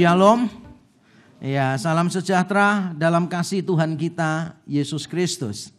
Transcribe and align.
Shalom. 0.00 0.48
Ya, 1.44 1.76
salam 1.76 2.08
sejahtera 2.08 2.96
dalam 2.96 3.28
kasih 3.28 3.60
Tuhan 3.60 4.00
kita 4.00 4.56
Yesus 4.64 5.04
Kristus. 5.04 5.76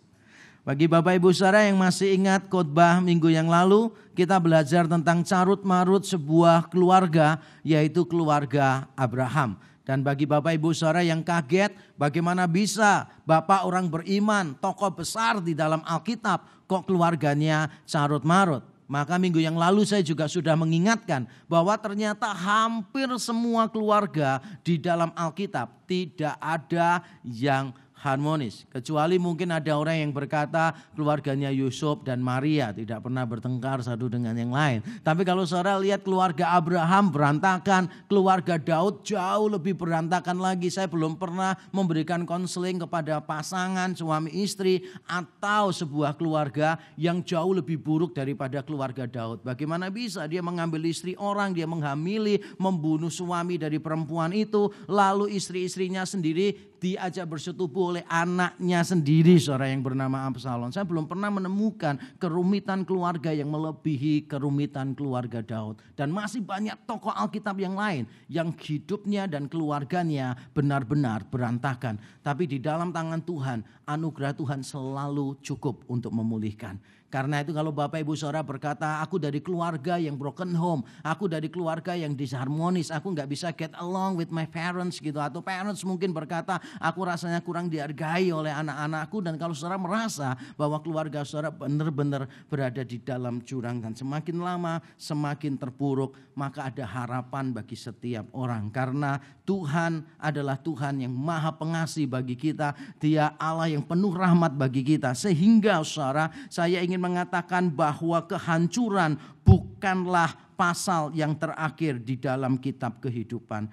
Bagi 0.62 0.86
Bapak 0.86 1.18
Ibu 1.18 1.34
Saudara 1.34 1.66
yang 1.66 1.82
masih 1.82 2.22
ingat 2.22 2.46
khotbah 2.46 3.02
minggu 3.02 3.34
yang 3.34 3.50
lalu, 3.50 3.90
kita 4.14 4.38
belajar 4.38 4.86
tentang 4.86 5.26
carut 5.26 5.66
marut 5.66 6.06
sebuah 6.06 6.70
keluarga, 6.70 7.42
yaitu 7.66 8.06
keluarga 8.06 8.86
Abraham. 8.94 9.58
Dan 9.82 10.06
bagi 10.06 10.30
Bapak 10.30 10.54
Ibu 10.54 10.70
Saudara 10.78 11.02
yang 11.02 11.26
kaget, 11.26 11.74
bagaimana 11.98 12.46
bisa 12.46 13.10
Bapak 13.26 13.66
orang 13.66 13.90
beriman, 13.90 14.54
tokoh 14.62 15.02
besar 15.02 15.42
di 15.42 15.58
dalam 15.58 15.82
Alkitab, 15.82 16.70
kok 16.70 16.86
keluarganya 16.86 17.74
carut 17.90 18.22
marut? 18.22 18.62
Maka 18.92 19.16
minggu 19.16 19.40
yang 19.40 19.56
lalu 19.56 19.88
saya 19.88 20.04
juga 20.04 20.28
sudah 20.28 20.52
mengingatkan 20.60 21.24
bahwa 21.48 21.80
ternyata 21.80 22.28
hampir 22.36 23.08
semua 23.16 23.72
keluarga 23.72 24.44
di 24.68 24.76
dalam 24.76 25.16
Alkitab 25.16 25.88
tidak 25.88 26.36
ada 26.44 27.00
yang 27.24 27.72
harmonis. 28.02 28.66
Kecuali 28.74 29.22
mungkin 29.22 29.54
ada 29.54 29.78
orang 29.78 30.02
yang 30.02 30.12
berkata 30.12 30.74
keluarganya 30.98 31.54
Yusuf 31.54 32.02
dan 32.02 32.18
Maria 32.18 32.74
tidak 32.74 33.06
pernah 33.06 33.24
bertengkar 33.30 33.86
satu 33.86 34.10
dengan 34.10 34.34
yang 34.34 34.50
lain. 34.50 34.82
Tapi 35.06 35.22
kalau 35.22 35.46
saudara 35.46 35.78
lihat 35.78 36.02
keluarga 36.02 36.58
Abraham 36.58 37.14
berantakan, 37.14 37.86
keluarga 38.10 38.58
Daud 38.58 39.06
jauh 39.06 39.54
lebih 39.54 39.78
berantakan 39.78 40.42
lagi. 40.42 40.74
Saya 40.74 40.90
belum 40.90 41.22
pernah 41.22 41.54
memberikan 41.70 42.26
konseling 42.26 42.82
kepada 42.82 43.22
pasangan 43.22 43.94
suami 43.94 44.34
istri 44.42 44.82
atau 45.06 45.70
sebuah 45.70 46.18
keluarga 46.18 46.82
yang 46.98 47.22
jauh 47.22 47.54
lebih 47.54 47.78
buruk 47.78 48.18
daripada 48.18 48.66
keluarga 48.66 49.06
Daud. 49.06 49.46
Bagaimana 49.46 49.94
bisa 49.94 50.26
dia 50.26 50.42
mengambil 50.42 50.90
istri 50.90 51.14
orang, 51.22 51.54
dia 51.54 51.70
menghamili, 51.70 52.42
membunuh 52.58 53.14
suami 53.14 53.62
dari 53.62 53.78
perempuan 53.78 54.34
itu, 54.34 54.74
lalu 54.90 55.38
istri-istrinya 55.38 56.02
sendiri 56.02 56.71
diajak 56.82 57.30
bersetubuh 57.30 57.94
oleh 57.94 58.04
anaknya 58.10 58.82
sendiri 58.82 59.38
saudara 59.38 59.70
yang 59.70 59.86
bernama 59.86 60.26
Absalom. 60.26 60.74
Saya 60.74 60.82
belum 60.82 61.06
pernah 61.06 61.30
menemukan 61.30 62.02
kerumitan 62.18 62.82
keluarga 62.82 63.30
yang 63.30 63.54
melebihi 63.54 64.26
kerumitan 64.26 64.98
keluarga 64.98 65.46
Daud. 65.46 65.78
Dan 65.94 66.10
masih 66.10 66.42
banyak 66.42 66.74
tokoh 66.90 67.14
Alkitab 67.14 67.62
yang 67.62 67.78
lain 67.78 68.10
yang 68.26 68.50
hidupnya 68.58 69.30
dan 69.30 69.46
keluarganya 69.46 70.34
benar-benar 70.58 71.30
berantakan. 71.30 72.02
Tapi 72.26 72.50
di 72.50 72.58
dalam 72.58 72.90
tangan 72.90 73.22
Tuhan, 73.22 73.62
anugerah 73.86 74.34
Tuhan 74.34 74.66
selalu 74.66 75.38
cukup 75.46 75.86
untuk 75.86 76.10
memulihkan. 76.10 76.82
Karena 77.12 77.44
itu 77.44 77.52
kalau 77.52 77.76
Bapak 77.76 78.00
Ibu 78.00 78.16
Saudara 78.16 78.40
berkata, 78.40 79.04
aku 79.04 79.20
dari 79.20 79.44
keluarga 79.44 80.00
yang 80.00 80.16
broken 80.16 80.56
home, 80.56 80.88
aku 81.04 81.28
dari 81.28 81.52
keluarga 81.52 81.92
yang 81.92 82.16
disharmonis, 82.16 82.88
aku 82.88 83.12
nggak 83.12 83.28
bisa 83.28 83.52
get 83.52 83.76
along 83.76 84.16
with 84.16 84.32
my 84.32 84.48
parents 84.48 85.04
gitu. 85.04 85.20
Atau 85.20 85.44
parents 85.44 85.84
mungkin 85.84 86.16
berkata, 86.16 86.64
aku 86.80 87.04
rasanya 87.04 87.44
kurang 87.44 87.68
dihargai 87.68 88.32
oleh 88.32 88.56
anak-anakku. 88.56 89.20
Dan 89.20 89.36
kalau 89.36 89.52
saudara 89.52 89.76
merasa 89.76 90.40
bahwa 90.56 90.80
keluarga 90.80 91.28
saudara 91.28 91.52
benar-benar 91.52 92.32
berada 92.48 92.80
di 92.88 93.04
dalam 93.04 93.44
jurang 93.44 93.84
dan 93.84 93.92
semakin 93.92 94.40
lama 94.40 94.80
semakin 94.96 95.60
terpuruk, 95.60 96.16
maka 96.40 96.72
ada 96.72 96.88
harapan 96.88 97.52
bagi 97.52 97.76
setiap 97.76 98.32
orang. 98.32 98.72
Karena 98.72 99.20
Tuhan 99.44 100.08
adalah 100.16 100.56
Tuhan 100.56 101.04
yang 101.04 101.12
maha 101.12 101.52
pengasih 101.52 102.08
bagi 102.08 102.40
kita. 102.40 102.72
Dia 103.04 103.36
Allah 103.36 103.68
yang 103.68 103.84
penuh 103.84 104.16
rahmat 104.16 104.56
bagi 104.56 104.80
kita. 104.80 105.12
Sehingga 105.12 105.84
saudara, 105.84 106.32
saya 106.48 106.80
ingin 106.80 107.01
mengatakan 107.02 107.74
bahwa 107.74 108.22
kehancuran 108.30 109.18
bukanlah 109.42 110.38
pasal 110.54 111.10
yang 111.18 111.34
terakhir 111.34 111.98
di 111.98 112.22
dalam 112.22 112.62
kitab 112.62 113.02
kehidupan. 113.02 113.66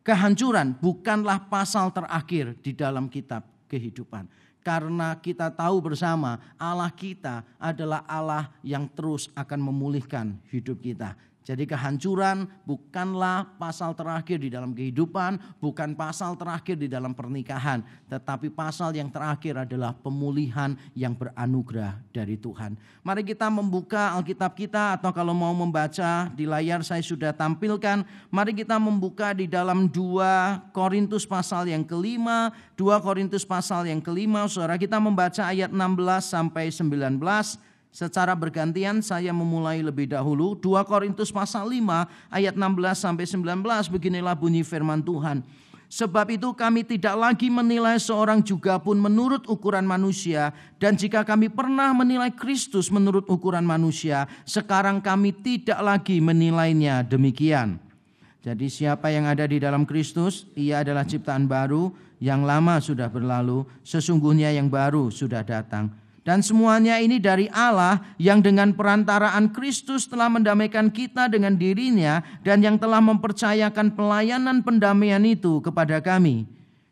Kehancuran 0.00 0.72
bukanlah 0.80 1.44
pasal 1.52 1.92
terakhir 1.92 2.56
di 2.64 2.72
dalam 2.72 3.12
kitab 3.12 3.44
kehidupan. 3.68 4.24
Karena 4.64 5.16
kita 5.20 5.52
tahu 5.52 5.92
bersama 5.92 6.40
Allah 6.56 6.88
kita 6.88 7.44
adalah 7.60 8.04
Allah 8.08 8.48
yang 8.64 8.88
terus 8.88 9.28
akan 9.36 9.68
memulihkan 9.68 10.40
hidup 10.48 10.80
kita. 10.80 11.12
Jadi 11.48 11.64
kehancuran 11.64 12.44
bukanlah 12.68 13.56
pasal 13.56 13.96
terakhir 13.96 14.36
di 14.36 14.52
dalam 14.52 14.76
kehidupan, 14.76 15.56
bukan 15.64 15.96
pasal 15.96 16.36
terakhir 16.36 16.76
di 16.76 16.92
dalam 16.92 17.16
pernikahan, 17.16 17.80
tetapi 18.04 18.52
pasal 18.52 18.92
yang 18.92 19.08
terakhir 19.08 19.64
adalah 19.64 19.96
pemulihan 19.96 20.76
yang 20.92 21.16
beranugerah 21.16 22.04
dari 22.12 22.36
Tuhan. 22.36 22.76
Mari 23.00 23.24
kita 23.24 23.48
membuka 23.48 24.12
Alkitab 24.20 24.52
kita 24.60 25.00
atau 25.00 25.08
kalau 25.08 25.32
mau 25.32 25.56
membaca 25.56 26.28
di 26.36 26.44
layar 26.44 26.84
saya 26.84 27.00
sudah 27.00 27.32
tampilkan, 27.32 28.04
mari 28.28 28.52
kita 28.52 28.76
membuka 28.76 29.32
di 29.32 29.48
dalam 29.48 29.88
2 29.88 30.76
Korintus 30.76 31.24
pasal 31.24 31.72
yang 31.72 31.80
kelima, 31.80 32.52
2 32.76 33.00
Korintus 33.00 33.48
pasal 33.48 33.88
yang 33.88 34.04
kelima, 34.04 34.44
saudara 34.52 34.76
kita 34.76 35.00
membaca 35.00 35.48
ayat 35.48 35.72
16 35.72 36.28
sampai 36.28 36.68
19 36.68 37.16
Secara 37.98 38.30
bergantian 38.38 39.02
saya 39.02 39.34
memulai 39.34 39.82
lebih 39.82 40.06
dahulu 40.14 40.54
2 40.54 40.86
Korintus 40.86 41.34
pasal 41.34 41.66
5 41.66 42.06
ayat 42.30 42.54
16 42.54 42.94
sampai 42.94 43.26
19 43.26 43.66
beginilah 43.90 44.38
bunyi 44.38 44.62
firman 44.62 45.02
Tuhan. 45.02 45.42
Sebab 45.90 46.30
itu 46.30 46.54
kami 46.54 46.86
tidak 46.86 47.18
lagi 47.18 47.50
menilai 47.50 47.98
seorang 47.98 48.38
juga 48.38 48.78
pun 48.78 49.02
menurut 49.02 49.50
ukuran 49.50 49.82
manusia 49.82 50.54
dan 50.78 50.94
jika 50.94 51.26
kami 51.26 51.50
pernah 51.50 51.90
menilai 51.90 52.30
Kristus 52.30 52.86
menurut 52.86 53.26
ukuran 53.26 53.66
manusia, 53.66 54.30
sekarang 54.46 55.02
kami 55.02 55.34
tidak 55.34 55.82
lagi 55.82 56.22
menilainya 56.22 57.02
demikian. 57.02 57.82
Jadi 58.46 58.70
siapa 58.70 59.10
yang 59.10 59.26
ada 59.26 59.42
di 59.42 59.58
dalam 59.58 59.82
Kristus, 59.82 60.46
ia 60.54 60.86
adalah 60.86 61.02
ciptaan 61.02 61.50
baru, 61.50 61.90
yang 62.22 62.46
lama 62.46 62.78
sudah 62.78 63.10
berlalu, 63.10 63.66
sesungguhnya 63.82 64.54
yang 64.54 64.70
baru 64.70 65.10
sudah 65.10 65.42
datang. 65.42 66.06
Dan 66.28 66.44
semuanya 66.44 67.00
ini 67.00 67.16
dari 67.16 67.48
Allah 67.48 68.04
yang 68.20 68.44
dengan 68.44 68.76
perantaraan 68.76 69.48
Kristus 69.48 70.04
telah 70.04 70.28
mendamaikan 70.28 70.92
kita 70.92 71.24
dengan 71.24 71.56
dirinya 71.56 72.20
dan 72.44 72.60
yang 72.60 72.76
telah 72.76 73.00
mempercayakan 73.00 73.96
pelayanan 73.96 74.60
pendamaian 74.60 75.24
itu 75.24 75.64
kepada 75.64 76.04
kami. 76.04 76.44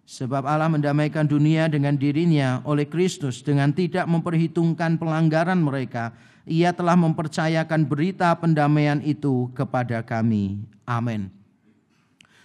Sebab 0.09 0.41
Allah 0.41 0.73
mendamaikan 0.73 1.29
dunia 1.29 1.69
dengan 1.69 2.01
dirinya 2.01 2.65
oleh 2.65 2.89
Kristus 2.89 3.45
dengan 3.45 3.77
tidak 3.77 4.09
memperhitungkan 4.09 4.97
pelanggaran 4.97 5.61
mereka. 5.61 6.17
Ia 6.49 6.73
telah 6.73 6.97
mempercayakan 6.97 7.85
berita 7.85 8.33
pendamaian 8.41 9.05
itu 9.05 9.53
kepada 9.53 10.01
kami. 10.01 10.65
Amin. 10.89 11.29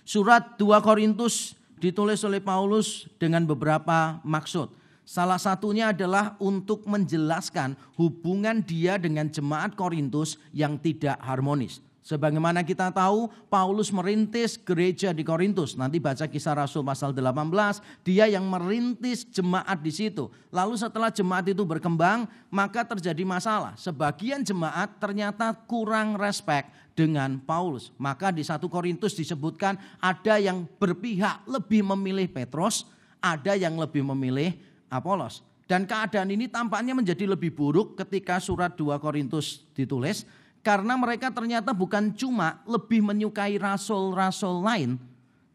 Surat 0.03 0.59
2 0.59 0.67
Korintus 0.83 1.55
ditulis 1.79 2.19
oleh 2.27 2.43
Paulus 2.43 3.07
dengan 3.15 3.47
beberapa 3.47 4.19
maksud. 4.27 4.80
Salah 5.01 5.41
satunya 5.41 5.91
adalah 5.91 6.37
untuk 6.37 6.85
menjelaskan 6.85 7.75
hubungan 7.97 8.61
dia 8.61 8.95
dengan 9.01 9.27
jemaat 9.27 9.73
Korintus 9.75 10.37
yang 10.53 10.77
tidak 10.77 11.17
harmonis. 11.19 11.81
Sebagaimana 12.01 12.65
kita 12.65 12.89
tahu, 12.89 13.29
Paulus 13.45 13.93
merintis 13.93 14.57
gereja 14.57 15.13
di 15.13 15.21
Korintus. 15.21 15.77
Nanti 15.77 16.01
baca 16.01 16.25
kisah 16.25 16.57
Rasul 16.57 16.81
pasal 16.81 17.13
18, 17.13 17.77
dia 18.01 18.25
yang 18.25 18.41
merintis 18.49 19.21
jemaat 19.29 19.77
di 19.85 19.93
situ. 19.93 20.25
Lalu 20.49 20.81
setelah 20.81 21.13
jemaat 21.13 21.45
itu 21.53 21.61
berkembang, 21.61 22.25
maka 22.49 22.81
terjadi 22.81 23.21
masalah. 23.21 23.77
Sebagian 23.77 24.41
jemaat 24.41 24.97
ternyata 24.97 25.53
kurang 25.69 26.17
respect 26.17 26.73
dengan 26.97 27.37
Paulus. 27.37 27.93
Maka 28.01 28.33
di 28.33 28.41
satu 28.41 28.65
Korintus 28.65 29.13
disebutkan 29.13 29.77
ada 30.01 30.41
yang 30.41 30.65
berpihak 30.81 31.45
lebih 31.45 31.85
memilih 31.85 32.25
Petrus, 32.33 32.89
ada 33.21 33.53
yang 33.53 33.77
lebih 33.77 34.01
memilih 34.01 34.57
Apolos. 34.91 35.47
Dan 35.71 35.87
keadaan 35.87 36.27
ini 36.35 36.51
tampaknya 36.51 36.91
menjadi 36.91 37.23
lebih 37.23 37.55
buruk 37.55 37.95
ketika 37.95 38.43
surat 38.43 38.75
2 38.75 38.91
Korintus 38.99 39.63
ditulis 39.71 40.27
karena 40.59 40.99
mereka 40.99 41.31
ternyata 41.31 41.71
bukan 41.71 42.11
cuma 42.11 42.59
lebih 42.67 42.99
menyukai 42.99 43.55
rasul-rasul 43.55 44.61
lain, 44.61 44.99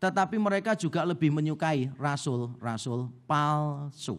tetapi 0.01 0.41
mereka 0.41 0.73
juga 0.73 1.05
lebih 1.05 1.29
menyukai 1.31 1.93
rasul-rasul 2.01 3.13
palsu. 3.29 4.17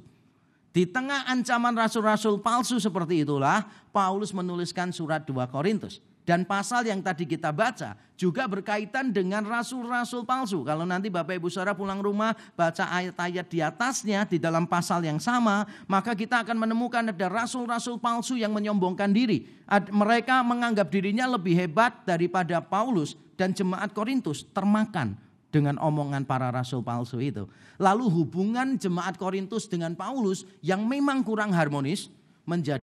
Di 0.69 0.85
tengah 0.85 1.25
ancaman 1.25 1.73
rasul-rasul 1.73 2.37
palsu 2.37 2.77
seperti 2.77 3.25
itulah 3.25 3.65
Paulus 3.89 4.29
menuliskan 4.29 4.93
surat 4.93 5.25
2 5.25 5.33
Korintus. 5.49 5.97
Dan 6.27 6.43
pasal 6.43 6.83
yang 6.83 6.99
tadi 6.99 7.23
kita 7.23 7.55
baca 7.55 7.95
juga 8.19 8.51
berkaitan 8.51 9.15
dengan 9.15 9.47
rasul-rasul 9.47 10.27
palsu. 10.27 10.59
Kalau 10.67 10.83
nanti 10.83 11.07
Bapak 11.07 11.39
Ibu 11.39 11.47
Saudara 11.47 11.71
pulang 11.71 12.03
rumah 12.03 12.35
baca 12.51 12.83
ayat-ayat 12.83 13.47
di 13.47 13.63
atasnya 13.63 14.27
di 14.27 14.35
dalam 14.35 14.67
pasal 14.67 15.07
yang 15.07 15.23
sama, 15.23 15.63
maka 15.87 16.11
kita 16.11 16.43
akan 16.43 16.67
menemukan 16.67 17.15
ada 17.15 17.27
rasul-rasul 17.31 17.95
palsu 18.03 18.35
yang 18.35 18.51
menyombongkan 18.51 19.15
diri. 19.15 19.47
Mereka 19.71 20.43
menganggap 20.43 20.91
dirinya 20.91 21.31
lebih 21.31 21.55
hebat 21.55 22.03
daripada 22.03 22.59
Paulus 22.59 23.15
dan 23.39 23.55
jemaat 23.55 23.95
Korintus 23.95 24.43
termakan 24.51 25.15
dengan 25.47 25.79
omongan 25.79 26.27
para 26.27 26.51
rasul 26.51 26.83
palsu 26.83 27.23
itu. 27.23 27.47
Lalu 27.79 28.03
hubungan 28.03 28.75
jemaat 28.75 29.15
Korintus 29.15 29.71
dengan 29.71 29.95
Paulus 29.95 30.43
yang 30.59 30.83
memang 30.83 31.23
kurang 31.23 31.55
harmonis 31.55 32.11
menjadi 32.43 32.83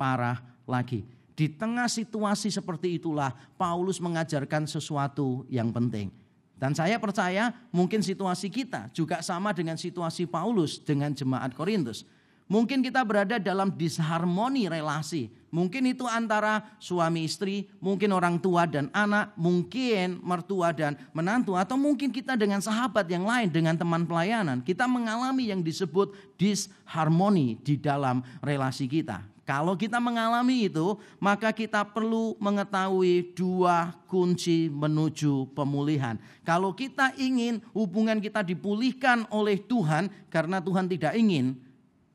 parah 0.00 0.40
lagi. 0.64 1.04
Di 1.34 1.50
tengah 1.50 1.90
situasi 1.90 2.46
seperti 2.54 3.02
itulah 3.02 3.34
Paulus 3.58 3.98
mengajarkan 3.98 4.70
sesuatu 4.70 5.42
yang 5.50 5.74
penting. 5.74 6.14
Dan 6.54 6.70
saya 6.72 7.02
percaya 7.02 7.50
mungkin 7.74 7.98
situasi 7.98 8.46
kita 8.46 8.86
juga 8.94 9.18
sama 9.18 9.50
dengan 9.50 9.74
situasi 9.74 10.30
Paulus 10.30 10.78
dengan 10.78 11.10
jemaat 11.10 11.50
Korintus. 11.50 12.06
Mungkin 12.46 12.84
kita 12.84 13.02
berada 13.02 13.42
dalam 13.42 13.72
disharmoni 13.74 14.70
relasi. 14.70 15.32
Mungkin 15.50 15.96
itu 15.96 16.04
antara 16.04 16.76
suami 16.76 17.24
istri, 17.24 17.66
mungkin 17.80 18.12
orang 18.14 18.36
tua 18.36 18.68
dan 18.68 18.92
anak, 18.92 19.32
mungkin 19.34 20.20
mertua 20.20 20.70
dan 20.70 20.94
menantu, 21.16 21.56
atau 21.56 21.74
mungkin 21.80 22.12
kita 22.12 22.36
dengan 22.36 22.60
sahabat 22.60 23.08
yang 23.08 23.24
lain, 23.24 23.48
dengan 23.48 23.74
teman 23.74 24.04
pelayanan. 24.04 24.60
Kita 24.60 24.84
mengalami 24.84 25.50
yang 25.50 25.64
disebut 25.64 26.12
disharmoni 26.36 27.56
di 27.64 27.80
dalam 27.80 28.20
relasi 28.44 28.86
kita. 28.86 29.33
Kalau 29.44 29.76
kita 29.76 30.00
mengalami 30.00 30.72
itu, 30.72 30.96
maka 31.20 31.52
kita 31.52 31.84
perlu 31.84 32.32
mengetahui 32.40 33.36
dua 33.36 33.92
kunci 34.08 34.72
menuju 34.72 35.52
pemulihan. 35.52 36.16
Kalau 36.40 36.72
kita 36.72 37.12
ingin 37.20 37.60
hubungan 37.76 38.24
kita 38.24 38.40
dipulihkan 38.40 39.28
oleh 39.28 39.60
Tuhan, 39.60 40.08
karena 40.32 40.64
Tuhan 40.64 40.88
tidak 40.88 41.12
ingin 41.12 41.60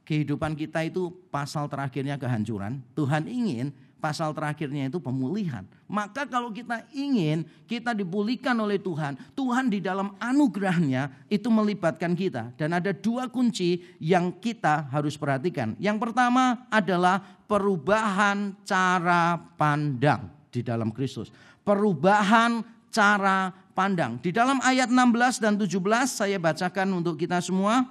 kehidupan 0.09 0.57
kita 0.57 0.81
itu 0.89 1.13
pasal 1.29 1.69
terakhirnya 1.69 2.17
kehancuran. 2.17 2.81
Tuhan 2.97 3.29
ingin 3.29 3.69
pasal 3.99 4.31
terakhirnya 4.31 4.87
itu 4.87 4.97
pemulihan. 4.97 5.67
Maka 5.85 6.23
kalau 6.25 6.49
kita 6.49 6.87
ingin 6.95 7.43
kita 7.67 7.91
dipulihkan 7.91 8.55
oleh 8.55 8.79
Tuhan, 8.79 9.19
Tuhan 9.35 9.67
di 9.67 9.83
dalam 9.83 10.15
anugerahnya 10.17 11.11
itu 11.27 11.51
melibatkan 11.51 12.15
kita. 12.15 12.55
Dan 12.55 12.73
ada 12.73 12.95
dua 12.95 13.27
kunci 13.27 13.83
yang 13.99 14.31
kita 14.39 14.87
harus 14.89 15.19
perhatikan. 15.19 15.75
Yang 15.77 16.09
pertama 16.09 16.65
adalah 16.71 17.19
perubahan 17.45 18.55
cara 18.63 19.37
pandang 19.59 20.31
di 20.49 20.63
dalam 20.63 20.89
Kristus. 20.95 21.29
Perubahan 21.61 22.63
cara 22.89 23.51
pandang. 23.75 24.17
Di 24.23 24.31
dalam 24.31 24.57
ayat 24.63 24.87
16 24.89 25.43
dan 25.43 25.53
17 25.59 25.75
saya 26.07 26.37
bacakan 26.39 27.03
untuk 27.03 27.19
kita 27.19 27.43
semua. 27.43 27.85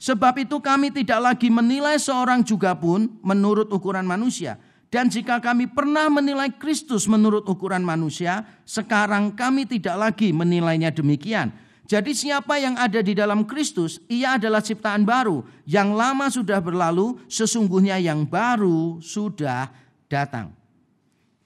Sebab 0.00 0.48
itu 0.48 0.56
kami 0.64 0.88
tidak 0.88 1.20
lagi 1.20 1.52
menilai 1.52 2.00
seorang 2.00 2.40
juga 2.40 2.72
pun 2.72 3.04
menurut 3.20 3.68
ukuran 3.68 4.08
manusia 4.08 4.56
dan 4.90 5.06
jika 5.06 5.38
kami 5.38 5.70
pernah 5.70 6.10
menilai 6.10 6.50
Kristus 6.50 7.06
menurut 7.06 7.46
ukuran 7.46 7.86
manusia, 7.86 8.42
sekarang 8.66 9.38
kami 9.38 9.62
tidak 9.62 9.94
lagi 9.94 10.34
menilainya 10.34 10.90
demikian. 10.90 11.54
Jadi 11.86 12.10
siapa 12.10 12.58
yang 12.58 12.74
ada 12.74 12.98
di 12.98 13.14
dalam 13.14 13.46
Kristus, 13.46 14.02
ia 14.10 14.34
adalah 14.34 14.58
ciptaan 14.58 15.06
baru. 15.06 15.46
Yang 15.62 15.88
lama 15.94 16.26
sudah 16.26 16.58
berlalu, 16.58 17.22
sesungguhnya 17.30 18.02
yang 18.02 18.26
baru 18.26 18.98
sudah 18.98 19.70
datang. 20.10 20.54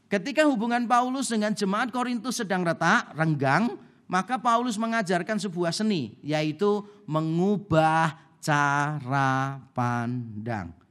Ketika 0.09 0.49
hubungan 0.49 0.89
Paulus 0.89 1.29
dengan 1.29 1.53
jemaat 1.53 1.93
Korintus 1.93 2.41
sedang 2.41 2.65
retak, 2.65 3.13
renggang, 3.13 3.77
maka 4.09 4.41
Paulus 4.41 4.81
mengajarkan 4.81 5.37
sebuah 5.37 5.73
seni, 5.73 6.17
yaitu 6.25 6.85
mengubah 7.05 8.17
cara 8.41 9.61
pandang. 9.73 10.84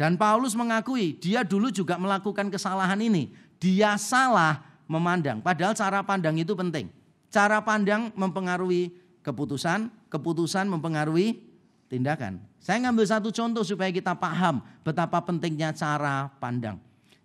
Dan 0.00 0.16
Paulus 0.16 0.56
mengakui 0.56 1.12
dia 1.20 1.44
dulu 1.44 1.68
juga 1.68 2.00
melakukan 2.00 2.48
kesalahan 2.48 2.96
ini. 3.04 3.36
Dia 3.60 4.00
salah 4.00 4.64
memandang. 4.88 5.44
Padahal 5.44 5.76
cara 5.76 6.00
pandang 6.00 6.40
itu 6.40 6.56
penting. 6.56 6.88
Cara 7.28 7.60
pandang 7.60 8.08
mempengaruhi 8.16 8.96
keputusan, 9.20 9.92
keputusan 10.08 10.72
mempengaruhi 10.72 11.44
tindakan. 11.92 12.40
Saya 12.64 12.80
ngambil 12.88 13.04
satu 13.04 13.28
contoh 13.28 13.60
supaya 13.60 13.92
kita 13.92 14.16
paham 14.16 14.64
betapa 14.80 15.20
pentingnya 15.20 15.76
cara 15.76 16.32
pandang. 16.40 16.80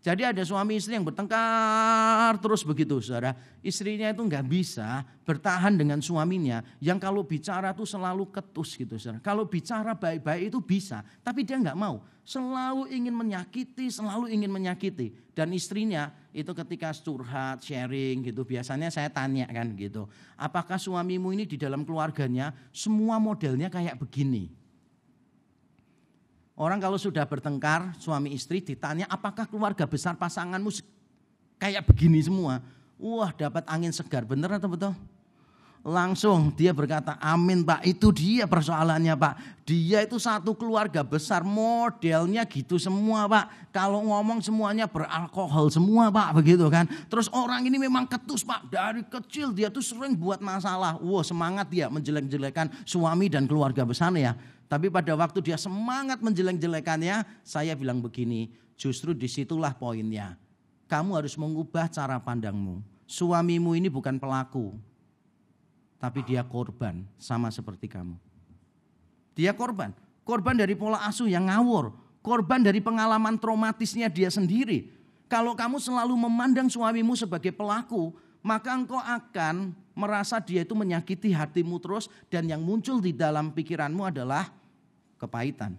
Jadi 0.05 0.21
ada 0.21 0.45
suami 0.45 0.77
istri 0.77 0.93
yang 0.93 1.01
bertengkar 1.01 2.37
terus 2.37 2.61
begitu 2.61 3.01
saudara. 3.01 3.33
Istrinya 3.65 4.13
itu 4.13 4.21
nggak 4.21 4.45
bisa 4.45 5.01
bertahan 5.25 5.73
dengan 5.73 5.97
suaminya 5.97 6.61
yang 6.77 7.01
kalau 7.01 7.25
bicara 7.25 7.73
tuh 7.73 7.89
selalu 7.89 8.29
ketus 8.29 8.77
gitu 8.77 9.01
saudara. 9.01 9.17
Kalau 9.25 9.49
bicara 9.49 9.97
baik-baik 9.97 10.53
itu 10.53 10.61
bisa 10.61 11.01
tapi 11.25 11.41
dia 11.41 11.57
nggak 11.57 11.73
mau. 11.73 12.05
Selalu 12.21 12.93
ingin 12.93 13.17
menyakiti, 13.17 13.89
selalu 13.89 14.29
ingin 14.29 14.53
menyakiti. 14.53 15.09
Dan 15.33 15.49
istrinya 15.57 16.13
itu 16.29 16.53
ketika 16.53 16.93
curhat, 16.93 17.65
sharing 17.65 18.29
gitu 18.29 18.45
biasanya 18.45 18.93
saya 18.93 19.09
tanya 19.09 19.49
kan 19.49 19.73
gitu. 19.73 20.05
Apakah 20.37 20.77
suamimu 20.77 21.33
ini 21.33 21.49
di 21.49 21.57
dalam 21.57 21.81
keluarganya 21.81 22.53
semua 22.69 23.17
modelnya 23.17 23.73
kayak 23.73 23.97
begini? 23.97 24.53
Orang 26.55 26.79
kalau 26.79 26.95
sudah 26.95 27.27
bertengkar 27.27 27.91
suami 27.99 28.31
istri 28.31 28.63
ditanya 28.63 29.03
apakah 29.11 29.43
keluarga 29.43 29.83
besar 29.83 30.15
pasanganmu 30.15 30.71
kayak 31.59 31.83
begini 31.83 32.23
semua. 32.23 32.63
Wah 32.95 33.35
dapat 33.35 33.67
angin 33.67 33.91
segar 33.91 34.23
bener 34.23 34.47
atau 34.55 34.71
betul? 34.71 34.95
Langsung 35.85 36.49
dia 36.57 36.73
berkata 36.73 37.13
amin 37.21 37.61
pak 37.61 37.85
itu 37.85 38.09
dia 38.09 38.49
persoalannya 38.49 39.13
pak. 39.13 39.37
Dia 39.67 40.01
itu 40.01 40.17
satu 40.17 40.57
keluarga 40.57 41.05
besar 41.05 41.45
modelnya 41.45 42.41
gitu 42.47 42.81
semua 42.81 43.29
pak. 43.29 43.69
Kalau 43.69 44.01
ngomong 44.01 44.41
semuanya 44.41 44.89
beralkohol 44.89 45.69
semua 45.69 46.09
pak 46.09 46.39
begitu 46.39 46.65
kan. 46.73 46.89
Terus 47.05 47.29
orang 47.29 47.67
ini 47.69 47.77
memang 47.77 48.09
ketus 48.09 48.41
pak. 48.41 48.65
Dari 48.71 49.05
kecil 49.05 49.53
dia 49.53 49.69
tuh 49.69 49.85
sering 49.85 50.17
buat 50.17 50.41
masalah. 50.41 50.97
Wah 51.03 51.21
semangat 51.21 51.69
dia 51.69 51.85
menjelek-jelekan 51.91 52.71
suami 52.87 53.29
dan 53.29 53.45
keluarga 53.45 53.85
besarnya. 53.85 54.54
Tapi 54.65 54.89
pada 54.89 55.13
waktu 55.13 55.39
dia 55.45 55.57
semangat 55.61 56.21
menjelek-jelekannya, 56.25 57.21
saya 57.45 57.73
bilang 57.77 58.01
begini, 58.01 58.49
justru 58.73 59.13
di 59.13 59.29
situlah 59.29 59.77
poinnya. 59.77 60.35
Kamu 60.89 61.17
harus 61.17 61.37
mengubah 61.37 61.89
cara 61.89 62.17
pandangmu. 62.17 62.81
Suamimu 63.05 63.77
ini 63.77 63.85
bukan 63.85 64.17
pelaku, 64.17 64.73
tapi 66.01 66.25
dia 66.25 66.41
korban 66.41 67.05
sama 67.21 67.53
seperti 67.53 67.85
kamu. 67.85 68.17
Dia 69.37 69.53
korban, 69.53 69.93
korban 70.25 70.57
dari 70.57 70.73
pola 70.73 71.05
asuh 71.05 71.29
yang 71.29 71.45
ngawur, 71.45 71.93
korban 72.25 72.65
dari 72.65 72.81
pengalaman 72.81 73.37
traumatisnya 73.37 74.09
dia 74.09 74.33
sendiri. 74.33 74.89
Kalau 75.29 75.53
kamu 75.53 75.77
selalu 75.77 76.13
memandang 76.17 76.69
suamimu 76.69 77.13
sebagai 77.13 77.53
pelaku, 77.53 78.13
maka 78.45 78.77
engkau 78.77 79.01
akan 79.01 79.73
merasa 79.97 80.37
dia 80.37 80.61
itu 80.61 80.77
menyakiti 80.77 81.33
hatimu 81.33 81.81
terus 81.81 82.05
dan 82.29 82.45
yang 82.45 82.61
muncul 82.61 83.01
di 83.01 83.09
dalam 83.09 83.49
pikiranmu 83.49 84.05
adalah 84.05 84.53
kepahitan. 85.17 85.73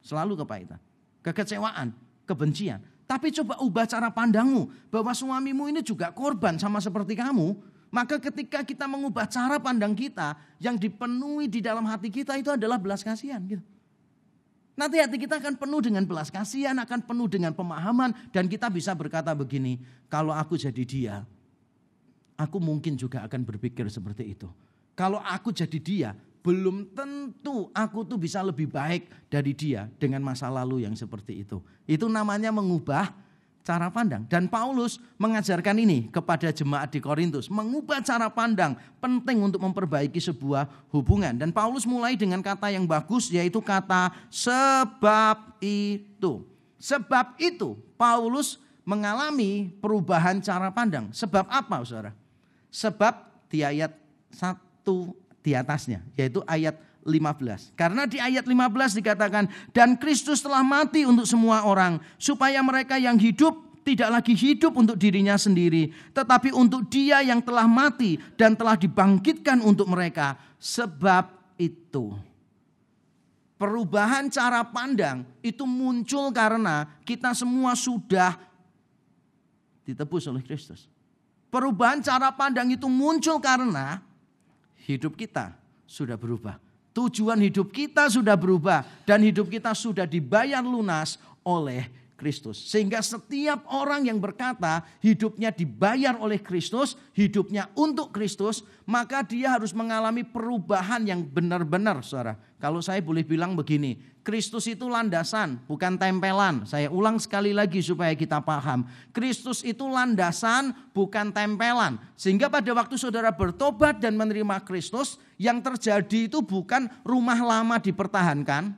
Selalu 0.00 0.40
kepahitan. 0.40 0.80
Kekecewaan, 1.20 1.92
kebencian. 2.24 2.80
Tapi 3.04 3.28
coba 3.36 3.60
ubah 3.60 3.84
cara 3.84 4.08
pandangmu 4.08 4.88
bahwa 4.88 5.12
suamimu 5.12 5.68
ini 5.68 5.84
juga 5.84 6.08
korban 6.08 6.56
sama 6.56 6.80
seperti 6.80 7.20
kamu. 7.20 7.52
Maka 7.92 8.16
ketika 8.22 8.64
kita 8.64 8.86
mengubah 8.88 9.28
cara 9.28 9.60
pandang 9.60 9.92
kita 9.92 10.38
yang 10.62 10.80
dipenuhi 10.80 11.50
di 11.50 11.60
dalam 11.60 11.84
hati 11.84 12.08
kita 12.08 12.38
itu 12.38 12.48
adalah 12.48 12.80
belas 12.80 13.04
kasihan 13.04 13.42
gitu. 13.44 13.60
Nanti 14.78 14.96
hati 15.02 15.20
kita 15.20 15.36
akan 15.36 15.58
penuh 15.58 15.84
dengan 15.84 16.06
belas 16.06 16.32
kasihan, 16.32 16.72
akan 16.80 17.04
penuh 17.04 17.28
dengan 17.28 17.52
pemahaman 17.52 18.14
dan 18.32 18.48
kita 18.48 18.72
bisa 18.72 18.94
berkata 18.96 19.34
begini, 19.34 19.82
kalau 20.06 20.30
aku 20.32 20.54
jadi 20.54 20.84
dia, 20.86 21.16
aku 22.40 22.56
mungkin 22.56 22.96
juga 22.96 23.20
akan 23.28 23.44
berpikir 23.44 23.84
seperti 23.92 24.32
itu. 24.32 24.48
Kalau 24.96 25.20
aku 25.20 25.52
jadi 25.52 25.78
dia, 25.80 26.10
belum 26.40 26.96
tentu 26.96 27.68
aku 27.76 28.00
tuh 28.08 28.16
bisa 28.16 28.40
lebih 28.40 28.72
baik 28.72 29.28
dari 29.28 29.52
dia 29.52 29.92
dengan 30.00 30.24
masa 30.24 30.48
lalu 30.48 30.88
yang 30.88 30.96
seperti 30.96 31.44
itu. 31.44 31.60
Itu 31.84 32.08
namanya 32.08 32.48
mengubah 32.48 33.12
cara 33.60 33.92
pandang. 33.92 34.24
Dan 34.24 34.48
Paulus 34.48 34.96
mengajarkan 35.20 35.76
ini 35.84 36.08
kepada 36.08 36.48
jemaat 36.48 36.88
di 36.90 37.00
Korintus. 37.00 37.52
Mengubah 37.52 38.00
cara 38.00 38.32
pandang 38.32 38.76
penting 38.98 39.44
untuk 39.44 39.60
memperbaiki 39.60 40.16
sebuah 40.18 40.68
hubungan. 40.90 41.36
Dan 41.36 41.52
Paulus 41.52 41.84
mulai 41.84 42.16
dengan 42.16 42.40
kata 42.40 42.72
yang 42.72 42.88
bagus 42.88 43.28
yaitu 43.28 43.60
kata 43.60 44.12
sebab 44.32 45.60
itu. 45.60 46.44
Sebab 46.80 47.36
itu 47.36 47.76
Paulus 48.00 48.56
mengalami 48.88 49.68
perubahan 49.78 50.40
cara 50.40 50.72
pandang. 50.72 51.12
Sebab 51.12 51.44
apa 51.46 51.84
saudara? 51.84 52.19
Sebab 52.70 53.46
di 53.50 53.66
ayat 53.66 53.92
1 54.30 54.86
di 55.42 55.52
atasnya, 55.58 56.00
yaitu 56.14 56.40
ayat 56.46 56.78
15. 57.02 57.74
Karena 57.74 58.06
di 58.06 58.22
ayat 58.22 58.46
15 58.46 58.98
dikatakan, 59.02 59.50
dan 59.74 59.98
Kristus 59.98 60.44
telah 60.44 60.62
mati 60.62 61.02
untuk 61.02 61.26
semua 61.26 61.66
orang, 61.66 61.98
supaya 62.20 62.62
mereka 62.62 62.96
yang 62.96 63.18
hidup 63.18 63.70
tidak 63.80 64.20
lagi 64.20 64.36
hidup 64.36 64.76
untuk 64.76 64.94
dirinya 65.00 65.34
sendiri, 65.40 65.90
tetapi 66.12 66.52
untuk 66.52 66.86
dia 66.92 67.24
yang 67.24 67.40
telah 67.40 67.64
mati 67.64 68.20
dan 68.36 68.54
telah 68.54 68.76
dibangkitkan 68.76 69.64
untuk 69.64 69.88
mereka. 69.88 70.36
Sebab 70.60 71.56
itu, 71.56 72.12
perubahan 73.56 74.28
cara 74.28 74.60
pandang 74.68 75.24
itu 75.40 75.64
muncul 75.64 76.28
karena 76.30 76.86
kita 77.08 77.32
semua 77.32 77.72
sudah 77.72 78.36
ditebus 79.88 80.28
oleh 80.28 80.44
Kristus. 80.44 80.86
Perubahan 81.50 81.98
cara 81.98 82.30
pandang 82.30 82.70
itu 82.70 82.86
muncul 82.86 83.42
karena 83.42 83.98
hidup 84.86 85.18
kita 85.18 85.52
sudah 85.82 86.14
berubah. 86.14 86.62
Tujuan 86.94 87.38
hidup 87.42 87.70
kita 87.74 88.06
sudah 88.10 88.34
berubah 88.38 88.86
dan 89.06 89.22
hidup 89.22 89.50
kita 89.50 89.74
sudah 89.74 90.06
dibayar 90.06 90.62
lunas 90.62 91.18
oleh 91.42 91.90
Kristus. 92.20 92.60
Sehingga 92.68 93.00
setiap 93.00 93.64
orang 93.72 94.04
yang 94.04 94.20
berkata 94.20 94.84
hidupnya 95.00 95.48
dibayar 95.48 96.20
oleh 96.20 96.36
Kristus, 96.36 97.00
hidupnya 97.16 97.72
untuk 97.72 98.12
Kristus, 98.12 98.60
maka 98.84 99.24
dia 99.24 99.56
harus 99.56 99.72
mengalami 99.72 100.20
perubahan 100.20 101.00
yang 101.08 101.24
benar-benar, 101.24 102.04
saudara. 102.04 102.36
Kalau 102.60 102.84
saya 102.84 103.00
boleh 103.00 103.24
bilang 103.24 103.56
begini, 103.56 103.96
Kristus 104.20 104.68
itu 104.68 104.84
landasan, 104.84 105.56
bukan 105.64 105.96
tempelan. 105.96 106.68
Saya 106.68 106.92
ulang 106.92 107.16
sekali 107.16 107.56
lagi 107.56 107.80
supaya 107.80 108.12
kita 108.12 108.44
paham. 108.44 108.84
Kristus 109.16 109.64
itu 109.64 109.88
landasan, 109.88 110.76
bukan 110.92 111.32
tempelan. 111.32 111.96
Sehingga 112.20 112.52
pada 112.52 112.68
waktu 112.76 113.00
saudara 113.00 113.32
bertobat 113.32 113.96
dan 113.96 114.20
menerima 114.20 114.60
Kristus, 114.68 115.16
yang 115.40 115.64
terjadi 115.64 116.28
itu 116.28 116.44
bukan 116.44 116.92
rumah 117.00 117.40
lama 117.40 117.80
dipertahankan, 117.80 118.76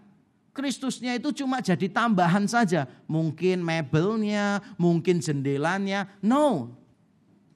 Kristusnya 0.52 1.16
itu 1.16 1.32
cuma 1.32 1.64
jadi 1.64 1.88
tambahan 1.88 2.44
saja. 2.44 2.84
Mungkin 3.08 3.64
mebelnya, 3.64 4.60
mungkin 4.76 5.18
jendelanya. 5.18 6.06
No, 6.20 6.76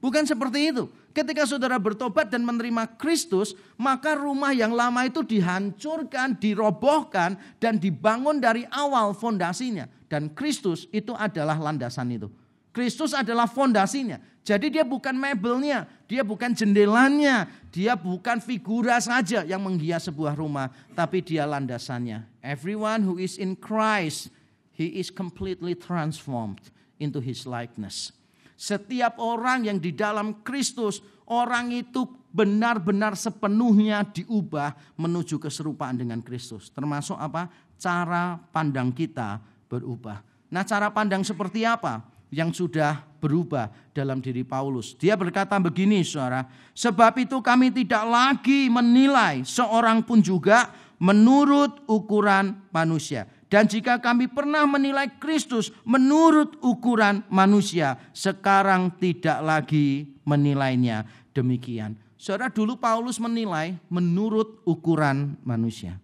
bukan 0.01 0.25
seperti 0.25 0.73
itu. 0.75 0.89
Ketika 1.17 1.49
saudara 1.49 1.81
bertobat 1.81 2.29
dan 2.29 2.45
menerima 2.45 3.01
Kristus, 3.01 3.57
maka 3.81 4.13
rumah 4.13 4.53
yang 4.53 4.77
lama 4.77 5.01
itu 5.09 5.25
dihancurkan, 5.25 6.37
dirobohkan, 6.37 7.41
dan 7.57 7.81
dibangun 7.81 8.37
dari 8.37 8.69
awal 8.69 9.17
fondasinya. 9.17 9.89
Dan 10.13 10.29
Kristus 10.37 10.85
itu 10.93 11.17
adalah 11.17 11.57
landasan 11.57 12.13
itu. 12.13 12.29
Kristus 12.69 13.17
adalah 13.17 13.49
fondasinya. 13.49 14.21
Jadi 14.45 14.77
dia 14.77 14.85
bukan 14.85 15.17
mebelnya, 15.17 15.89
dia 16.05 16.21
bukan 16.21 16.53
jendelanya, 16.53 17.49
dia 17.73 17.97
bukan 17.97 18.37
figura 18.37 19.01
saja 19.01 19.41
yang 19.41 19.65
menghias 19.65 20.13
sebuah 20.13 20.37
rumah, 20.37 20.69
tapi 20.93 21.25
dia 21.25 21.49
landasannya. 21.49 22.29
Everyone 22.45 23.01
who 23.01 23.17
is 23.17 23.41
in 23.41 23.57
Christ, 23.57 24.29
he 24.77 25.01
is 25.01 25.09
completely 25.09 25.73
transformed 25.73 26.61
into 27.01 27.25
his 27.25 27.49
likeness. 27.49 28.13
Setiap 28.57 29.21
orang 29.21 29.69
yang 29.69 29.79
di 29.79 29.93
dalam 29.93 30.41
Kristus, 30.41 31.05
orang 31.29 31.71
itu 31.71 32.09
benar-benar 32.33 33.17
sepenuhnya 33.17 34.05
diubah 34.05 34.97
menuju 34.97 35.37
keserupaan 35.41 35.97
dengan 36.01 36.25
Kristus. 36.25 36.73
Termasuk 36.73 37.17
apa? 37.17 37.49
Cara 37.77 38.37
pandang 38.37 38.93
kita 38.93 39.41
berubah. 39.69 40.25
Nah, 40.49 40.65
cara 40.65 40.89
pandang 40.89 41.21
seperti 41.21 41.69
apa? 41.69 42.17
yang 42.35 42.51
sudah 42.51 43.07
berubah 43.23 43.71
dalam 43.95 44.19
diri 44.19 44.43
Paulus. 44.43 44.99
Dia 44.99 45.15
berkata 45.15 45.57
begini 45.63 46.03
saudara, 46.03 46.47
sebab 46.75 47.15
itu 47.23 47.39
kami 47.39 47.71
tidak 47.71 48.05
lagi 48.07 48.67
menilai 48.67 49.47
seorang 49.47 50.03
pun 50.03 50.19
juga 50.19 50.71
menurut 50.99 51.87
ukuran 51.87 52.57
manusia. 52.75 53.29
Dan 53.47 53.71
jika 53.71 54.03
kami 54.03 54.27
pernah 54.27 54.67
menilai 54.67 55.07
Kristus 55.23 55.71
menurut 55.87 56.59
ukuran 56.67 57.23
manusia, 57.31 57.95
sekarang 58.11 58.99
tidak 58.99 59.39
lagi 59.39 60.19
menilainya 60.27 61.07
demikian. 61.31 61.95
Saudara 62.19 62.51
dulu 62.51 62.75
Paulus 62.75 63.23
menilai 63.23 63.79
menurut 63.87 64.67
ukuran 64.67 65.39
manusia. 65.47 65.95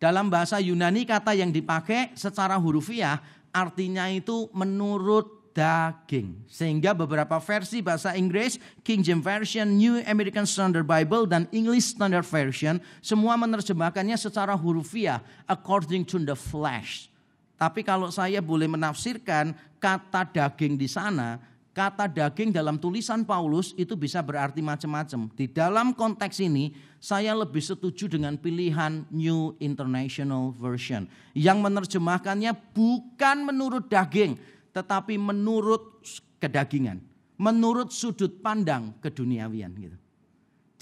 Dalam 0.00 0.32
bahasa 0.32 0.58
Yunani 0.58 1.04
kata 1.04 1.36
yang 1.36 1.52
dipakai 1.52 2.16
secara 2.16 2.56
hurufiah 2.56 3.20
artinya 3.52 4.08
itu 4.08 4.48
menurut 4.56 5.41
daging. 5.52 6.36
Sehingga 6.48 6.96
beberapa 6.96 7.38
versi 7.38 7.84
bahasa 7.84 8.16
Inggris, 8.16 8.56
King 8.84 9.00
James 9.04 9.24
Version, 9.24 9.68
New 9.76 10.00
American 10.04 10.48
Standard 10.48 10.88
Bible, 10.88 11.28
dan 11.28 11.46
English 11.52 11.94
Standard 11.94 12.26
Version, 12.26 12.80
semua 13.04 13.36
menerjemahkannya 13.38 14.16
secara 14.16 14.56
hurufiah, 14.56 15.20
according 15.46 16.04
to 16.04 16.20
the 16.20 16.36
flesh. 16.36 17.12
Tapi 17.60 17.86
kalau 17.86 18.10
saya 18.10 18.42
boleh 18.42 18.66
menafsirkan 18.66 19.54
kata 19.78 20.26
daging 20.26 20.74
di 20.74 20.90
sana, 20.90 21.38
kata 21.70 22.10
daging 22.10 22.50
dalam 22.50 22.76
tulisan 22.76 23.22
Paulus 23.22 23.70
itu 23.78 23.94
bisa 23.94 24.18
berarti 24.18 24.58
macam-macam. 24.60 25.30
Di 25.32 25.46
dalam 25.46 25.96
konteks 25.96 26.42
ini 26.42 26.74
saya 26.98 27.32
lebih 27.38 27.62
setuju 27.64 28.10
dengan 28.10 28.34
pilihan 28.34 29.08
New 29.14 29.56
International 29.62 30.50
Version 30.52 31.08
yang 31.38 31.62
menerjemahkannya 31.64 32.50
bukan 32.74 33.36
menurut 33.46 33.86
daging 33.86 34.36
tetapi 34.72 35.20
menurut 35.20 36.02
kedagingan, 36.40 36.98
menurut 37.38 37.92
sudut 37.92 38.40
pandang 38.40 38.96
keduniawian 39.04 39.72
gitu. 39.78 39.96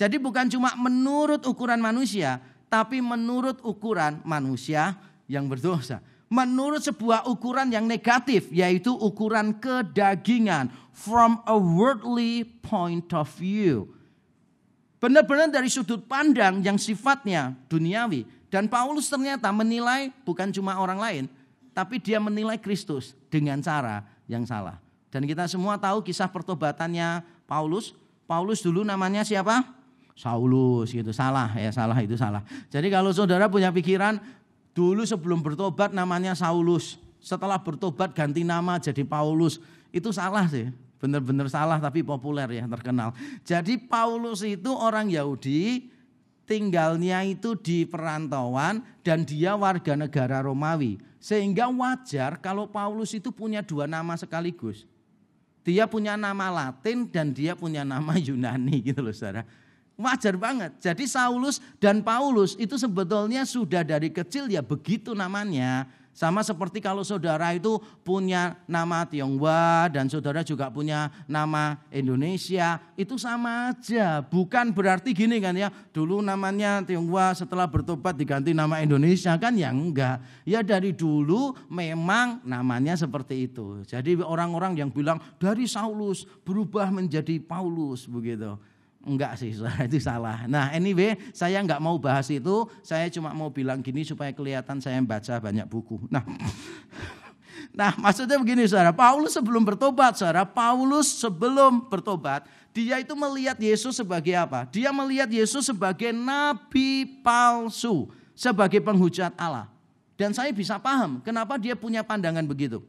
Jadi 0.00 0.16
bukan 0.16 0.48
cuma 0.48 0.72
menurut 0.80 1.44
ukuran 1.44 1.78
manusia, 1.82 2.40
tapi 2.72 3.04
menurut 3.04 3.60
ukuran 3.60 4.24
manusia 4.24 4.96
yang 5.28 5.44
berdosa 5.50 6.00
menurut 6.30 6.80
sebuah 6.80 7.26
ukuran 7.26 7.74
yang 7.74 7.84
negatif, 7.90 8.48
yaitu 8.54 8.94
ukuran 8.94 9.58
kedagingan 9.58 10.70
from 10.94 11.42
a 11.44 11.58
worldly 11.58 12.46
point 12.62 13.10
of 13.10 13.26
view. 13.34 13.90
Benar-benar 15.02 15.50
dari 15.50 15.66
sudut 15.66 16.06
pandang 16.06 16.62
yang 16.62 16.78
sifatnya 16.78 17.58
duniawi. 17.66 18.24
Dan 18.50 18.70
Paulus 18.70 19.10
ternyata 19.10 19.50
menilai 19.50 20.10
bukan 20.26 20.50
cuma 20.54 20.78
orang 20.78 20.98
lain, 20.98 21.24
tapi 21.80 21.96
dia 21.96 22.20
menilai 22.20 22.60
Kristus 22.60 23.16
dengan 23.32 23.64
cara 23.64 24.04
yang 24.28 24.44
salah. 24.44 24.76
Dan 25.08 25.24
kita 25.24 25.48
semua 25.48 25.80
tahu 25.80 26.04
kisah 26.04 26.28
pertobatannya 26.28 27.24
Paulus. 27.48 27.96
Paulus 28.28 28.60
dulu 28.60 28.84
namanya 28.84 29.24
siapa? 29.24 29.64
Saulus 30.12 30.92
gitu. 30.92 31.10
Salah 31.10 31.48
ya, 31.56 31.72
salah 31.72 31.96
itu 32.04 32.20
salah. 32.20 32.44
Jadi 32.68 32.92
kalau 32.92 33.10
saudara 33.10 33.48
punya 33.48 33.72
pikiran 33.72 34.20
Dulu 34.70 35.02
sebelum 35.02 35.42
bertobat 35.42 35.90
namanya 35.90 36.32
Saulus. 36.38 36.96
Setelah 37.20 37.60
bertobat 37.60 38.14
ganti 38.14 38.46
nama 38.46 38.78
jadi 38.78 39.02
Paulus. 39.02 39.58
Itu 39.90 40.14
salah 40.14 40.46
sih. 40.46 40.70
Benar-benar 41.00 41.48
salah 41.48 41.80
tapi 41.80 42.04
populer 42.04 42.60
ya 42.60 42.64
terkenal. 42.68 43.16
Jadi 43.42 43.80
Paulus 43.80 44.44
itu 44.44 44.70
orang 44.70 45.10
Yahudi 45.10 45.88
tinggalnya 46.50 47.22
itu 47.22 47.54
di 47.54 47.86
perantauan 47.86 48.82
dan 49.06 49.22
dia 49.22 49.54
warga 49.54 49.94
negara 49.94 50.42
Romawi. 50.42 50.98
Sehingga 51.22 51.70
wajar 51.70 52.42
kalau 52.42 52.66
Paulus 52.66 53.14
itu 53.14 53.30
punya 53.30 53.62
dua 53.62 53.86
nama 53.86 54.18
sekaligus. 54.18 54.82
Dia 55.62 55.86
punya 55.86 56.18
nama 56.18 56.50
Latin 56.50 57.06
dan 57.06 57.30
dia 57.30 57.54
punya 57.54 57.86
nama 57.86 58.18
Yunani 58.18 58.82
gitu 58.82 58.98
loh 58.98 59.14
saudara. 59.14 59.46
Wajar 60.00 60.34
banget. 60.40 60.80
Jadi 60.80 61.04
Saulus 61.04 61.60
dan 61.76 62.00
Paulus 62.00 62.56
itu 62.56 62.80
sebetulnya 62.80 63.44
sudah 63.44 63.84
dari 63.84 64.08
kecil 64.08 64.48
ya 64.48 64.64
begitu 64.64 65.12
namanya. 65.12 65.86
Sama 66.10 66.42
seperti 66.42 66.82
kalau 66.82 67.06
saudara 67.06 67.54
itu 67.54 67.78
punya 68.02 68.58
nama 68.66 69.06
Tionghoa 69.06 69.88
dan 69.88 70.10
saudara 70.10 70.42
juga 70.42 70.66
punya 70.68 71.08
nama 71.30 71.78
Indonesia, 71.88 72.82
itu 72.98 73.14
sama 73.14 73.70
aja. 73.72 74.20
Bukan 74.26 74.74
berarti 74.74 75.14
gini 75.14 75.38
kan 75.38 75.54
ya, 75.54 75.70
dulu 75.94 76.18
namanya 76.18 76.82
Tionghoa 76.82 77.32
setelah 77.32 77.70
bertobat 77.70 78.18
diganti 78.18 78.50
nama 78.50 78.82
Indonesia 78.82 79.32
kan 79.38 79.54
ya 79.54 79.70
enggak. 79.70 80.18
Ya 80.42 80.60
dari 80.66 80.92
dulu 80.92 81.54
memang 81.70 82.42
namanya 82.42 82.98
seperti 82.98 83.46
itu. 83.46 83.86
Jadi 83.86 84.18
orang-orang 84.20 84.76
yang 84.76 84.90
bilang 84.90 85.22
dari 85.38 85.64
Saulus 85.70 86.26
berubah 86.42 86.90
menjadi 86.90 87.38
Paulus 87.38 88.04
begitu. 88.10 88.58
Enggak 89.00 89.40
sih, 89.40 89.56
itu 89.88 89.98
salah. 90.00 90.44
Nah 90.44 90.68
anyway, 90.76 91.16
saya 91.32 91.56
enggak 91.64 91.80
mau 91.80 91.96
bahas 91.96 92.28
itu, 92.28 92.68
saya 92.84 93.08
cuma 93.08 93.32
mau 93.32 93.48
bilang 93.48 93.80
gini 93.80 94.04
supaya 94.04 94.28
kelihatan 94.28 94.76
saya 94.76 95.00
baca 95.00 95.40
banyak 95.40 95.64
buku. 95.64 96.04
Nah, 96.12 96.20
nah 97.80 97.96
maksudnya 97.96 98.36
begini 98.36 98.68
saudara, 98.68 98.92
Paulus 98.92 99.32
sebelum 99.32 99.64
bertobat, 99.64 100.20
saudara, 100.20 100.44
Paulus 100.44 101.16
sebelum 101.16 101.88
bertobat, 101.88 102.44
dia 102.76 103.00
itu 103.00 103.16
melihat 103.16 103.56
Yesus 103.56 103.96
sebagai 103.96 104.36
apa? 104.36 104.68
Dia 104.68 104.92
melihat 104.92 105.32
Yesus 105.32 105.64
sebagai 105.64 106.12
nabi 106.12 107.08
palsu, 107.24 108.12
sebagai 108.36 108.84
penghujat 108.84 109.32
Allah. 109.40 109.72
Dan 110.14 110.36
saya 110.36 110.52
bisa 110.52 110.76
paham 110.76 111.24
kenapa 111.24 111.56
dia 111.56 111.72
punya 111.72 112.04
pandangan 112.04 112.44
begitu. 112.44 112.84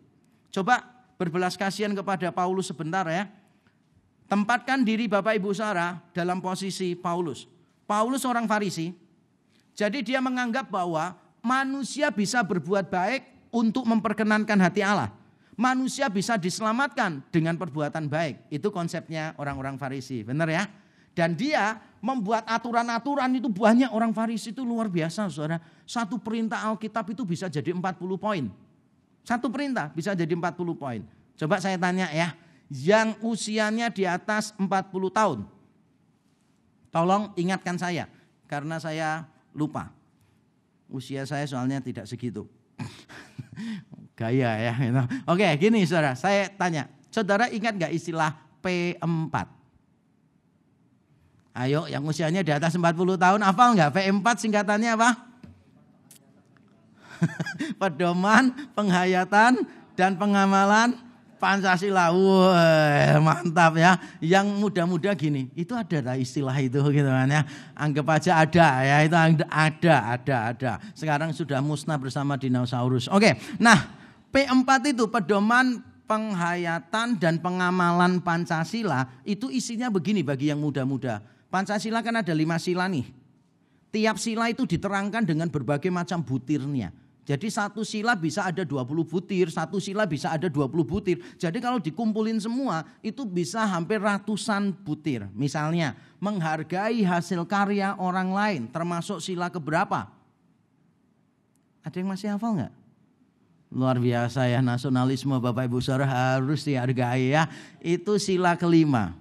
Coba 0.51 0.83
berbelas 1.15 1.55
kasihan 1.55 1.95
kepada 1.95 2.27
Paulus 2.35 2.67
sebentar 2.67 3.07
ya. 3.07 3.31
Tempatkan 4.31 4.87
diri 4.87 5.11
Bapak 5.11 5.35
Ibu 5.35 5.51
Sarah 5.51 5.99
dalam 6.15 6.39
posisi 6.39 6.95
Paulus. 6.95 7.51
Paulus 7.83 8.23
orang 8.23 8.47
Farisi. 8.47 8.95
Jadi 9.75 9.99
dia 10.07 10.23
menganggap 10.23 10.71
bahwa 10.71 11.19
manusia 11.43 12.07
bisa 12.07 12.39
berbuat 12.39 12.87
baik 12.87 13.51
untuk 13.51 13.83
memperkenankan 13.83 14.55
hati 14.55 14.87
Allah. 14.87 15.11
Manusia 15.59 16.07
bisa 16.07 16.39
diselamatkan 16.39 17.19
dengan 17.27 17.59
perbuatan 17.59 18.07
baik. 18.07 18.47
Itu 18.47 18.71
konsepnya 18.71 19.35
orang-orang 19.35 19.75
Farisi. 19.75 20.23
Benar 20.23 20.47
ya? 20.47 20.63
Dan 21.11 21.35
dia 21.35 21.83
membuat 21.99 22.47
aturan-aturan 22.47 23.35
itu 23.35 23.51
banyak 23.51 23.91
orang 23.91 24.15
Farisi 24.15 24.55
itu 24.55 24.63
luar 24.63 24.87
biasa 24.87 25.27
saudara. 25.27 25.59
Satu 25.83 26.15
perintah 26.15 26.63
Alkitab 26.71 27.03
itu 27.11 27.27
bisa 27.27 27.51
jadi 27.51 27.75
40 27.75 27.83
poin. 28.15 28.47
Satu 29.27 29.51
perintah 29.51 29.91
bisa 29.91 30.15
jadi 30.15 30.31
40 30.31 30.55
poin. 30.79 31.03
Coba 31.35 31.59
saya 31.59 31.75
tanya 31.75 32.07
ya, 32.15 32.31
yang 32.71 33.19
usianya 33.19 33.91
di 33.91 34.07
atas 34.07 34.55
40 34.55 34.71
tahun. 35.11 35.43
Tolong 36.87 37.35
ingatkan 37.35 37.75
saya 37.75 38.07
karena 38.47 38.79
saya 38.79 39.27
lupa. 39.51 39.91
Usia 40.87 41.27
saya 41.27 41.43
soalnya 41.43 41.83
tidak 41.83 42.07
segitu. 42.07 42.47
gaya 44.15 44.51
ya. 44.55 44.73
Gitu. 44.75 45.03
Oke, 45.27 45.47
gini 45.59 45.83
saudara, 45.83 46.15
saya 46.15 46.47
tanya, 46.47 46.87
saudara 47.11 47.51
ingat 47.51 47.75
nggak 47.75 47.93
istilah 47.95 48.35
P4? 48.63 49.35
Ayo, 51.51 51.83
yang 51.91 52.07
usianya 52.07 52.39
di 52.39 52.51
atas 52.55 52.79
40 52.79 52.95
tahun, 53.19 53.39
hafal 53.43 53.75
nggak 53.75 53.91
P4 53.99 54.27
singkatannya 54.39 54.91
apa? 54.95 55.09
Pedoman, 57.79 58.55
penghayatan, 58.71 59.67
dan 59.99 60.15
pengamalan 60.15 61.10
Pancasila. 61.41 62.13
Wah, 62.13 63.17
mantap 63.17 63.73
ya. 63.81 63.97
Yang 64.21 64.45
muda-muda 64.61 65.09
gini, 65.17 65.49
itu 65.57 65.73
ada 65.73 66.13
lah 66.13 66.15
istilah 66.21 66.53
itu 66.61 66.77
gitu 66.93 67.09
kan 67.09 67.25
ya. 67.25 67.41
Anggap 67.73 68.05
aja 68.21 68.31
ada 68.45 68.67
ya, 68.85 68.95
itu 69.01 69.17
ada, 69.49 69.97
ada, 70.13 70.35
ada. 70.53 70.71
Sekarang 70.93 71.33
sudah 71.33 71.57
musnah 71.65 71.97
bersama 71.97 72.37
dinosaurus. 72.37 73.09
Oke, 73.09 73.41
nah 73.57 73.97
P4 74.29 74.93
itu 74.93 75.09
pedoman 75.09 75.81
penghayatan 76.05 77.17
dan 77.17 77.41
pengamalan 77.41 78.21
Pancasila 78.21 79.09
itu 79.25 79.49
isinya 79.49 79.89
begini 79.89 80.21
bagi 80.21 80.53
yang 80.53 80.61
muda-muda. 80.61 81.25
Pancasila 81.49 82.05
kan 82.05 82.21
ada 82.21 82.31
lima 82.37 82.61
sila 82.61 82.85
nih. 82.85 83.07
Tiap 83.91 84.15
sila 84.15 84.47
itu 84.47 84.63
diterangkan 84.63 85.27
dengan 85.27 85.51
berbagai 85.51 85.91
macam 85.91 86.23
butirnya. 86.23 87.00
Jadi 87.31 87.47
satu 87.47 87.87
sila 87.87 88.11
bisa 88.11 88.43
ada 88.43 88.67
20 88.67 89.07
butir, 89.07 89.47
satu 89.47 89.79
sila 89.79 90.03
bisa 90.03 90.35
ada 90.35 90.51
20 90.51 90.67
butir. 90.83 91.15
Jadi 91.39 91.63
kalau 91.63 91.79
dikumpulin 91.79 92.35
semua 92.43 92.83
itu 92.99 93.23
bisa 93.23 93.63
hampir 93.63 94.03
ratusan 94.03 94.75
butir. 94.75 95.23
Misalnya 95.31 95.95
menghargai 96.19 96.99
hasil 97.07 97.47
karya 97.47 97.95
orang 97.95 98.35
lain 98.35 98.61
termasuk 98.67 99.23
sila 99.23 99.47
keberapa? 99.47 100.11
Ada 101.87 102.03
yang 102.03 102.11
masih 102.11 102.35
hafal 102.35 102.51
nggak? 102.59 102.73
Luar 103.71 103.95
biasa 103.95 104.51
ya 104.51 104.59
nasionalisme 104.59 105.39
Bapak 105.39 105.71
Ibu 105.71 105.79
Saudara 105.79 106.35
harus 106.35 106.67
dihargai 106.67 107.31
ya. 107.31 107.47
Itu 107.79 108.19
sila 108.19 108.59
kelima. 108.59 109.15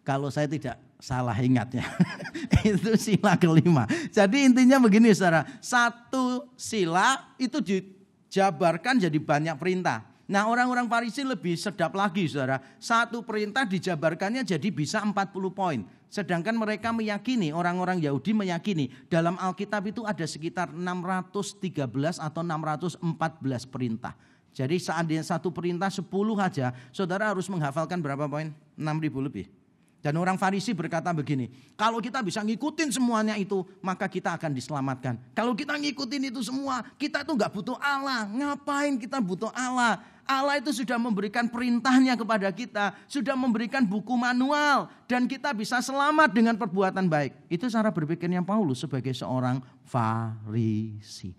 Kalau 0.00 0.32
saya 0.32 0.48
tidak 0.48 0.80
salah 1.04 1.36
ingatnya. 1.36 1.84
itu 2.64 2.96
sila 2.96 3.36
kelima. 3.36 3.84
Jadi 4.08 4.48
intinya 4.48 4.80
begini 4.80 5.12
saudara, 5.12 5.44
satu 5.60 6.48
sila 6.56 7.36
itu 7.36 7.60
dijabarkan 7.60 9.04
jadi 9.04 9.18
banyak 9.20 9.56
perintah. 9.60 10.00
Nah 10.24 10.48
orang-orang 10.48 10.88
Parisi 10.88 11.20
lebih 11.20 11.60
sedap 11.60 11.92
lagi 11.92 12.24
saudara. 12.24 12.56
Satu 12.80 13.20
perintah 13.20 13.68
dijabarkannya 13.68 14.40
jadi 14.40 14.68
bisa 14.72 15.04
40 15.04 15.12
poin. 15.52 15.84
Sedangkan 16.08 16.56
mereka 16.56 16.94
meyakini, 16.94 17.52
orang-orang 17.52 18.00
Yahudi 18.00 18.32
meyakini 18.32 18.88
dalam 19.12 19.36
Alkitab 19.36 19.84
itu 19.84 20.08
ada 20.08 20.24
sekitar 20.24 20.72
613 20.72 22.16
atau 22.16 22.40
614 22.40 23.68
perintah. 23.68 24.16
Jadi 24.54 24.78
saat 24.78 25.04
dia 25.10 25.20
satu 25.20 25.50
perintah 25.50 25.90
10 25.90 26.06
aja, 26.38 26.70
saudara 26.94 27.28
harus 27.34 27.50
menghafalkan 27.50 27.98
berapa 27.98 28.30
poin? 28.30 28.54
6000 28.78 29.26
lebih. 29.26 29.63
Dan 30.04 30.20
orang 30.20 30.36
Farisi 30.36 30.76
berkata 30.76 31.16
begini, 31.16 31.48
kalau 31.80 31.96
kita 31.96 32.20
bisa 32.20 32.44
ngikutin 32.44 32.92
semuanya 32.92 33.40
itu, 33.40 33.64
maka 33.80 34.04
kita 34.04 34.36
akan 34.36 34.52
diselamatkan. 34.52 35.16
Kalau 35.32 35.56
kita 35.56 35.80
ngikutin 35.80 36.28
itu 36.28 36.44
semua, 36.44 36.84
kita 37.00 37.24
tuh 37.24 37.32
nggak 37.32 37.48
butuh 37.48 37.80
Allah. 37.80 38.28
Ngapain 38.28 39.00
kita 39.00 39.16
butuh 39.16 39.48
Allah? 39.56 40.04
Allah 40.28 40.60
itu 40.60 40.76
sudah 40.76 41.00
memberikan 41.00 41.48
perintahnya 41.48 42.20
kepada 42.20 42.52
kita, 42.52 42.92
sudah 43.08 43.32
memberikan 43.32 43.80
buku 43.80 44.12
manual, 44.12 44.92
dan 45.08 45.24
kita 45.24 45.56
bisa 45.56 45.80
selamat 45.80 46.36
dengan 46.36 46.60
perbuatan 46.60 47.08
baik. 47.08 47.48
Itu 47.48 47.72
cara 47.72 47.88
berpikirnya 47.88 48.44
Paulus 48.44 48.84
sebagai 48.84 49.16
seorang 49.16 49.64
Farisi. 49.88 51.32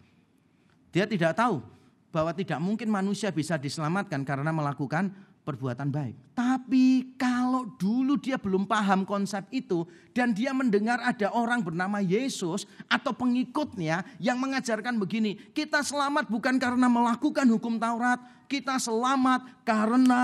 Dia 0.90 1.06
tidak 1.06 1.38
tahu 1.38 1.62
bahwa 2.10 2.34
tidak 2.34 2.58
mungkin 2.58 2.90
manusia 2.90 3.30
bisa 3.30 3.62
diselamatkan 3.62 4.26
karena 4.26 4.50
melakukan 4.50 5.14
perbuatan 5.46 5.94
baik. 5.94 6.34
Tapi 6.34 7.16
kalau 7.16 7.70
dulu 7.78 8.18
dia 8.18 8.42
belum 8.42 8.66
paham 8.66 9.06
konsep 9.06 9.46
itu 9.54 9.86
dan 10.12 10.34
dia 10.34 10.52
mendengar 10.52 10.98
ada 11.06 11.30
orang 11.32 11.62
bernama 11.62 12.02
Yesus 12.02 12.66
atau 12.90 13.14
pengikutnya 13.14 14.02
yang 14.18 14.42
mengajarkan 14.42 14.98
begini, 14.98 15.38
kita 15.54 15.86
selamat 15.86 16.28
bukan 16.28 16.58
karena 16.58 16.90
melakukan 16.90 17.46
hukum 17.46 17.78
Taurat, 17.78 18.18
kita 18.50 18.82
selamat 18.82 19.46
karena 19.62 20.24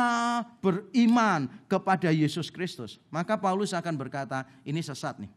beriman 0.60 1.46
kepada 1.70 2.10
Yesus 2.10 2.50
Kristus. 2.50 2.98
Maka 3.14 3.38
Paulus 3.38 3.72
akan 3.78 3.94
berkata, 3.94 4.50
ini 4.66 4.82
sesat 4.82 5.22
nih. 5.22 5.32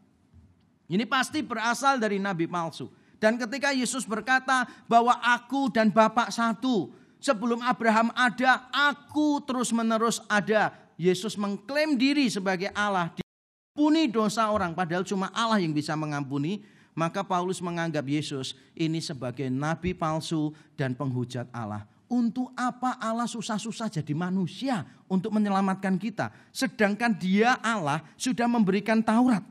Ini 0.85 1.05
pasti 1.05 1.45
berasal 1.45 2.01
dari 2.01 2.17
nabi 2.17 2.49
palsu. 2.49 2.89
Dan 3.17 3.39
ketika 3.41 3.73
Yesus 3.73 4.05
berkata 4.05 4.67
bahwa 4.85 5.17
aku 5.23 5.71
dan 5.71 5.89
Bapak 5.89 6.29
satu, 6.29 6.93
Sebelum 7.19 7.63
Abraham 7.63 8.13
ada, 8.13 8.67
aku 8.69 9.41
terus-menerus 9.43 10.21
ada. 10.29 10.75
Yesus 10.95 11.35
mengklaim 11.35 11.99
diri 11.99 12.31
sebagai 12.31 12.71
Allah. 12.71 13.11
Diampuni 13.15 14.07
dosa 14.07 14.47
orang, 14.51 14.71
padahal 14.71 15.03
cuma 15.03 15.27
Allah 15.35 15.59
yang 15.59 15.75
bisa 15.75 15.97
mengampuni. 15.99 16.63
Maka 16.95 17.27
Paulus 17.27 17.59
menganggap 17.59 18.07
Yesus 18.07 18.55
ini 18.71 19.03
sebagai 19.03 19.51
nabi 19.51 19.91
palsu 19.91 20.55
dan 20.79 20.95
penghujat 20.95 21.51
Allah. 21.51 21.83
Untuk 22.07 22.55
apa 22.55 22.95
Allah 23.03 23.27
susah-susah 23.27 23.91
jadi 23.91 24.15
manusia 24.15 24.87
untuk 25.11 25.35
menyelamatkan 25.35 25.99
kita. 25.99 26.31
Sedangkan 26.55 27.11
dia 27.11 27.59
Allah 27.59 27.99
sudah 28.15 28.47
memberikan 28.47 29.03
Taurat. 29.03 29.43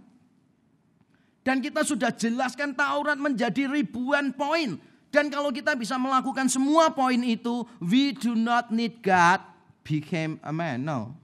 Dan 1.45 1.61
kita 1.61 1.85
sudah 1.85 2.09
jelaskan 2.17 2.73
Taurat 2.73 3.21
menjadi 3.21 3.69
ribuan 3.69 4.33
poin 4.33 4.81
dan 5.15 5.31
kalau 5.31 5.55
kita 5.55 5.79
bisa 5.79 5.95
melakukan 5.95 6.51
semua 6.51 6.91
poin 6.91 7.23
itu, 7.23 7.63
we 7.79 8.11
do 8.11 8.35
not 8.35 8.75
need 8.75 8.99
God 8.99 9.39
became 9.87 10.43
a 10.43 10.51
man. 10.51 10.83
No. 10.83 11.15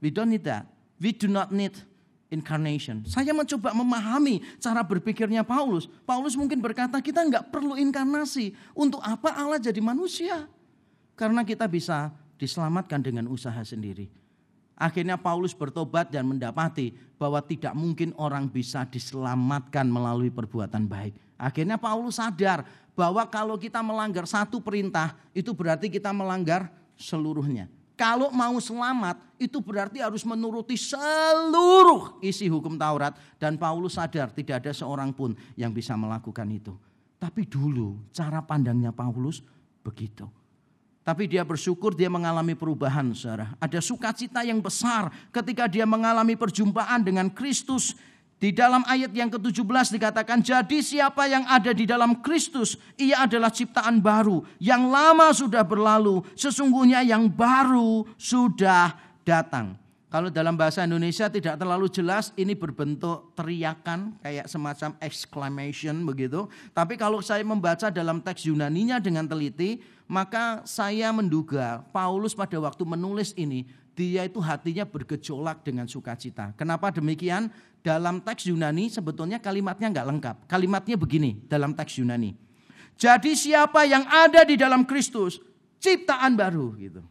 We 0.00 0.08
don't 0.08 0.32
need 0.32 0.48
that. 0.48 0.64
We 0.96 1.12
do 1.12 1.28
not 1.28 1.52
need 1.52 1.76
incarnation. 2.32 3.04
Saya 3.04 3.36
mencoba 3.36 3.76
memahami 3.76 4.40
cara 4.56 4.80
berpikirnya 4.80 5.44
Paulus. 5.44 5.92
Paulus 6.08 6.40
mungkin 6.40 6.64
berkata 6.64 6.96
kita 7.04 7.20
nggak 7.28 7.52
perlu 7.52 7.76
inkarnasi. 7.76 8.56
Untuk 8.72 9.04
apa 9.04 9.36
Allah 9.36 9.60
jadi 9.60 9.84
manusia? 9.84 10.48
Karena 11.20 11.44
kita 11.44 11.68
bisa 11.68 12.08
diselamatkan 12.40 13.04
dengan 13.04 13.28
usaha 13.28 13.60
sendiri. 13.60 14.08
Akhirnya 14.78 15.20
Paulus 15.20 15.52
bertobat 15.52 16.14
dan 16.14 16.24
mendapati 16.24 16.96
bahwa 17.18 17.42
tidak 17.42 17.74
mungkin 17.74 18.14
orang 18.14 18.46
bisa 18.46 18.86
diselamatkan 18.86 19.84
melalui 19.84 20.30
perbuatan 20.30 20.86
baik. 20.86 21.27
Akhirnya 21.38 21.78
Paulus 21.78 22.18
sadar 22.18 22.66
bahwa 22.98 23.22
kalau 23.30 23.54
kita 23.54 23.78
melanggar 23.78 24.26
satu 24.26 24.58
perintah 24.58 25.14
itu 25.30 25.54
berarti 25.54 25.86
kita 25.86 26.10
melanggar 26.10 26.66
seluruhnya. 26.98 27.70
Kalau 27.94 28.30
mau 28.30 28.58
selamat 28.58 29.18
itu 29.38 29.58
berarti 29.62 30.02
harus 30.02 30.26
menuruti 30.26 30.74
seluruh 30.74 32.18
isi 32.22 32.50
hukum 32.50 32.74
Taurat. 32.74 33.14
Dan 33.38 33.54
Paulus 33.58 33.94
sadar 33.94 34.34
tidak 34.34 34.66
ada 34.66 34.74
seorang 34.74 35.14
pun 35.14 35.34
yang 35.54 35.70
bisa 35.70 35.94
melakukan 35.94 36.46
itu. 36.50 36.74
Tapi 37.18 37.46
dulu 37.46 37.98
cara 38.14 38.42
pandangnya 38.42 38.94
Paulus 38.94 39.42
begitu. 39.82 40.26
Tapi 41.02 41.24
dia 41.24 41.42
bersyukur 41.42 41.96
dia 41.96 42.06
mengalami 42.06 42.52
perubahan 42.54 43.10
saudara. 43.16 43.56
Ada 43.58 43.80
sukacita 43.80 44.44
yang 44.44 44.62
besar 44.62 45.10
ketika 45.32 45.64
dia 45.66 45.88
mengalami 45.88 46.36
perjumpaan 46.36 47.00
dengan 47.00 47.32
Kristus 47.32 47.96
di 48.38 48.54
dalam 48.54 48.86
ayat 48.86 49.10
yang 49.10 49.26
ke-17 49.34 49.98
dikatakan, 49.98 50.38
jadi 50.38 50.78
siapa 50.78 51.26
yang 51.26 51.42
ada 51.50 51.74
di 51.74 51.82
dalam 51.82 52.22
Kristus, 52.22 52.78
ia 52.94 53.26
adalah 53.26 53.50
ciptaan 53.50 53.98
baru. 53.98 54.46
Yang 54.62 54.82
lama 54.86 55.26
sudah 55.34 55.66
berlalu, 55.66 56.22
sesungguhnya 56.38 57.02
yang 57.02 57.26
baru 57.26 58.06
sudah 58.14 58.94
datang. 59.26 59.74
Kalau 60.08 60.32
dalam 60.32 60.56
bahasa 60.56 60.86
Indonesia 60.86 61.28
tidak 61.28 61.60
terlalu 61.60 61.90
jelas, 61.90 62.32
ini 62.38 62.54
berbentuk 62.56 63.34
teriakan, 63.36 64.16
kayak 64.24 64.46
semacam 64.48 64.96
exclamation 65.04 66.00
begitu. 66.06 66.48
Tapi 66.72 66.96
kalau 66.96 67.20
saya 67.20 67.44
membaca 67.44 67.92
dalam 67.92 68.22
teks 68.22 68.48
Yunaninya 68.48 69.02
dengan 69.02 69.28
teliti, 69.28 69.84
maka 70.08 70.64
saya 70.64 71.12
menduga 71.12 71.84
Paulus 71.92 72.32
pada 72.32 72.56
waktu 72.56 72.86
menulis 72.88 73.36
ini, 73.36 73.68
dia 73.98 74.22
itu 74.22 74.38
hatinya 74.38 74.86
bergejolak 74.86 75.66
dengan 75.66 75.90
sukacita. 75.90 76.54
Kenapa 76.54 76.94
demikian? 76.94 77.50
dalam 77.82 78.20
teks 78.22 78.50
Yunani 78.50 78.90
sebetulnya 78.90 79.38
kalimatnya 79.38 79.88
nggak 79.90 80.08
lengkap. 80.14 80.36
Kalimatnya 80.50 80.96
begini 80.98 81.38
dalam 81.46 81.74
teks 81.74 81.98
Yunani. 82.02 82.34
Jadi 82.98 83.38
siapa 83.38 83.86
yang 83.86 84.02
ada 84.10 84.42
di 84.42 84.58
dalam 84.58 84.82
Kristus, 84.82 85.38
ciptaan 85.78 86.34
baru 86.34 86.74
gitu. 86.76 87.02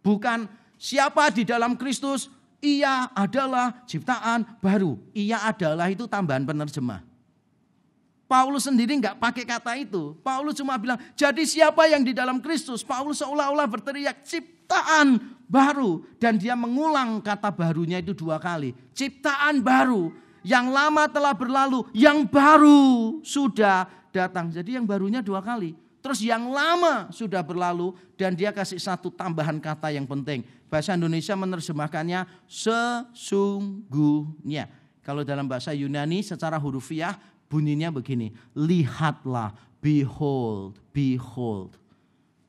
Bukan 0.00 0.48
siapa 0.80 1.28
di 1.28 1.44
dalam 1.44 1.76
Kristus, 1.76 2.32
ia 2.64 3.12
adalah 3.12 3.84
ciptaan 3.84 4.58
baru. 4.64 4.96
Ia 5.12 5.44
adalah 5.44 5.92
itu 5.92 6.08
tambahan 6.08 6.48
penerjemah. 6.48 7.04
Paulus 8.26 8.66
sendiri 8.66 8.98
nggak 8.98 9.22
pakai 9.22 9.46
kata 9.46 9.78
itu. 9.78 10.18
Paulus 10.26 10.58
cuma 10.58 10.74
bilang, 10.74 10.98
jadi 11.14 11.46
siapa 11.46 11.86
yang 11.86 12.02
di 12.02 12.10
dalam 12.10 12.42
Kristus? 12.42 12.82
Paulus 12.82 13.22
seolah-olah 13.22 13.70
berteriak, 13.70 14.26
ciptaan 14.26 15.38
baru. 15.46 16.02
Dan 16.18 16.34
dia 16.34 16.58
mengulang 16.58 17.22
kata 17.22 17.54
barunya 17.54 18.02
itu 18.02 18.18
dua 18.18 18.42
kali. 18.42 18.74
Ciptaan 18.98 19.62
baru. 19.62 20.10
Yang 20.42 20.66
lama 20.70 21.04
telah 21.10 21.34
berlalu, 21.34 21.86
yang 21.94 22.26
baru 22.26 23.18
sudah 23.22 23.86
datang. 24.10 24.50
Jadi 24.50 24.78
yang 24.78 24.86
barunya 24.86 25.22
dua 25.22 25.42
kali. 25.42 25.74
Terus 26.06 26.22
yang 26.22 26.54
lama 26.54 27.10
sudah 27.10 27.42
berlalu 27.42 27.90
dan 28.14 28.38
dia 28.38 28.54
kasih 28.54 28.78
satu 28.78 29.10
tambahan 29.10 29.58
kata 29.58 29.90
yang 29.90 30.06
penting. 30.06 30.46
Bahasa 30.70 30.94
Indonesia 30.94 31.34
menerjemahkannya 31.34 32.30
sesungguhnya. 32.46 34.70
Kalau 35.02 35.26
dalam 35.26 35.50
bahasa 35.50 35.74
Yunani 35.74 36.22
secara 36.22 36.62
hurufiah 36.62 37.18
bunyinya 37.46 37.90
begini. 37.94 38.34
Lihatlah, 38.54 39.54
behold, 39.78 40.78
behold. 40.90 41.74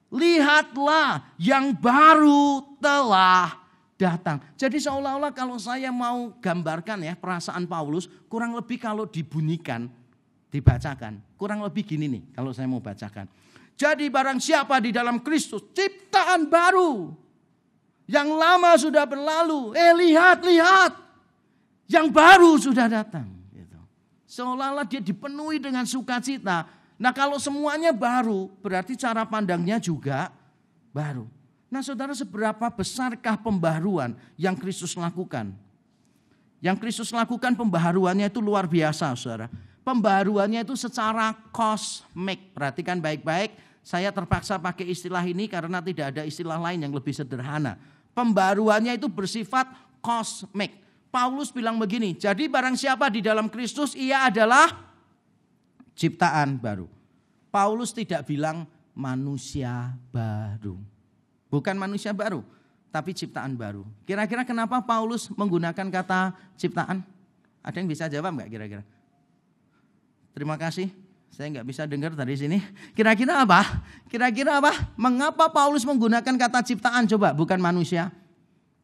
Lihatlah 0.07 1.35
yang 1.35 1.75
baru 1.75 2.63
telah 2.79 3.59
datang. 3.99 4.39
Jadi 4.55 4.79
seolah-olah 4.79 5.33
kalau 5.35 5.59
saya 5.59 5.91
mau 5.91 6.31
gambarkan 6.39 7.03
ya 7.03 7.13
perasaan 7.17 7.67
Paulus 7.67 8.07
kurang 8.31 8.55
lebih 8.55 8.79
kalau 8.79 9.03
dibunyikan, 9.09 9.89
dibacakan. 10.53 11.19
Kurang 11.35 11.59
lebih 11.65 11.83
gini 11.83 12.07
nih 12.07 12.23
kalau 12.31 12.55
saya 12.55 12.69
mau 12.69 12.79
bacakan. 12.79 13.27
Jadi 13.77 14.09
barang 14.09 14.41
siapa 14.41 14.81
di 14.81 14.89
dalam 14.89 15.21
Kristus 15.21 15.61
ciptaan 15.75 16.49
baru. 16.49 17.13
Yang 18.07 18.29
lama 18.33 18.71
sudah 18.79 19.05
berlalu. 19.05 19.75
Eh 19.75 19.93
lihat, 19.93 20.41
lihat. 20.41 20.97
Yang 21.85 22.07
baru 22.09 22.51
sudah 22.57 22.87
datang. 22.89 23.36
Seolah-olah 24.27 24.83
dia 24.83 24.99
dipenuhi 24.99 25.57
dengan 25.57 25.87
sukacita. 25.87 26.67
Nah 26.99 27.15
kalau 27.15 27.39
semuanya 27.39 27.95
baru 27.95 28.51
berarti 28.59 28.99
cara 28.99 29.23
pandangnya 29.23 29.79
juga 29.79 30.29
baru. 30.91 31.23
Nah 31.71 31.79
saudara 31.79 32.11
seberapa 32.11 32.67
besarkah 32.67 33.39
pembaharuan 33.39 34.19
yang 34.35 34.59
Kristus 34.59 34.99
lakukan? 34.99 35.55
Yang 36.59 36.77
Kristus 36.83 37.09
lakukan 37.15 37.55
pembaharuannya 37.55 38.27
itu 38.27 38.43
luar 38.43 38.67
biasa 38.67 39.15
saudara. 39.15 39.47
Pembaharuannya 39.87 40.67
itu 40.67 40.75
secara 40.75 41.31
kosmik. 41.55 42.51
Perhatikan 42.51 42.99
baik-baik, 42.99 43.55
saya 43.79 44.11
terpaksa 44.11 44.59
pakai 44.59 44.91
istilah 44.91 45.23
ini 45.23 45.47
karena 45.47 45.79
tidak 45.79 46.11
ada 46.11 46.27
istilah 46.27 46.59
lain 46.59 46.83
yang 46.83 46.91
lebih 46.91 47.15
sederhana. 47.15 47.79
Pembaharuannya 48.11 48.99
itu 48.99 49.07
bersifat 49.07 49.71
kosmik. 50.03 50.86
Paulus 51.07 51.49
bilang 51.55 51.79
begini, 51.79 52.13
jadi 52.13 52.51
barang 52.51 52.75
siapa 52.75 53.07
di 53.07 53.23
dalam 53.23 53.47
Kristus 53.47 53.95
ia 53.95 54.27
adalah 54.27 54.67
ciptaan 55.95 56.59
baru. 56.59 56.85
Paulus 57.47 57.95
tidak 57.95 58.27
bilang 58.27 58.67
manusia 58.91 59.95
baru. 60.11 60.75
Bukan 61.47 61.79
manusia 61.79 62.11
baru, 62.11 62.43
tapi 62.91 63.15
ciptaan 63.15 63.55
baru. 63.55 63.87
Kira-kira 64.03 64.43
kenapa 64.43 64.83
Paulus 64.83 65.31
menggunakan 65.31 65.87
kata 65.87 66.35
ciptaan? 66.59 67.01
Ada 67.63 67.77
yang 67.79 67.87
bisa 67.87 68.05
jawab 68.11 68.35
nggak 68.35 68.51
kira-kira? 68.51 68.83
Terima 70.35 70.59
kasih. 70.59 70.91
Saya 71.31 71.53
nggak 71.53 71.67
bisa 71.67 71.83
dengar 71.85 72.15
dari 72.15 72.33
sini. 72.33 72.57
Kira-kira 72.97 73.43
apa? 73.43 73.83
Kira-kira 74.09 74.57
apa? 74.57 74.93
Mengapa 74.97 75.51
Paulus 75.51 75.85
menggunakan 75.85 76.35
kata 76.35 76.65
ciptaan? 76.65 77.05
Coba, 77.09 77.33
bukan 77.35 77.59
manusia. 77.61 78.09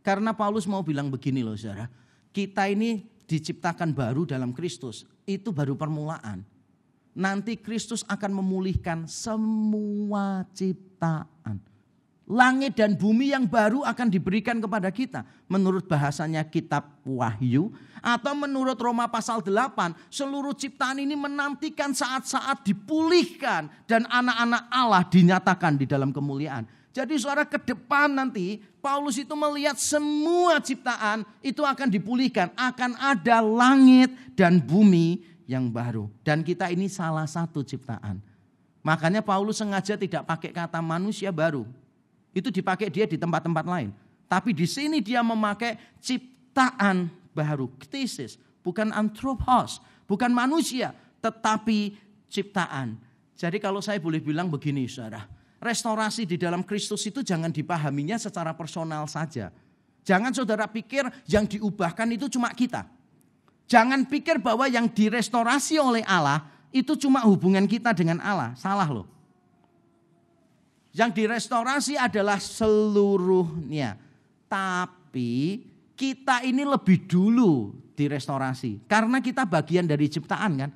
Karena 0.04 0.36
Paulus 0.36 0.68
mau 0.68 0.84
bilang 0.84 1.08
begini 1.08 1.42
loh 1.42 1.56
saudara. 1.56 1.88
Kita 2.34 2.66
ini 2.66 3.06
diciptakan 3.30 3.94
baru 3.94 4.26
dalam 4.26 4.52
Kristus. 4.52 5.06
Itu 5.24 5.54
baru 5.54 5.78
permulaan. 5.78 6.42
Nanti 7.14 7.62
Kristus 7.62 8.02
akan 8.10 8.42
memulihkan 8.42 9.06
semua 9.06 10.42
ciptaan 10.58 11.62
langit 12.30 12.80
dan 12.80 12.96
bumi 12.96 13.36
yang 13.36 13.44
baru 13.44 13.84
akan 13.84 14.08
diberikan 14.08 14.58
kepada 14.64 14.88
kita. 14.90 15.28
Menurut 15.52 15.86
bahasanya 15.88 16.48
kitab 16.48 17.04
Wahyu 17.04 17.72
atau 18.00 18.34
menurut 18.36 18.80
Roma 18.80 19.12
pasal 19.12 19.44
8, 19.44 19.96
seluruh 20.08 20.56
ciptaan 20.56 21.04
ini 21.04 21.16
menantikan 21.20 21.92
saat-saat 21.92 22.64
dipulihkan 22.64 23.68
dan 23.88 24.08
anak-anak 24.08 24.64
Allah 24.72 25.04
dinyatakan 25.08 25.76
di 25.76 25.86
dalam 25.86 26.16
kemuliaan. 26.16 26.64
Jadi 26.94 27.18
suara 27.18 27.42
ke 27.42 27.58
depan 27.58 28.06
nanti 28.06 28.62
Paulus 28.78 29.18
itu 29.18 29.34
melihat 29.34 29.74
semua 29.82 30.62
ciptaan 30.62 31.26
itu 31.42 31.66
akan 31.66 31.90
dipulihkan, 31.90 32.54
akan 32.54 32.94
ada 33.02 33.42
langit 33.42 34.14
dan 34.38 34.62
bumi 34.62 35.26
yang 35.50 35.74
baru. 35.74 36.06
Dan 36.22 36.46
kita 36.46 36.70
ini 36.70 36.86
salah 36.86 37.26
satu 37.26 37.66
ciptaan. 37.66 38.22
Makanya 38.86 39.26
Paulus 39.26 39.58
sengaja 39.58 39.98
tidak 39.98 40.22
pakai 40.28 40.54
kata 40.54 40.86
manusia 40.86 41.34
baru, 41.34 41.66
itu 42.30 42.54
dipakai 42.54 42.94
dia 42.94 43.10
di 43.10 43.18
tempat-tempat 43.18 43.66
lain. 43.66 43.90
Tapi 44.30 44.54
di 44.54 44.70
sini 44.70 45.02
dia 45.02 45.26
memakai 45.26 45.80
ciptaan 45.98 47.10
baru, 47.34 47.74
ktesis, 47.82 48.38
bukan 48.62 48.94
anthropos, 48.94 49.82
bukan 50.06 50.30
manusia, 50.30 50.94
tetapi 51.26 51.98
ciptaan. 52.30 53.00
Jadi 53.34 53.58
kalau 53.58 53.82
saya 53.82 53.98
boleh 53.98 54.22
bilang 54.22 54.52
begini 54.52 54.86
saudara, 54.86 55.26
restorasi 55.64 56.28
di 56.28 56.36
dalam 56.36 56.62
Kristus 56.62 57.08
itu 57.08 57.24
jangan 57.24 57.50
dipahaminya 57.50 58.20
secara 58.20 58.52
personal 58.52 59.08
saja. 59.08 59.50
Jangan 60.04 60.36
saudara 60.36 60.68
pikir 60.68 61.08
yang 61.32 61.48
diubahkan 61.48 62.12
itu 62.12 62.28
cuma 62.28 62.52
kita. 62.52 62.84
Jangan 63.72 64.04
pikir 64.04 64.44
bahwa 64.44 64.68
yang 64.68 64.92
direstorasi 64.92 65.80
oleh 65.80 66.04
Allah 66.04 66.44
itu 66.76 67.00
cuma 67.00 67.24
hubungan 67.24 67.64
kita 67.64 67.96
dengan 67.96 68.20
Allah. 68.20 68.52
Salah 68.60 68.86
loh. 68.92 69.08
Yang 70.92 71.24
direstorasi 71.24 71.96
adalah 71.96 72.38
seluruhnya. 72.38 73.98
Tapi 74.52 75.64
kita 75.96 76.44
ini 76.44 76.68
lebih 76.68 77.08
dulu 77.08 77.74
direstorasi. 77.96 78.86
Karena 78.86 79.24
kita 79.24 79.48
bagian 79.48 79.88
dari 79.88 80.12
ciptaan 80.12 80.54
kan. 80.60 80.72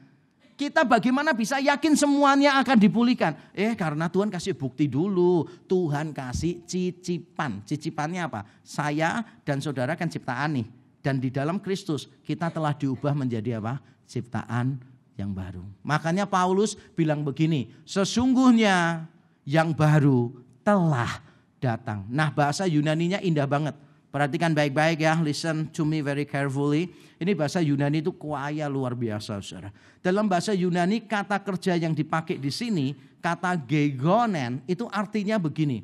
Kita 0.58 0.82
bagaimana 0.82 1.38
bisa 1.38 1.62
yakin 1.62 1.93
semuanya 1.93 2.58
akan 2.58 2.82
dipulihkan? 2.82 3.38
Eh 3.54 3.78
karena 3.78 4.10
Tuhan 4.10 4.34
kasih 4.34 4.58
bukti 4.58 4.89
dulu. 4.89 5.46
Tuhan 5.70 6.10
kasih 6.10 6.65
cicipan. 6.65 7.62
Cicipannya 7.62 8.26
apa? 8.26 8.41
Saya 8.65 9.22
dan 9.46 9.62
saudara 9.62 9.93
kan 9.93 10.10
ciptaan 10.10 10.58
nih. 10.58 10.67
Dan 11.06 11.22
di 11.22 11.30
dalam 11.30 11.62
Kristus 11.62 12.10
kita 12.26 12.50
telah 12.50 12.74
diubah 12.74 13.13
menjadi 13.13 13.62
apa? 13.62 13.78
Ciptaan 14.10 14.82
yang 15.13 15.30
baru. 15.30 15.62
Makanya 15.86 16.26
Paulus 16.26 16.74
bilang 16.98 17.22
begini. 17.22 17.70
Sesungguhnya 17.86 19.06
yang 19.46 19.78
baru 19.78 20.41
telah 20.65 21.22
datang. 21.62 22.10
Nah 22.10 22.34
bahasa 22.34 22.65
Yunaninya 22.65 23.22
indah 23.22 23.46
banget. 23.46 23.78
Perhatikan 24.08 24.56
baik-baik 24.56 25.04
ya, 25.04 25.20
listen 25.20 25.67
to 25.76 25.84
me 25.84 26.00
very 26.00 26.24
carefully. 26.24 26.88
Ini 27.20 27.36
bahasa 27.36 27.60
Yunani 27.60 28.00
itu 28.00 28.15
kuaya 28.15 28.72
luar 28.72 28.96
biasa, 28.96 29.43
saudara. 29.43 29.70
Dalam 30.00 30.32
bahasa 30.32 30.56
Yunani 30.56 31.04
kata 31.04 31.36
kerja 31.43 31.76
yang 31.76 31.91
dipakai 31.91 32.39
di 32.39 32.48
sini, 32.48 32.96
kata 33.20 33.60
gegonen 33.60 34.63
itu 34.63 34.88
artinya 34.88 35.36
begini. 35.36 35.84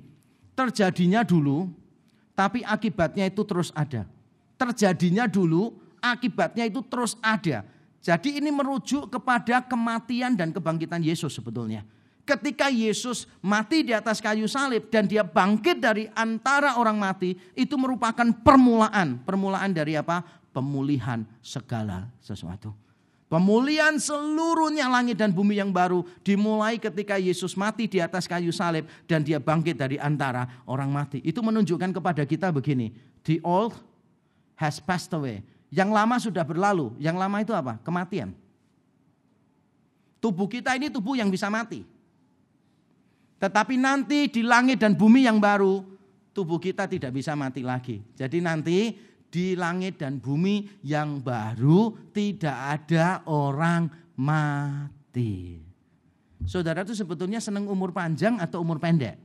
Terjadinya 0.55 1.25
dulu, 1.25 1.67
tapi 2.31 2.63
akibatnya 2.63 3.27
itu 3.27 3.43
terus 3.43 3.75
ada. 3.75 4.07
Terjadinya 4.55 5.27
dulu, 5.27 5.75
akibatnya 5.99 6.63
itu 6.69 6.79
terus 6.88 7.19
ada. 7.19 7.67
Jadi 7.99 8.39
ini 8.39 8.51
merujuk 8.51 9.12
kepada 9.12 9.63
kematian 9.63 10.36
dan 10.36 10.55
kebangkitan 10.55 11.03
Yesus 11.03 11.36
sebetulnya 11.36 11.83
ketika 12.23 12.71
Yesus 12.71 13.27
mati 13.43 13.83
di 13.83 13.91
atas 13.91 14.19
kayu 14.23 14.47
salib 14.47 14.88
dan 14.89 15.07
dia 15.07 15.23
bangkit 15.23 15.79
dari 15.79 16.07
antara 16.15 16.79
orang 16.79 16.97
mati, 16.99 17.36
itu 17.55 17.75
merupakan 17.75 18.27
permulaan. 18.43 19.19
Permulaan 19.23 19.71
dari 19.71 19.99
apa? 19.99 20.23
Pemulihan 20.55 21.23
segala 21.43 22.07
sesuatu. 22.23 22.71
Pemulihan 23.33 23.97
seluruhnya 23.97 24.86
langit 24.86 25.17
dan 25.17 25.33
bumi 25.33 25.57
yang 25.57 25.73
baru 25.73 26.05
dimulai 26.21 26.77
ketika 26.77 27.17
Yesus 27.17 27.57
mati 27.57 27.89
di 27.89 27.97
atas 27.97 28.29
kayu 28.29 28.53
salib 28.53 28.86
dan 29.09 29.25
dia 29.25 29.41
bangkit 29.41 29.73
dari 29.73 29.97
antara 29.97 30.45
orang 30.69 30.93
mati. 30.93 31.17
Itu 31.25 31.41
menunjukkan 31.41 31.97
kepada 31.97 32.29
kita 32.29 32.53
begini, 32.53 32.93
the 33.25 33.41
old 33.41 33.73
has 34.53 34.77
passed 34.77 35.09
away. 35.17 35.41
Yang 35.73 35.89
lama 35.89 36.15
sudah 36.21 36.45
berlalu. 36.45 36.93
Yang 37.01 37.17
lama 37.17 37.38
itu 37.41 37.53
apa? 37.57 37.81
Kematian. 37.81 38.38
Tubuh 40.21 40.45
kita 40.45 40.77
ini 40.77 40.93
tubuh 40.93 41.17
yang 41.17 41.33
bisa 41.33 41.49
mati. 41.49 41.92
Tetapi 43.43 43.75
nanti 43.75 44.32
di 44.32 44.39
langit 44.39 44.79
dan 44.79 44.95
bumi 44.95 45.27
yang 45.27 45.36
baru, 45.36 45.84
tubuh 46.32 46.63
kita 46.63 46.88
tidak 46.88 47.12
bisa 47.12 47.36
mati 47.36 47.60
lagi. 47.60 47.99
Jadi 48.15 48.39
nanti 48.39 48.95
di 49.27 49.60
langit 49.60 49.99
dan 49.99 50.15
bumi 50.15 50.79
yang 50.79 51.19
baru 51.19 51.91
tidak 52.15 52.56
ada 52.56 53.19
orang 53.27 53.91
mati. 54.15 55.60
Saudara 56.47 56.88
itu 56.88 56.95
sebetulnya 56.95 57.43
senang 57.43 57.67
umur 57.67 57.91
panjang 57.91 58.39
atau 58.39 58.63
umur 58.63 58.79
pendek? 58.79 59.19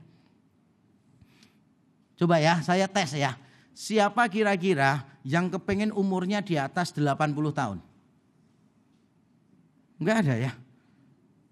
Coba 2.19 2.43
ya, 2.43 2.59
saya 2.59 2.91
tes 2.91 3.15
ya. 3.15 3.39
Siapa 3.71 4.27
kira-kira 4.27 5.07
yang 5.23 5.47
kepengen 5.47 5.95
umurnya 5.95 6.43
di 6.43 6.59
atas 6.59 6.91
80 6.91 7.15
tahun? 7.55 7.79
Enggak 9.95 10.27
ada 10.27 10.35
ya. 10.35 10.51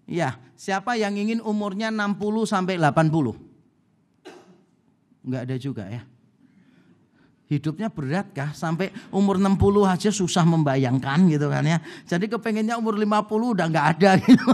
Ya, 0.08 0.40
siapa 0.56 0.96
yang 0.96 1.12
ingin 1.20 1.44
umurnya 1.44 1.92
60 1.92 2.48
sampai 2.48 2.80
80? 2.80 3.36
Enggak 5.20 5.42
ada 5.44 5.56
juga 5.60 5.84
ya. 5.84 6.02
Hidupnya 7.48 7.92
berat 7.92 8.32
kah 8.32 8.56
sampai 8.56 8.88
umur 9.12 9.36
60 9.36 9.60
aja 9.84 10.08
susah 10.08 10.48
membayangkan 10.48 11.28
gitu 11.28 11.52
kan 11.52 11.64
ya. 11.64 11.78
Jadi 12.08 12.28
kepengennya 12.28 12.80
umur 12.80 12.96
50 12.96 13.52
udah 13.52 13.66
enggak 13.68 13.86
ada 14.00 14.10
gitu. 14.20 14.44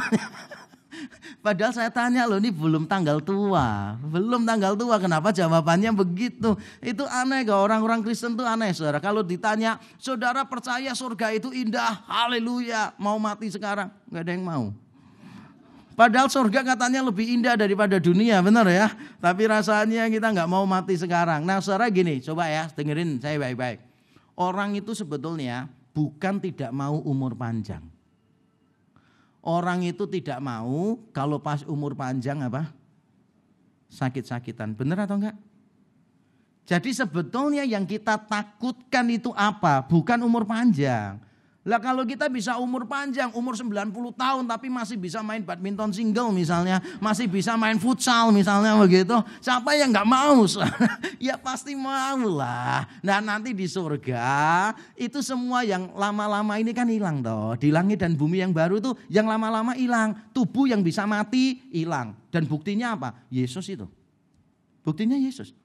Padahal 1.44 1.76
saya 1.76 1.90
tanya 1.92 2.24
loh 2.24 2.40
ini 2.40 2.50
belum 2.50 2.90
tanggal 2.90 3.22
tua. 3.22 3.94
Belum 4.00 4.48
tanggal 4.48 4.74
tua 4.74 4.96
kenapa 4.98 5.30
jawabannya 5.30 5.92
begitu. 5.94 6.56
Itu 6.80 7.04
aneh 7.04 7.44
gak 7.44 7.60
orang-orang 7.60 8.00
Kristen 8.00 8.32
tuh 8.32 8.48
aneh 8.48 8.72
saudara. 8.72 8.96
Kalau 8.96 9.20
ditanya 9.20 9.76
saudara 10.00 10.42
percaya 10.48 10.96
surga 10.96 11.36
itu 11.36 11.52
indah. 11.52 12.00
Haleluya. 12.08 12.96
Mau 12.96 13.20
mati 13.20 13.52
sekarang. 13.52 13.92
Gak 14.08 14.22
ada 14.24 14.32
yang 14.32 14.46
mau. 14.46 14.84
Padahal 15.94 16.26
surga 16.26 16.66
katanya 16.74 17.07
lebih 17.07 17.38
indah 17.38 17.54
daripada 17.54 18.02
dunia, 18.02 18.42
benar 18.42 18.66
ya. 18.66 18.90
Tapi 19.22 19.46
rasanya 19.46 20.11
kita 20.11 20.35
nggak 20.35 20.50
mau 20.50 20.66
mati 20.66 20.98
sekarang. 20.98 21.46
Nah 21.46 21.62
saudara 21.62 21.87
gini, 21.87 22.18
coba 22.18 22.50
ya 22.50 22.66
dengerin 22.66 23.22
saya 23.22 23.38
baik-baik. 23.38 23.78
Orang 24.35 24.74
itu 24.74 24.90
sebetulnya 24.90 25.70
bukan 25.94 26.42
tidak 26.42 26.74
mau 26.74 26.98
umur 27.07 27.38
panjang. 27.38 27.87
Orang 29.44 29.87
itu 29.87 30.02
tidak 30.11 30.42
mau 30.42 30.98
kalau 31.14 31.38
pas 31.38 31.62
umur 31.62 31.94
panjang 31.94 32.42
apa? 32.42 32.74
Sakit-sakitan. 33.87 34.74
Benar 34.74 35.07
atau 35.07 35.22
enggak? 35.22 35.38
Jadi 36.64 36.90
sebetulnya 36.96 37.62
yang 37.62 37.85
kita 37.85 38.16
takutkan 38.18 39.07
itu 39.12 39.30
apa? 39.37 39.85
Bukan 39.85 40.16
umur 40.24 40.48
panjang. 40.48 41.20
Lah 41.64 41.81
kalau 41.81 42.05
kita 42.05 42.29
bisa 42.29 42.61
umur 42.61 42.85
panjang, 42.85 43.33
umur 43.33 43.57
90 43.57 43.88
tahun 44.20 44.44
tapi 44.44 44.68
masih 44.68 45.00
bisa 45.00 45.24
main 45.24 45.40
badminton 45.40 45.96
single 45.96 46.29
misalnya, 46.29 46.85
masih 47.00 47.24
bisa 47.24 47.57
main 47.57 47.81
futsal 47.81 48.29
misalnya 48.37 48.77
begitu. 48.77 49.16
Siapa 49.40 49.72
yang 49.72 49.88
nggak 49.88 50.05
mau? 50.05 50.44
ya 51.24 51.40
pasti 51.40 51.72
mau 51.72 52.20
lah. 52.37 52.85
Nah 53.00 53.24
nanti 53.24 53.57
di 53.57 53.64
surga 53.64 54.77
itu 54.92 55.24
semua 55.24 55.64
yang 55.64 55.88
lama-lama 55.96 56.61
ini 56.61 56.77
kan 56.77 56.85
hilang 56.85 57.24
toh. 57.24 57.57
Di 57.57 57.72
langit 57.72 58.05
dan 58.05 58.12
bumi 58.12 58.44
yang 58.44 58.53
baru 58.53 58.85
tuh 58.85 59.00
yang 59.09 59.24
lama-lama 59.24 59.72
hilang. 59.72 60.12
Tubuh 60.37 60.68
yang 60.68 60.85
bisa 60.85 61.09
mati 61.09 61.64
hilang. 61.72 62.12
Dan 62.29 62.44
buktinya 62.44 62.92
apa? 62.92 63.24
Yesus 63.33 63.64
itu. 63.72 63.88
Buktinya 64.85 65.16
Yesus. 65.16 65.57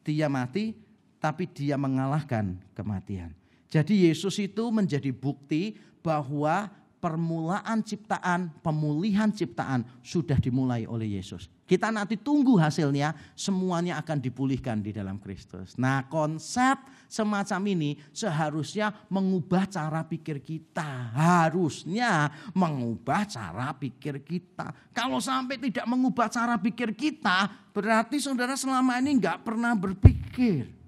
Dia 0.00 0.32
mati 0.32 0.72
tapi 1.20 1.44
dia 1.44 1.76
mengalahkan 1.76 2.56
kematian. 2.72 3.41
Jadi 3.72 4.04
Yesus 4.04 4.36
itu 4.36 4.68
menjadi 4.68 5.08
bukti 5.16 5.80
bahwa 6.04 6.68
permulaan 7.00 7.80
ciptaan, 7.80 8.52
pemulihan 8.60 9.32
ciptaan 9.32 9.82
sudah 10.04 10.36
dimulai 10.36 10.84
oleh 10.84 11.16
Yesus. 11.16 11.48
Kita 11.64 11.88
nanti 11.88 12.20
tunggu 12.20 12.60
hasilnya, 12.60 13.16
semuanya 13.32 13.96
akan 14.04 14.20
dipulihkan 14.20 14.84
di 14.84 14.92
dalam 14.92 15.16
Kristus. 15.16 15.74
Nah, 15.80 16.04
konsep 16.04 16.78
semacam 17.08 17.60
ini 17.72 17.90
seharusnya 18.12 18.92
mengubah 19.08 19.64
cara 19.66 20.04
pikir 20.04 20.44
kita. 20.44 21.16
Harusnya 21.16 22.28
mengubah 22.52 23.24
cara 23.24 23.72
pikir 23.72 24.20
kita. 24.20 24.92
Kalau 24.92 25.16
sampai 25.16 25.56
tidak 25.56 25.88
mengubah 25.88 26.28
cara 26.28 26.60
pikir 26.60 26.92
kita, 26.92 27.72
berarti 27.72 28.20
saudara 28.20 28.52
selama 28.52 29.00
ini 29.00 29.16
nggak 29.16 29.40
pernah 29.40 29.72
berpikir 29.72 30.81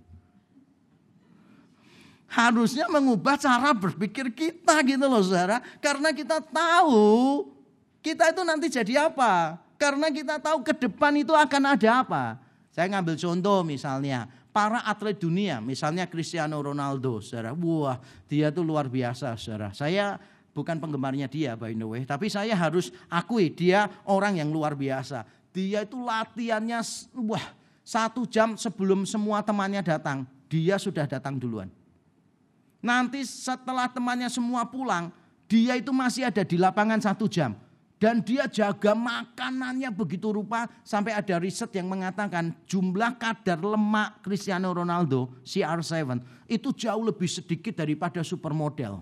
harusnya 2.35 2.90
mengubah 2.90 3.38
cara 3.38 3.70
berpikir 3.70 4.35
kita 4.35 4.83
gitu 4.83 5.07
loh 5.07 5.23
saudara. 5.23 5.62
Karena 5.79 6.11
kita 6.11 6.42
tahu 6.42 7.47
kita 8.03 8.35
itu 8.35 8.42
nanti 8.42 8.66
jadi 8.66 9.07
apa. 9.07 9.62
Karena 9.79 10.11
kita 10.11 10.42
tahu 10.42 10.66
ke 10.66 10.75
depan 10.75 11.14
itu 11.14 11.31
akan 11.31 11.79
ada 11.79 12.03
apa. 12.03 12.42
Saya 12.75 12.90
ngambil 12.90 13.14
contoh 13.14 13.62
misalnya 13.62 14.27
para 14.51 14.83
atlet 14.83 15.14
dunia, 15.14 15.62
misalnya 15.62 16.11
Cristiano 16.11 16.59
Ronaldo, 16.59 17.23
saudara. 17.23 17.55
Wah, 17.55 18.03
dia 18.27 18.51
tuh 18.51 18.66
luar 18.66 18.90
biasa, 18.90 19.38
saudara. 19.38 19.70
Saya 19.70 20.18
bukan 20.51 20.79
penggemarnya 20.79 21.31
dia 21.31 21.55
by 21.55 21.75
the 21.75 21.87
way, 21.87 22.03
tapi 22.03 22.27
saya 22.31 22.55
harus 22.55 22.90
akui 23.11 23.51
dia 23.51 23.87
orang 24.07 24.42
yang 24.42 24.51
luar 24.51 24.75
biasa. 24.75 25.23
Dia 25.55 25.87
itu 25.87 26.03
latihannya, 26.03 26.83
wah, 27.31 27.47
satu 27.87 28.27
jam 28.27 28.59
sebelum 28.59 29.07
semua 29.07 29.38
temannya 29.38 29.87
datang, 29.87 30.27
dia 30.51 30.79
sudah 30.83 31.07
datang 31.07 31.38
duluan. 31.38 31.70
Nanti 32.85 33.25
setelah 33.25 33.88
temannya 33.88 34.29
semua 34.29 34.68
pulang, 34.68 35.09
dia 35.49 35.73
itu 35.81 35.88
masih 35.88 36.29
ada 36.29 36.44
di 36.44 36.61
lapangan 36.61 37.01
satu 37.01 37.25
jam. 37.25 37.57
Dan 37.97 38.20
dia 38.20 38.44
jaga 38.44 38.92
makanannya 38.92 39.88
begitu 39.88 40.29
rupa 40.29 40.68
sampai 40.85 41.16
ada 41.16 41.40
riset 41.40 41.73
yang 41.73 41.88
mengatakan 41.88 42.53
jumlah 42.68 43.16
kadar 43.16 43.57
lemak 43.57 44.20
Cristiano 44.20 44.68
Ronaldo 44.77 45.33
CR7 45.40 46.20
itu 46.44 46.68
jauh 46.77 47.01
lebih 47.01 47.25
sedikit 47.25 47.81
daripada 47.81 48.20
supermodel. 48.20 49.01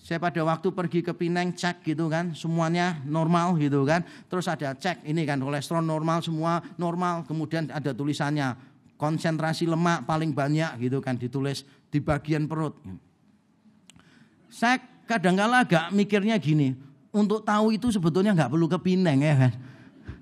Saya 0.00 0.16
pada 0.16 0.40
waktu 0.40 0.72
pergi 0.72 1.04
ke 1.04 1.12
Pineng 1.12 1.52
cek 1.52 1.84
gitu 1.84 2.08
kan, 2.08 2.32
semuanya 2.32 3.04
normal 3.04 3.60
gitu 3.60 3.84
kan. 3.84 4.00
Terus 4.32 4.48
ada 4.48 4.72
cek 4.72 5.04
ini 5.04 5.28
kan 5.28 5.36
kolesterol 5.36 5.84
normal 5.84 6.24
semua 6.24 6.64
normal, 6.80 7.28
kemudian 7.28 7.68
ada 7.68 7.92
tulisannya 7.92 8.56
konsentrasi 9.00 9.64
lemak 9.64 10.04
paling 10.04 10.36
banyak 10.36 10.76
gitu 10.76 11.00
kan 11.00 11.16
ditulis 11.16 11.64
di 11.88 12.04
bagian 12.04 12.44
perut. 12.44 12.76
Saya 14.52 14.76
kadang-kala 15.08 15.64
agak 15.64 15.88
mikirnya 15.96 16.36
gini, 16.36 16.76
untuk 17.08 17.40
tahu 17.40 17.72
itu 17.72 17.88
sebetulnya 17.88 18.36
nggak 18.36 18.52
perlu 18.52 18.68
ke 18.68 18.76
Pineng 18.76 19.24
ya 19.24 19.48
kan. 19.48 19.52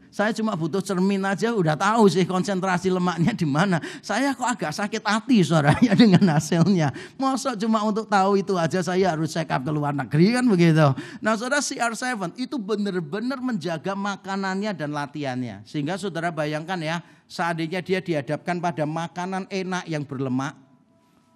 Saya 0.09 0.33
cuma 0.33 0.57
butuh 0.57 0.81
cermin 0.81 1.21
aja 1.21 1.53
udah 1.53 1.77
tahu 1.77 2.09
sih 2.09 2.25
konsentrasi 2.25 2.89
lemaknya 2.89 3.37
di 3.37 3.45
mana. 3.45 3.77
Saya 4.01 4.33
kok 4.33 4.49
agak 4.49 4.73
sakit 4.73 5.03
hati 5.05 5.45
suaranya 5.45 5.93
dengan 6.01 6.25
hasilnya. 6.33 6.93
Masa 7.21 7.53
cuma 7.53 7.85
untuk 7.85 8.09
tahu 8.09 8.41
itu 8.41 8.57
aja 8.57 8.81
saya 8.81 9.13
harus 9.13 9.37
check 9.37 9.53
up 9.53 9.61
ke 9.61 9.73
luar 9.73 9.93
negeri 9.93 10.33
kan 10.33 10.45
begitu. 10.49 10.87
Nah 11.21 11.37
saudara 11.37 11.61
CR7 11.61 12.41
itu 12.41 12.57
benar-benar 12.57 13.43
menjaga 13.43 13.93
makanannya 13.93 14.73
dan 14.73 14.97
latihannya. 14.97 15.67
Sehingga 15.69 16.01
saudara 16.01 16.33
bayangkan 16.33 16.81
ya 16.81 16.97
seandainya 17.29 17.85
dia 17.85 18.01
dihadapkan 18.01 18.57
pada 18.63 18.89
makanan 18.89 19.45
enak 19.53 19.85
yang 19.85 20.07
berlemak. 20.09 20.57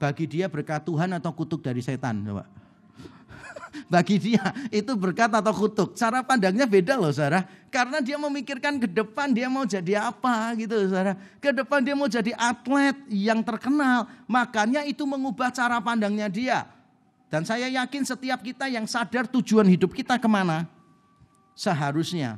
Bagi 0.00 0.26
dia 0.26 0.50
berkat 0.50 0.82
Tuhan 0.82 1.14
atau 1.14 1.30
kutuk 1.30 1.62
dari 1.62 1.78
setan. 1.78 2.26
Coba 2.26 2.61
bagi 3.88 4.20
dia 4.20 4.52
itu 4.68 4.92
berkat 4.94 5.32
atau 5.32 5.52
kutuk. 5.52 5.96
Cara 5.96 6.20
pandangnya 6.20 6.68
beda 6.68 6.96
loh 6.96 7.10
saudara. 7.10 7.44
Karena 7.72 8.04
dia 8.04 8.20
memikirkan 8.20 8.76
ke 8.76 8.88
depan 8.88 9.32
dia 9.32 9.48
mau 9.48 9.64
jadi 9.64 10.12
apa 10.12 10.52
gitu 10.60 10.76
saudara. 10.88 11.16
Ke 11.40 11.50
depan 11.50 11.80
dia 11.80 11.96
mau 11.96 12.08
jadi 12.08 12.32
atlet 12.36 12.96
yang 13.08 13.40
terkenal. 13.40 14.08
Makanya 14.28 14.84
itu 14.84 15.02
mengubah 15.08 15.48
cara 15.50 15.80
pandangnya 15.80 16.28
dia. 16.28 16.68
Dan 17.32 17.48
saya 17.48 17.64
yakin 17.72 18.04
setiap 18.04 18.44
kita 18.44 18.68
yang 18.68 18.84
sadar 18.84 19.24
tujuan 19.24 19.64
hidup 19.64 19.96
kita 19.96 20.20
ke 20.20 20.28
mana. 20.28 20.68
Seharusnya 21.56 22.36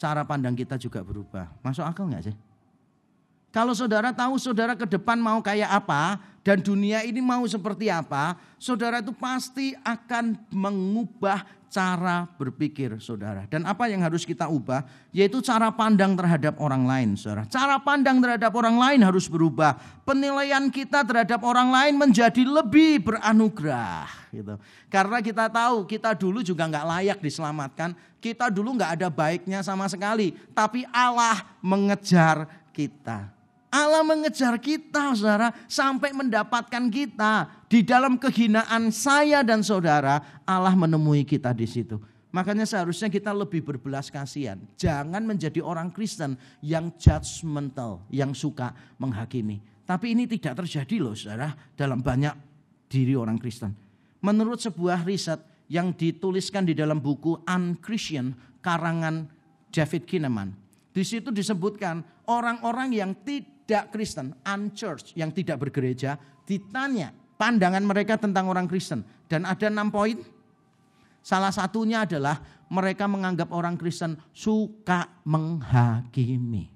cara 0.00 0.24
pandang 0.24 0.56
kita 0.56 0.80
juga 0.80 1.04
berubah. 1.04 1.52
Masuk 1.60 1.84
akal 1.84 2.08
nggak 2.08 2.32
sih? 2.32 2.36
Kalau 3.54 3.70
saudara 3.70 4.10
tahu 4.10 4.34
saudara 4.34 4.74
ke 4.74 4.82
depan 4.82 5.14
mau 5.14 5.38
kayak 5.38 5.70
apa 5.70 6.18
dan 6.44 6.60
dunia 6.60 7.00
ini 7.00 7.24
mau 7.24 7.40
seperti 7.48 7.88
apa, 7.88 8.36
saudara 8.60 9.00
itu 9.00 9.16
pasti 9.16 9.72
akan 9.80 10.36
mengubah 10.52 11.40
cara 11.74 12.30
berpikir 12.38 13.02
saudara. 13.02 13.50
Dan 13.50 13.66
apa 13.66 13.90
yang 13.90 13.98
harus 14.06 14.22
kita 14.22 14.46
ubah? 14.46 14.86
Yaitu 15.10 15.42
cara 15.42 15.74
pandang 15.74 16.14
terhadap 16.14 16.62
orang 16.62 16.86
lain 16.86 17.18
saudara. 17.18 17.50
Cara 17.50 17.82
pandang 17.82 18.22
terhadap 18.22 18.54
orang 18.54 18.78
lain 18.78 19.00
harus 19.02 19.26
berubah. 19.26 19.74
Penilaian 20.06 20.70
kita 20.70 21.02
terhadap 21.02 21.42
orang 21.42 21.74
lain 21.74 21.98
menjadi 21.98 22.46
lebih 22.46 23.02
beranugerah. 23.02 24.06
Gitu. 24.30 24.54
Karena 24.86 25.18
kita 25.18 25.50
tahu 25.50 25.82
kita 25.90 26.14
dulu 26.14 26.46
juga 26.46 26.70
nggak 26.70 26.86
layak 26.86 27.18
diselamatkan. 27.18 27.90
Kita 28.22 28.54
dulu 28.54 28.78
nggak 28.78 29.02
ada 29.02 29.08
baiknya 29.10 29.66
sama 29.66 29.90
sekali. 29.90 30.30
Tapi 30.54 30.86
Allah 30.94 31.42
mengejar 31.58 32.46
kita. 32.70 33.33
Allah 33.74 34.06
mengejar 34.06 34.54
kita 34.62 35.18
saudara 35.18 35.50
sampai 35.66 36.14
mendapatkan 36.14 36.86
kita. 36.94 37.66
Di 37.66 37.82
dalam 37.82 38.22
kehinaan 38.22 38.94
saya 38.94 39.42
dan 39.42 39.66
saudara 39.66 40.46
Allah 40.46 40.78
menemui 40.78 41.26
kita 41.26 41.50
di 41.50 41.66
situ. 41.66 41.98
Makanya 42.30 42.70
seharusnya 42.70 43.10
kita 43.10 43.34
lebih 43.34 43.66
berbelas 43.66 44.14
kasihan. 44.14 44.62
Jangan 44.78 45.26
menjadi 45.26 45.58
orang 45.58 45.90
Kristen 45.90 46.38
yang 46.62 46.94
judgmental, 46.94 48.06
yang 48.14 48.30
suka 48.30 48.70
menghakimi. 49.02 49.58
Tapi 49.82 50.14
ini 50.14 50.30
tidak 50.30 50.62
terjadi 50.62 51.02
loh 51.02 51.18
saudara 51.18 51.50
dalam 51.74 51.98
banyak 51.98 52.34
diri 52.86 53.18
orang 53.18 53.42
Kristen. 53.42 53.74
Menurut 54.22 54.62
sebuah 54.62 55.02
riset 55.02 55.42
yang 55.66 55.90
dituliskan 55.98 56.62
di 56.62 56.78
dalam 56.78 57.02
buku 57.02 57.42
Unchristian 57.42 58.38
karangan 58.62 59.26
David 59.74 60.06
Kinnaman. 60.06 60.54
Di 60.94 61.02
situ 61.02 61.34
disebutkan 61.34 62.06
orang-orang 62.30 62.94
yang 62.94 63.10
tidak 63.26 63.53
tidak 63.64 63.96
Kristen, 63.96 64.36
unchurched, 64.44 65.16
yang 65.16 65.32
tidak 65.32 65.56
bergereja, 65.56 66.20
ditanya 66.44 67.16
pandangan 67.40 67.80
mereka 67.80 68.20
tentang 68.20 68.52
orang 68.52 68.68
Kristen. 68.68 69.00
Dan 69.24 69.48
ada 69.48 69.72
enam 69.72 69.88
poin. 69.88 70.20
Salah 71.24 71.48
satunya 71.48 72.04
adalah 72.04 72.36
mereka 72.68 73.08
menganggap 73.08 73.48
orang 73.56 73.80
Kristen 73.80 74.20
suka 74.36 75.08
menghakimi. 75.24 76.68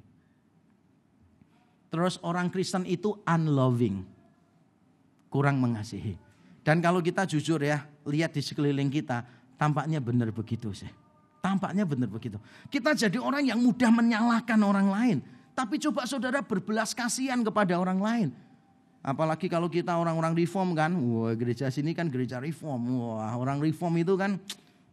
Terus 1.92 2.16
orang 2.24 2.48
Kristen 2.48 2.88
itu 2.88 3.20
unloving, 3.29 4.05
kurang 5.29 5.61
mengasihi. 5.61 6.16
Dan 6.64 6.81
kalau 6.81 7.05
kita 7.05 7.29
jujur 7.29 7.61
ya, 7.61 7.85
lihat 8.09 8.33
di 8.33 8.40
sekeliling 8.40 8.88
kita, 8.88 9.24
tampaknya 9.61 10.01
benar 10.01 10.33
begitu 10.33 10.72
sih. 10.72 10.88
Tampaknya 11.44 11.85
benar 11.85 12.09
begitu. 12.09 12.40
Kita 12.72 12.96
jadi 12.96 13.16
orang 13.20 13.44
yang 13.44 13.61
mudah 13.61 13.88
menyalahkan 13.92 14.61
orang 14.64 14.88
lain. 14.88 15.18
Tapi 15.59 15.75
coba 15.83 16.07
saudara 16.07 16.38
berbelas 16.38 16.94
kasihan 16.94 17.42
kepada 17.42 17.75
orang 17.75 17.99
lain. 17.99 18.29
Apalagi 19.03 19.51
kalau 19.51 19.66
kita 19.66 19.90
orang-orang 19.90 20.38
reform 20.38 20.71
kan, 20.71 20.94
wah 20.94 21.35
gereja 21.35 21.66
sini 21.66 21.99
kan 21.99 22.07
gereja 22.07 22.38
reform. 22.38 23.03
Wah 23.03 23.35
orang 23.35 23.59
reform 23.59 23.99
itu 23.99 24.14
kan 24.14 24.38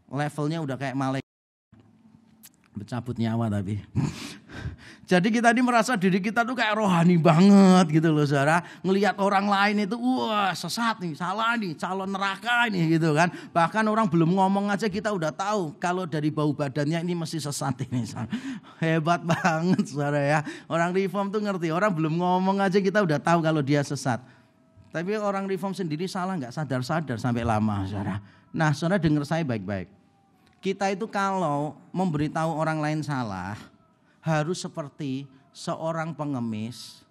levelnya 0.10 0.66
udah 0.66 0.74
kayak 0.74 0.98
malaikat. 0.98 1.25
Bercabut 2.76 3.16
nyawa 3.16 3.48
tapi. 3.48 3.80
Jadi 5.10 5.32
kita 5.32 5.56
ini 5.56 5.64
merasa 5.64 5.96
diri 5.96 6.20
kita 6.20 6.44
tuh 6.44 6.58
kayak 6.60 6.76
rohani 6.76 7.16
banget 7.16 8.02
gitu 8.02 8.12
loh 8.12 8.28
saudara. 8.28 8.60
Ngelihat 8.84 9.16
orang 9.16 9.48
lain 9.48 9.88
itu 9.88 9.96
wah 9.96 10.52
sesat 10.52 11.00
nih, 11.00 11.16
salah 11.16 11.56
nih, 11.56 11.72
calon 11.80 12.12
neraka 12.12 12.68
ini 12.68 13.00
gitu 13.00 13.16
kan. 13.16 13.32
Bahkan 13.56 13.88
orang 13.88 14.12
belum 14.12 14.36
ngomong 14.36 14.68
aja 14.76 14.92
kita 14.92 15.16
udah 15.16 15.32
tahu 15.32 15.80
kalau 15.80 16.04
dari 16.04 16.28
bau 16.28 16.52
badannya 16.52 17.00
ini 17.00 17.16
mesti 17.16 17.40
sesat 17.40 17.88
ini. 17.88 18.04
Saudara. 18.04 18.28
Hebat 18.84 19.24
banget 19.24 19.84
saudara 19.88 20.20
ya. 20.20 20.40
Orang 20.68 20.92
reform 20.92 21.32
tuh 21.32 21.40
ngerti, 21.40 21.72
orang 21.72 21.96
belum 21.96 22.20
ngomong 22.20 22.60
aja 22.60 22.84
kita 22.84 23.00
udah 23.00 23.22
tahu 23.24 23.40
kalau 23.40 23.64
dia 23.64 23.88
sesat. 23.88 24.20
Tapi 24.92 25.16
orang 25.16 25.48
reform 25.48 25.72
sendiri 25.72 26.12
salah 26.12 26.36
nggak 26.36 26.52
sadar-sadar 26.52 27.16
sampai 27.24 27.48
lama 27.48 27.88
saudara. 27.88 28.20
Nah 28.52 28.76
saudara 28.76 29.00
dengar 29.00 29.24
saya 29.24 29.48
baik-baik. 29.48 29.95
Kita 30.66 30.90
itu 30.90 31.06
kalau 31.06 31.78
memberitahu 31.94 32.50
orang 32.50 32.82
lain 32.82 33.06
salah, 33.06 33.54
harus 34.18 34.66
seperti 34.66 35.30
seorang 35.54 36.18
pengemis 36.18 37.06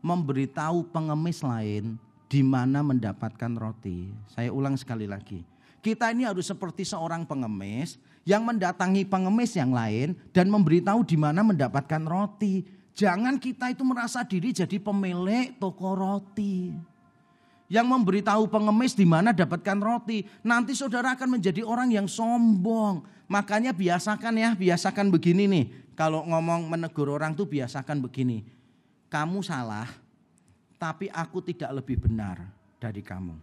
memberitahu 0.00 0.88
pengemis 0.88 1.44
lain 1.44 2.00
di 2.24 2.40
mana 2.40 2.80
mendapatkan 2.80 3.52
roti. 3.52 4.08
Saya 4.32 4.48
ulang 4.48 4.80
sekali 4.80 5.04
lagi. 5.04 5.44
Kita 5.84 6.08
ini 6.08 6.24
harus 6.24 6.48
seperti 6.48 6.88
seorang 6.88 7.28
pengemis 7.28 8.00
yang 8.24 8.48
mendatangi 8.48 9.04
pengemis 9.04 9.52
yang 9.60 9.76
lain 9.76 10.16
dan 10.32 10.48
memberitahu 10.48 11.04
di 11.04 11.20
mana 11.20 11.44
mendapatkan 11.44 12.00
roti. 12.00 12.64
Jangan 12.96 13.36
kita 13.36 13.76
itu 13.76 13.84
merasa 13.84 14.24
diri 14.24 14.56
jadi 14.56 14.80
pemilik 14.80 15.52
toko 15.60 15.92
roti. 15.92 16.72
Yang 17.66 17.86
memberitahu 17.90 18.46
pengemis 18.46 18.94
di 18.94 19.02
mana 19.02 19.34
dapatkan 19.34 19.78
roti. 19.82 20.22
Nanti 20.46 20.72
saudara 20.74 21.18
akan 21.18 21.38
menjadi 21.38 21.66
orang 21.66 21.90
yang 21.90 22.06
sombong. 22.06 23.02
Makanya 23.26 23.74
biasakan 23.74 24.34
ya, 24.38 24.50
biasakan 24.54 25.10
begini 25.10 25.50
nih. 25.50 25.64
Kalau 25.98 26.22
ngomong 26.22 26.70
menegur 26.70 27.10
orang 27.10 27.34
tuh 27.34 27.48
biasakan 27.48 27.98
begini. 28.04 28.44
Kamu 29.10 29.40
salah, 29.42 29.88
tapi 30.76 31.08
aku 31.10 31.40
tidak 31.40 31.72
lebih 31.82 32.06
benar 32.06 32.42
dari 32.76 33.00
kamu. 33.00 33.34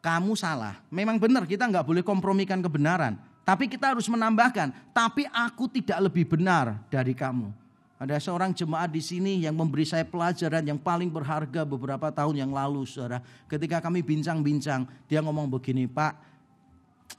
Kamu 0.00 0.32
salah. 0.38 0.80
Memang 0.88 1.20
benar 1.20 1.44
kita 1.44 1.68
nggak 1.68 1.84
boleh 1.84 2.02
kompromikan 2.02 2.58
kebenaran. 2.64 3.20
Tapi 3.44 3.64
kita 3.64 3.96
harus 3.96 4.04
menambahkan, 4.08 4.92
tapi 4.92 5.24
aku 5.28 5.72
tidak 5.72 6.08
lebih 6.08 6.28
benar 6.28 6.84
dari 6.92 7.16
kamu. 7.16 7.67
Ada 7.98 8.22
seorang 8.22 8.54
jemaat 8.54 8.94
di 8.94 9.02
sini 9.02 9.42
yang 9.42 9.58
memberi 9.58 9.82
saya 9.82 10.06
pelajaran 10.06 10.62
yang 10.62 10.78
paling 10.78 11.10
berharga 11.10 11.66
beberapa 11.66 12.14
tahun 12.14 12.38
yang 12.46 12.54
lalu, 12.54 12.86
saudara. 12.86 13.18
Ketika 13.50 13.82
kami 13.82 14.06
bincang-bincang, 14.06 14.86
dia 15.10 15.18
ngomong 15.18 15.50
begini, 15.50 15.90
Pak, 15.90 16.14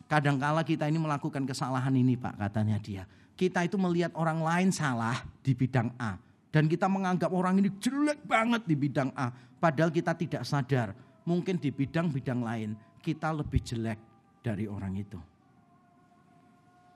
kadangkala 0.07 0.63
kita 0.63 0.87
ini 0.87 0.95
melakukan 0.95 1.43
kesalahan 1.43 1.91
ini, 1.91 2.15
Pak, 2.15 2.39
katanya 2.39 2.79
dia. 2.79 3.03
Kita 3.35 3.67
itu 3.67 3.75
melihat 3.75 4.15
orang 4.15 4.39
lain 4.39 4.71
salah 4.71 5.19
di 5.43 5.51
bidang 5.51 5.91
A. 5.99 6.15
Dan 6.47 6.71
kita 6.71 6.87
menganggap 6.87 7.29
orang 7.29 7.59
ini 7.59 7.75
jelek 7.75 8.23
banget 8.23 8.63
di 8.63 8.75
bidang 8.79 9.11
A. 9.19 9.35
Padahal 9.35 9.91
kita 9.91 10.15
tidak 10.15 10.47
sadar, 10.47 10.95
mungkin 11.27 11.59
di 11.59 11.75
bidang-bidang 11.75 12.39
lain 12.39 12.79
kita 13.03 13.35
lebih 13.35 13.59
jelek 13.59 13.99
dari 14.39 14.63
orang 14.63 14.95
itu. 14.95 15.19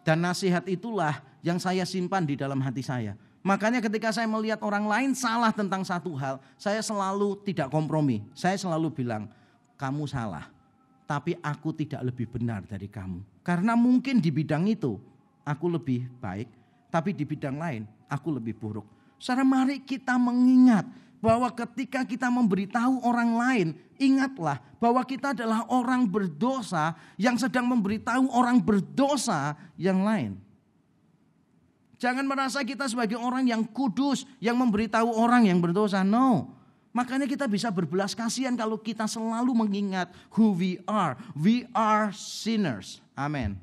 Dan 0.04 0.24
nasihat 0.24 0.68
itulah 0.68 1.20
yang 1.44 1.60
saya 1.60 1.84
simpan 1.84 2.24
di 2.28 2.36
dalam 2.36 2.60
hati 2.60 2.84
saya. 2.84 3.16
Makanya 3.44 3.84
ketika 3.84 4.16
saya 4.16 4.24
melihat 4.24 4.64
orang 4.64 4.88
lain 4.88 5.12
salah 5.12 5.52
tentang 5.52 5.84
satu 5.84 6.16
hal, 6.16 6.40
saya 6.56 6.80
selalu 6.80 7.36
tidak 7.44 7.68
kompromi. 7.68 8.24
Saya 8.32 8.56
selalu 8.56 9.04
bilang, 9.04 9.28
kamu 9.76 10.08
salah, 10.08 10.48
tapi 11.04 11.36
aku 11.44 11.76
tidak 11.76 12.08
lebih 12.08 12.32
benar 12.32 12.64
dari 12.64 12.88
kamu. 12.88 13.20
Karena 13.44 13.76
mungkin 13.76 14.24
di 14.24 14.32
bidang 14.32 14.64
itu 14.72 14.96
aku 15.44 15.68
lebih 15.68 16.08
baik, 16.24 16.48
tapi 16.88 17.12
di 17.12 17.28
bidang 17.28 17.60
lain 17.60 17.84
aku 18.08 18.32
lebih 18.32 18.56
buruk. 18.56 18.88
Saudara 19.20 19.44
mari 19.44 19.84
kita 19.84 20.16
mengingat 20.16 20.88
bahwa 21.20 21.52
ketika 21.52 22.08
kita 22.08 22.32
memberitahu 22.32 23.04
orang 23.04 23.32
lain, 23.36 23.68
ingatlah 24.00 24.60
bahwa 24.80 25.04
kita 25.04 25.36
adalah 25.36 25.68
orang 25.68 26.08
berdosa 26.08 26.96
yang 27.20 27.36
sedang 27.36 27.68
memberitahu 27.68 28.28
orang 28.32 28.60
berdosa 28.60 29.56
yang 29.76 30.04
lain. 30.04 30.40
Jangan 32.04 32.28
merasa 32.28 32.60
kita 32.68 32.84
sebagai 32.92 33.16
orang 33.16 33.48
yang 33.48 33.64
kudus 33.64 34.28
yang 34.44 34.60
memberitahu 34.60 35.08
orang 35.08 35.48
yang 35.48 35.64
berdosa. 35.64 36.04
No. 36.04 36.52
Makanya 36.92 37.24
kita 37.24 37.48
bisa 37.48 37.72
berbelas 37.72 38.12
kasihan 38.12 38.60
kalau 38.60 38.76
kita 38.76 39.08
selalu 39.08 39.56
mengingat 39.56 40.12
who 40.36 40.52
we 40.52 40.84
are. 40.84 41.16
We 41.32 41.64
are 41.72 42.12
sinners. 42.12 43.00
Amin. 43.16 43.56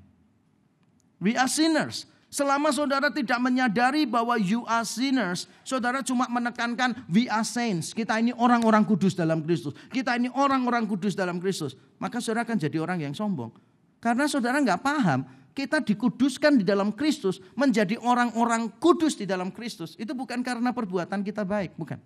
We 1.21 1.37
are 1.37 1.53
sinners. 1.53 2.09
Selama 2.33 2.73
saudara 2.73 3.13
tidak 3.13 3.37
menyadari 3.45 4.09
bahwa 4.09 4.41
you 4.41 4.65
are 4.65 4.89
sinners, 4.89 5.45
saudara 5.61 6.01
cuma 6.01 6.25
menekankan 6.33 6.97
we 7.13 7.29
are 7.29 7.45
saints. 7.45 7.93
Kita 7.93 8.17
ini 8.17 8.33
orang-orang 8.33 8.89
kudus 8.89 9.13
dalam 9.13 9.45
Kristus. 9.45 9.77
Kita 9.93 10.17
ini 10.17 10.33
orang-orang 10.33 10.89
kudus 10.89 11.13
dalam 11.13 11.45
Kristus. 11.45 11.77
Maka 12.01 12.25
saudara 12.25 12.49
akan 12.49 12.57
jadi 12.57 12.81
orang 12.81 13.05
yang 13.05 13.13
sombong. 13.13 13.53
Karena 14.01 14.25
saudara 14.25 14.57
nggak 14.65 14.81
paham, 14.81 15.29
kita 15.51 15.83
dikuduskan 15.83 16.61
di 16.61 16.65
dalam 16.65 16.95
Kristus, 16.95 17.43
menjadi 17.59 17.99
orang-orang 17.99 18.79
kudus 18.79 19.19
di 19.19 19.27
dalam 19.27 19.51
Kristus. 19.51 19.99
Itu 19.99 20.15
bukan 20.15 20.41
karena 20.47 20.71
perbuatan 20.71 21.27
kita 21.27 21.43
baik, 21.43 21.75
bukan. 21.75 21.99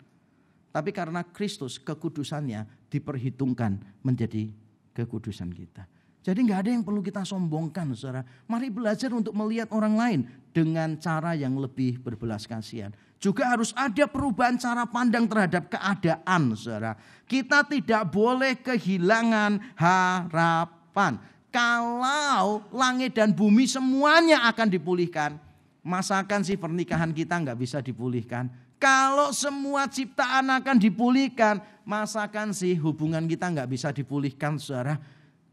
Tapi 0.74 0.90
karena 0.90 1.22
Kristus 1.22 1.78
kekudusannya 1.78 2.90
diperhitungkan 2.90 4.02
menjadi 4.02 4.50
kekudusan 4.90 5.54
kita. 5.54 5.86
Jadi 6.24 6.40
nggak 6.40 6.60
ada 6.64 6.70
yang 6.72 6.82
perlu 6.82 7.04
kita 7.04 7.20
sombongkan, 7.20 7.92
saudara. 7.92 8.24
Mari 8.48 8.72
belajar 8.72 9.12
untuk 9.12 9.36
melihat 9.36 9.68
orang 9.76 9.94
lain 9.94 10.20
dengan 10.56 10.96
cara 10.96 11.36
yang 11.36 11.52
lebih 11.60 12.00
berbelas 12.00 12.48
kasihan. 12.48 12.96
Juga 13.20 13.52
harus 13.52 13.76
ada 13.76 14.08
perubahan 14.08 14.56
cara 14.56 14.88
pandang 14.88 15.28
terhadap 15.28 15.68
keadaan, 15.68 16.56
saudara. 16.56 16.96
Kita 17.28 17.68
tidak 17.68 18.08
boleh 18.08 18.56
kehilangan 18.56 19.76
harapan. 19.76 21.20
Kalau 21.54 22.66
langit 22.74 23.14
dan 23.14 23.30
bumi 23.30 23.70
semuanya 23.70 24.50
akan 24.50 24.74
dipulihkan, 24.74 25.38
masakan 25.86 26.42
sih 26.42 26.58
pernikahan 26.58 27.14
kita 27.14 27.38
nggak 27.38 27.54
bisa 27.62 27.78
dipulihkan. 27.78 28.50
Kalau 28.82 29.30
semua 29.30 29.86
ciptaan 29.86 30.50
akan 30.50 30.82
dipulihkan, 30.82 31.62
masakan 31.86 32.50
sih 32.50 32.74
hubungan 32.74 33.22
kita 33.30 33.54
nggak 33.54 33.70
bisa 33.70 33.94
dipulihkan, 33.94 34.58
saudara 34.58 34.98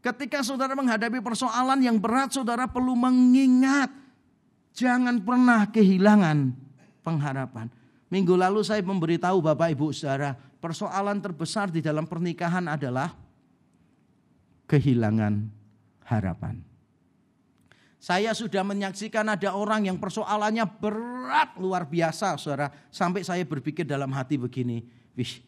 Ketika 0.02 0.42
saudara 0.42 0.74
menghadapi 0.74 1.22
persoalan 1.22 1.78
yang 1.78 2.02
berat, 2.02 2.34
saudara 2.34 2.66
perlu 2.66 2.98
mengingat. 2.98 3.86
Jangan 4.74 5.22
pernah 5.22 5.70
kehilangan 5.70 6.50
pengharapan. 7.06 7.70
Minggu 8.10 8.34
lalu 8.34 8.66
saya 8.66 8.82
memberitahu 8.82 9.38
Bapak 9.38 9.78
Ibu 9.78 9.94
saudara, 9.94 10.34
persoalan 10.34 11.22
terbesar 11.22 11.70
di 11.70 11.78
dalam 11.78 12.10
pernikahan 12.10 12.66
adalah 12.66 13.14
kehilangan 14.66 15.61
harapan. 16.12 16.60
Saya 18.02 18.34
sudah 18.34 18.66
menyaksikan 18.66 19.24
ada 19.24 19.54
orang 19.54 19.86
yang 19.86 19.96
persoalannya 19.96 20.66
berat 20.66 21.54
luar 21.56 21.86
biasa 21.86 22.34
saudara. 22.34 22.68
Sampai 22.90 23.22
saya 23.22 23.46
berpikir 23.46 23.86
dalam 23.86 24.10
hati 24.10 24.34
begini, 24.36 24.82
wih 25.14 25.40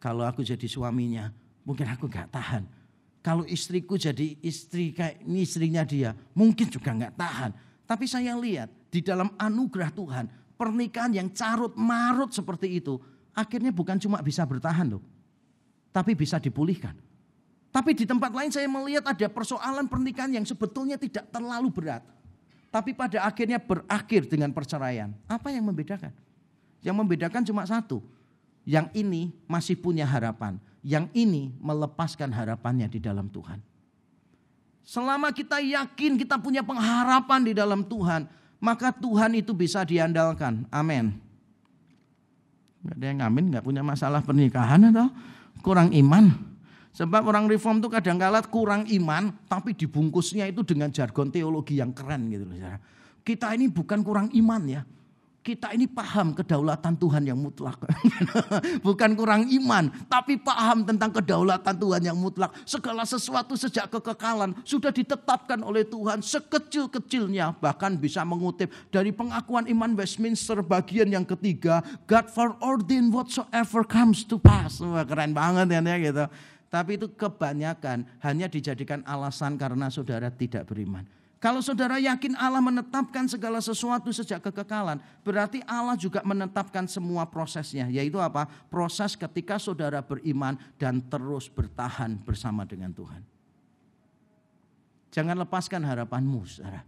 kalau 0.00 0.24
aku 0.24 0.40
jadi 0.40 0.64
suaminya 0.64 1.30
mungkin 1.68 1.84
aku 1.84 2.08
gak 2.08 2.32
tahan 2.32 2.64
kalau 3.28 3.44
istriku 3.44 3.98
jadi 3.98 4.38
istri 4.40 4.94
kayak 4.94 5.20
ini 5.26 5.44
istrinya 5.44 5.82
dia, 5.82 6.14
mungkin 6.32 6.70
juga 6.70 6.94
nggak 6.94 7.12
tahan. 7.18 7.50
Tapi 7.84 8.08
saya 8.08 8.32
lihat 8.38 8.72
di 8.88 9.04
dalam 9.04 9.32
anugerah 9.36 9.92
Tuhan, 9.92 10.24
pernikahan 10.56 11.12
yang 11.12 11.28
carut 11.34 11.76
marut 11.76 12.30
seperti 12.32 12.78
itu, 12.80 12.96
akhirnya 13.36 13.68
bukan 13.68 14.00
cuma 14.00 14.22
bisa 14.22 14.48
bertahan 14.48 14.96
loh, 14.96 15.02
tapi 15.92 16.16
bisa 16.16 16.40
dipulihkan. 16.40 16.94
Tapi 17.68 17.92
di 17.92 18.04
tempat 18.08 18.32
lain 18.32 18.48
saya 18.48 18.64
melihat 18.66 19.04
ada 19.04 19.26
persoalan 19.28 19.86
pernikahan 19.86 20.32
yang 20.32 20.46
sebetulnya 20.48 20.96
tidak 20.96 21.28
terlalu 21.28 21.68
berat. 21.68 22.02
Tapi 22.68 22.92
pada 22.92 23.24
akhirnya 23.24 23.60
berakhir 23.60 24.28
dengan 24.28 24.52
perceraian. 24.52 25.12
Apa 25.28 25.52
yang 25.52 25.68
membedakan? 25.68 26.12
Yang 26.80 26.96
membedakan 26.96 27.42
cuma 27.44 27.64
satu. 27.64 28.00
Yang 28.68 28.92
ini 28.92 29.32
masih 29.48 29.76
punya 29.80 30.04
harapan 30.04 30.60
yang 30.88 31.10
ini 31.14 31.50
melepaskan 31.58 32.30
harapannya 32.30 32.86
di 32.86 32.96
dalam 33.02 33.26
Tuhan. 33.28 33.58
Selama 34.88 35.28
kita 35.36 35.60
yakin 35.60 36.16
kita 36.16 36.40
punya 36.40 36.64
pengharapan 36.64 37.40
di 37.44 37.52
dalam 37.52 37.84
Tuhan, 37.84 38.24
maka 38.56 38.88
Tuhan 38.94 39.36
itu 39.36 39.52
bisa 39.52 39.84
diandalkan. 39.84 40.64
Amin. 40.72 41.12
Gak 42.88 42.96
ada 42.96 43.04
yang 43.04 43.20
amin, 43.20 43.52
gak 43.52 43.66
punya 43.66 43.84
masalah 43.84 44.24
pernikahan 44.24 44.88
atau 44.88 45.12
kurang 45.60 45.92
iman. 45.92 46.32
Sebab 46.98 47.30
orang 47.30 47.46
reform 47.46 47.78
itu 47.78 47.86
kadang-kala 47.86 48.42
kurang 48.42 48.82
iman, 48.90 49.30
tapi 49.46 49.70
dibungkusnya 49.70 50.50
itu 50.50 50.66
dengan 50.66 50.90
jargon 50.90 51.30
teologi 51.30 51.78
yang 51.78 51.94
keren 51.94 52.26
gitu 52.26 52.42
loh. 52.42 52.58
kita 53.22 53.54
ini 53.54 53.70
bukan 53.70 54.02
kurang 54.02 54.26
iman 54.34 54.62
ya. 54.66 54.82
Kita 55.38 55.70
ini 55.72 55.86
paham 55.88 56.34
kedaulatan 56.34 56.98
Tuhan 56.98 57.24
yang 57.24 57.38
mutlak. 57.40 57.80
Bukan 58.86 59.16
kurang 59.16 59.48
iman, 59.48 59.88
tapi 60.04 60.36
paham 60.36 60.84
tentang 60.84 61.08
kedaulatan 61.08 61.72
Tuhan 61.72 62.02
yang 62.04 62.18
mutlak. 62.20 62.52
Segala 62.68 63.08
sesuatu 63.08 63.56
sejak 63.56 63.88
kekekalan 63.88 64.52
sudah 64.60 64.92
ditetapkan 64.92 65.64
oleh 65.64 65.88
Tuhan 65.88 66.20
sekecil-kecilnya. 66.20 67.56
Bahkan 67.64 67.96
bisa 67.96 68.28
mengutip 68.28 68.68
dari 68.92 69.08
pengakuan 69.08 69.64
iman 69.72 69.96
Westminster 69.96 70.60
bagian 70.60 71.08
yang 71.08 71.24
ketiga. 71.24 71.80
God 72.04 72.28
foreordained 72.28 73.08
whatsoever 73.08 73.88
comes 73.88 74.28
to 74.28 74.36
pass. 74.36 74.84
Wah, 74.84 75.06
keren 75.08 75.32
banget 75.32 75.72
ya 75.72 75.96
gitu. 75.96 76.28
Tapi 76.68 77.00
itu 77.00 77.08
kebanyakan 77.08 78.04
hanya 78.20 78.44
dijadikan 78.44 79.00
alasan 79.08 79.56
karena 79.56 79.88
saudara 79.88 80.28
tidak 80.28 80.68
beriman. 80.68 81.08
Kalau 81.38 81.62
saudara 81.62 82.02
yakin 82.02 82.34
Allah 82.34 82.58
menetapkan 82.58 83.30
segala 83.30 83.62
sesuatu 83.62 84.10
sejak 84.10 84.42
kekekalan, 84.42 84.98
berarti 85.22 85.62
Allah 85.70 85.94
juga 85.94 86.18
menetapkan 86.26 86.90
semua 86.90 87.30
prosesnya, 87.30 87.86
yaitu 87.86 88.18
apa? 88.18 88.50
Proses 88.66 89.14
ketika 89.14 89.54
saudara 89.54 90.02
beriman 90.02 90.58
dan 90.74 90.98
terus 90.98 91.46
bertahan 91.46 92.18
bersama 92.26 92.66
dengan 92.66 92.90
Tuhan. 92.90 93.22
Jangan 95.14 95.38
lepaskan 95.46 95.86
harapanmu, 95.86 96.42
saudara. 96.42 96.82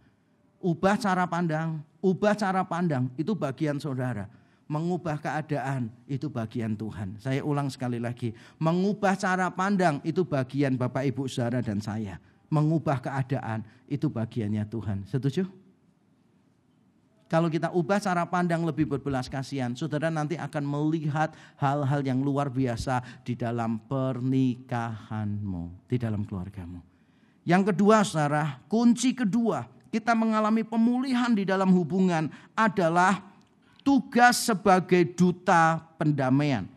Ubah 0.60 0.98
cara 0.98 1.24
pandang, 1.30 1.80
ubah 2.02 2.34
cara 2.34 2.66
pandang, 2.66 3.06
itu 3.14 3.32
bagian 3.38 3.78
saudara. 3.78 4.26
Mengubah 4.70 5.18
keadaan 5.18 5.90
itu 6.06 6.30
bagian 6.30 6.78
Tuhan. 6.78 7.18
Saya 7.18 7.42
ulang 7.42 7.66
sekali 7.66 7.98
lagi, 7.98 8.30
mengubah 8.62 9.18
cara 9.18 9.50
pandang 9.50 9.98
itu 10.06 10.22
bagian 10.22 10.78
Bapak 10.78 11.10
Ibu 11.10 11.26
saudara 11.26 11.58
dan 11.58 11.82
saya 11.82 12.22
mengubah 12.50 12.98
keadaan 12.98 13.62
itu 13.86 14.10
bagiannya 14.10 14.66
Tuhan. 14.66 15.06
Setuju? 15.06 15.46
Kalau 17.30 17.46
kita 17.46 17.70
ubah 17.70 18.02
cara 18.02 18.26
pandang 18.26 18.66
lebih 18.66 18.90
berbelas 18.90 19.30
kasihan, 19.30 19.70
saudara 19.78 20.10
nanti 20.10 20.34
akan 20.34 20.66
melihat 20.66 21.30
hal-hal 21.62 22.02
yang 22.02 22.26
luar 22.26 22.50
biasa 22.50 23.22
di 23.22 23.38
dalam 23.38 23.78
pernikahanmu, 23.86 25.86
di 25.86 25.94
dalam 25.94 26.26
keluargamu. 26.26 26.82
Yang 27.46 27.70
kedua, 27.70 28.02
saudara, 28.02 28.58
kunci 28.66 29.14
kedua 29.14 29.62
kita 29.94 30.10
mengalami 30.18 30.66
pemulihan 30.66 31.30
di 31.30 31.46
dalam 31.46 31.70
hubungan 31.70 32.26
adalah 32.58 33.29
tugas 33.82 34.48
sebagai 34.48 35.04
duta 35.16 35.80
pendamaian 35.96 36.68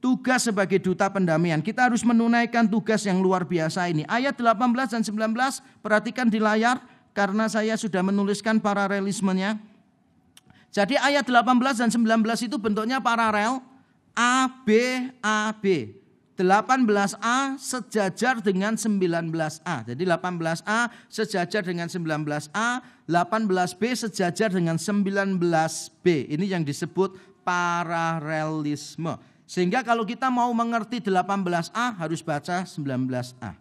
tugas 0.00 0.48
sebagai 0.48 0.80
duta 0.80 1.06
pendamaian. 1.12 1.60
Kita 1.60 1.86
harus 1.86 2.00
menunaikan 2.02 2.66
tugas 2.66 3.04
yang 3.04 3.20
luar 3.20 3.44
biasa 3.44 3.86
ini. 3.92 4.02
Ayat 4.08 4.34
18 4.34 4.56
dan 4.88 5.02
19 5.04 5.36
perhatikan 5.84 6.26
di 6.26 6.40
layar 6.40 6.80
karena 7.12 7.46
saya 7.46 7.76
sudah 7.76 8.00
menuliskan 8.00 8.58
paralelismenya. 8.58 9.60
Jadi 10.72 10.96
ayat 10.96 11.28
18 11.28 11.84
dan 11.84 11.90
19 11.92 12.46
itu 12.48 12.56
bentuknya 12.56 12.98
paralel 12.98 13.60
A 14.16 14.48
B 14.64 14.70
A 15.20 15.52
B. 15.52 15.99
18A 16.42 17.60
sejajar 17.60 18.40
dengan 18.40 18.74
19A. 18.74 19.76
Jadi 19.92 20.02
18A 20.08 20.80
sejajar 21.06 21.62
dengan 21.62 21.86
19A, 21.86 22.68
18B 23.04 23.82
sejajar 23.94 24.48
dengan 24.48 24.80
19B. 24.80 26.06
Ini 26.32 26.46
yang 26.56 26.64
disebut 26.64 27.16
paralelisme. 27.44 29.16
Sehingga 29.50 29.82
kalau 29.82 30.06
kita 30.06 30.30
mau 30.30 30.48
mengerti 30.54 31.02
18A 31.02 31.98
harus 31.98 32.22
baca 32.22 32.62
19A. 32.62 33.58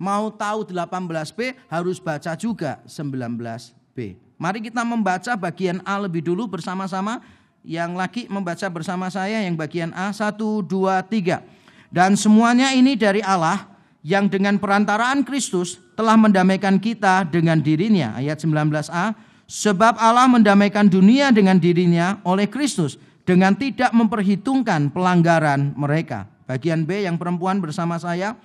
Mau 0.00 0.32
tahu 0.32 0.64
18B 0.64 1.68
harus 1.68 2.00
baca 2.00 2.32
juga 2.32 2.80
19B. 2.88 4.16
Mari 4.40 4.64
kita 4.64 4.80
membaca 4.80 5.36
bagian 5.36 5.84
A 5.84 6.00
lebih 6.00 6.24
dulu 6.24 6.48
bersama-sama. 6.48 7.20
Yang 7.60 7.92
lagi 7.92 8.22
membaca 8.32 8.64
bersama 8.72 9.12
saya 9.12 9.44
yang 9.44 9.52
bagian 9.52 9.92
A 9.92 10.08
1, 10.08 10.32
2, 10.40 10.64
3. 10.64 11.59
Dan 11.90 12.14
semuanya 12.14 12.70
ini 12.70 12.94
dari 12.94 13.18
Allah 13.18 13.66
yang 14.06 14.30
dengan 14.30 14.56
perantaraan 14.56 15.26
Kristus 15.26 15.82
telah 15.98 16.14
mendamaikan 16.14 16.78
kita 16.78 17.26
dengan 17.26 17.58
dirinya. 17.58 18.16
Ayat 18.16 18.40
19a. 18.40 19.12
Sebab 19.50 19.98
Allah 19.98 20.30
mendamaikan 20.30 20.86
dunia 20.86 21.34
dengan 21.34 21.58
dirinya 21.58 22.22
oleh 22.22 22.46
Kristus 22.46 22.94
dengan 23.26 23.58
tidak 23.58 23.90
memperhitungkan 23.90 24.94
pelanggaran 24.94 25.74
mereka. 25.74 26.30
Bagian 26.46 26.86
B 26.86 27.02
yang 27.02 27.18
perempuan 27.18 27.58
bersama 27.58 27.98
saya 27.98 28.38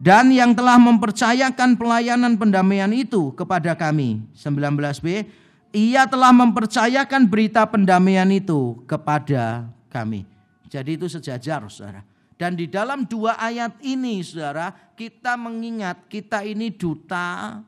dan 0.00 0.32
yang 0.32 0.56
telah 0.56 0.80
mempercayakan 0.80 1.76
pelayanan 1.76 2.40
pendamaian 2.40 2.88
itu 2.96 3.36
kepada 3.36 3.76
kami. 3.76 4.24
19b, 4.32 5.28
ia 5.76 6.08
telah 6.08 6.32
mempercayakan 6.32 7.28
berita 7.28 7.68
pendamaian 7.68 8.28
itu 8.32 8.80
kepada 8.88 9.68
kami. 9.92 10.24
Jadi 10.72 10.96
itu 10.96 11.12
sejajar 11.12 11.60
Saudara. 11.68 12.07
Dan 12.38 12.54
di 12.54 12.70
dalam 12.70 13.02
dua 13.02 13.34
ayat 13.34 13.82
ini 13.82 14.22
Saudara, 14.22 14.70
kita 14.94 15.34
mengingat 15.34 16.06
kita 16.06 16.46
ini 16.46 16.70
duta 16.70 17.58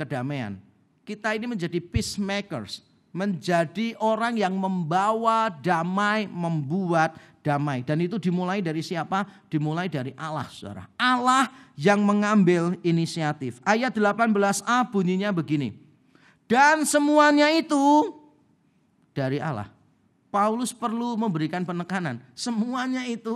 kedamaian. 0.00 0.56
Kita 1.04 1.36
ini 1.36 1.46
menjadi 1.52 1.78
peacemakers 1.78 2.80
menjadi 3.16 3.96
orang 3.96 4.36
yang 4.36 4.52
membawa 4.52 5.48
damai, 5.48 6.28
membuat 6.28 7.16
damai. 7.40 7.80
Dan 7.80 8.04
itu 8.04 8.20
dimulai 8.20 8.60
dari 8.60 8.84
siapa? 8.84 9.24
Dimulai 9.48 9.88
dari 9.88 10.12
Allah, 10.20 10.44
saudara. 10.52 10.84
Allah 11.00 11.48
yang 11.80 12.04
mengambil 12.04 12.76
inisiatif. 12.84 13.56
Ayat 13.64 13.96
18a 13.96 14.84
bunyinya 14.92 15.32
begini. 15.32 15.72
Dan 16.44 16.84
semuanya 16.84 17.48
itu 17.56 18.12
dari 19.16 19.40
Allah. 19.40 19.72
Paulus 20.28 20.76
perlu 20.76 21.16
memberikan 21.16 21.64
penekanan. 21.64 22.20
Semuanya 22.36 23.08
itu 23.08 23.32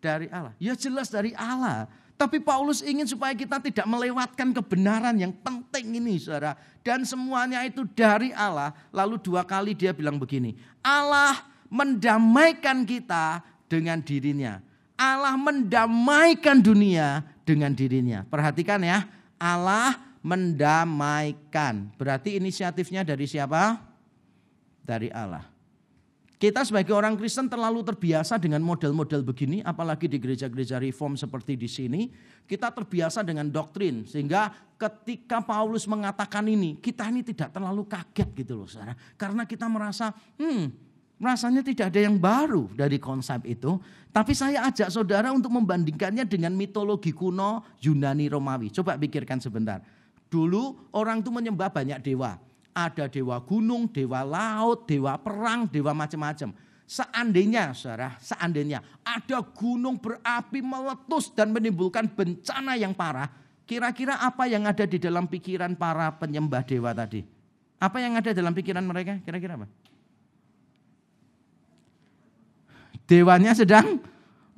dari 0.00 0.26
Allah. 0.32 0.56
Ya 0.56 0.74
jelas 0.74 1.12
dari 1.12 1.36
Allah. 1.36 1.86
Tapi 2.20 2.36
Paulus 2.36 2.84
ingin 2.84 3.08
supaya 3.08 3.32
kita 3.32 3.56
tidak 3.64 3.88
melewatkan 3.88 4.52
kebenaran 4.52 5.16
yang 5.16 5.32
penting 5.40 5.96
ini 5.96 6.20
saudara. 6.20 6.52
Dan 6.84 7.04
semuanya 7.08 7.64
itu 7.64 7.88
dari 7.96 8.28
Allah. 8.36 8.76
Lalu 8.92 9.16
dua 9.20 9.40
kali 9.40 9.72
dia 9.72 9.96
bilang 9.96 10.20
begini. 10.20 10.52
Allah 10.84 11.40
mendamaikan 11.72 12.84
kita 12.84 13.40
dengan 13.72 14.04
dirinya. 14.04 14.60
Allah 15.00 15.32
mendamaikan 15.32 16.60
dunia 16.60 17.24
dengan 17.48 17.72
dirinya. 17.72 18.20
Perhatikan 18.28 18.84
ya. 18.84 19.08
Allah 19.40 19.96
mendamaikan. 20.20 21.88
Berarti 21.96 22.36
inisiatifnya 22.36 23.00
dari 23.00 23.24
siapa? 23.24 23.80
Dari 24.84 25.08
Allah. 25.08 25.49
Kita 26.40 26.64
sebagai 26.64 26.96
orang 26.96 27.20
Kristen 27.20 27.52
terlalu 27.52 27.84
terbiasa 27.84 28.40
dengan 28.40 28.64
model-model 28.64 29.20
begini, 29.20 29.60
apalagi 29.60 30.08
di 30.08 30.16
gereja-gereja 30.16 30.80
reform 30.80 31.12
seperti 31.12 31.52
di 31.52 31.68
sini. 31.68 32.08
Kita 32.48 32.72
terbiasa 32.72 33.20
dengan 33.20 33.52
doktrin, 33.52 34.08
sehingga 34.08 34.48
ketika 34.80 35.44
Paulus 35.44 35.84
mengatakan 35.84 36.48
ini, 36.48 36.80
kita 36.80 37.12
ini 37.12 37.20
tidak 37.20 37.52
terlalu 37.52 37.84
kaget 37.84 38.32
gitu 38.32 38.56
loh 38.56 38.64
saudara. 38.64 38.96
Karena 39.20 39.44
kita 39.44 39.68
merasa, 39.68 40.16
hmm, 40.40 40.72
rasanya 41.20 41.60
tidak 41.60 41.92
ada 41.92 42.08
yang 42.08 42.16
baru 42.16 42.72
dari 42.72 42.96
konsep 42.96 43.44
itu. 43.44 43.76
Tapi 44.08 44.32
saya 44.32 44.64
ajak 44.64 44.88
saudara 44.88 45.36
untuk 45.36 45.52
membandingkannya 45.52 46.24
dengan 46.24 46.56
mitologi 46.56 47.12
kuno 47.12 47.68
Yunani 47.84 48.32
Romawi. 48.32 48.72
Coba 48.72 48.96
pikirkan 48.96 49.44
sebentar. 49.44 49.84
Dulu 50.32 50.88
orang 50.96 51.20
itu 51.20 51.28
menyembah 51.28 51.68
banyak 51.68 52.00
dewa 52.00 52.40
ada 52.74 53.10
dewa 53.10 53.38
gunung, 53.42 53.90
dewa 53.90 54.22
laut, 54.22 54.86
dewa 54.86 55.18
perang, 55.18 55.66
dewa 55.66 55.92
macam-macam. 55.94 56.54
Seandainya, 56.90 57.70
saudara, 57.70 58.18
seandainya 58.18 58.82
ada 59.06 59.38
gunung 59.54 59.94
berapi 60.02 60.58
meletus 60.58 61.30
dan 61.30 61.54
menimbulkan 61.54 62.10
bencana 62.10 62.74
yang 62.74 62.90
parah, 62.90 63.30
kira-kira 63.62 64.18
apa 64.18 64.50
yang 64.50 64.66
ada 64.66 64.82
di 64.82 64.98
dalam 64.98 65.30
pikiran 65.30 65.78
para 65.78 66.10
penyembah 66.18 66.66
dewa 66.66 66.90
tadi? 66.90 67.22
Apa 67.78 68.02
yang 68.02 68.18
ada 68.18 68.34
dalam 68.34 68.50
pikiran 68.50 68.82
mereka? 68.82 69.22
Kira-kira 69.22 69.54
apa? 69.54 69.70
Dewanya 73.06 73.54
sedang 73.54 74.02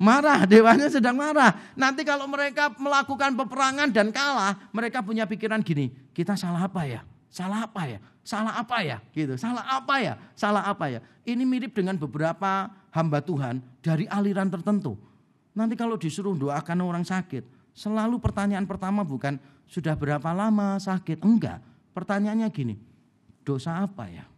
marah, 0.01 0.49
dewanya 0.49 0.89
sedang 0.89 1.13
marah. 1.17 1.53
Nanti 1.77 2.01
kalau 2.01 2.25
mereka 2.25 2.73
melakukan 2.81 3.37
peperangan 3.37 3.93
dan 3.93 4.09
kalah, 4.09 4.57
mereka 4.73 5.05
punya 5.05 5.29
pikiran 5.29 5.61
gini, 5.61 5.93
kita 6.17 6.33
salah 6.33 6.65
apa 6.65 6.83
ya? 6.89 7.01
Salah 7.33 7.65
apa 7.65 7.89
ya? 7.89 7.97
Salah 8.21 8.53
apa 8.61 8.77
ya? 8.85 9.01
Gitu. 9.09 9.33
Salah 9.41 9.65
apa 9.65 9.97
ya? 9.97 10.13
Salah 10.37 10.69
apa 10.69 10.85
ya? 10.85 11.01
Ini 11.25 11.41
mirip 11.41 11.73
dengan 11.73 11.97
beberapa 11.97 12.69
hamba 12.93 13.25
Tuhan 13.25 13.57
dari 13.81 14.05
aliran 14.05 14.53
tertentu. 14.53 14.93
Nanti 15.57 15.73
kalau 15.73 15.97
disuruh 15.97 16.37
doakan 16.37 16.85
orang 16.85 17.01
sakit, 17.01 17.73
selalu 17.73 18.21
pertanyaan 18.21 18.69
pertama 18.69 19.01
bukan 19.01 19.41
sudah 19.65 19.97
berapa 19.97 20.29
lama 20.29 20.77
sakit? 20.77 21.25
Enggak. 21.25 21.57
Pertanyaannya 21.97 22.45
gini, 22.53 22.77
dosa 23.41 23.81
apa 23.81 24.05
ya? 24.13 24.29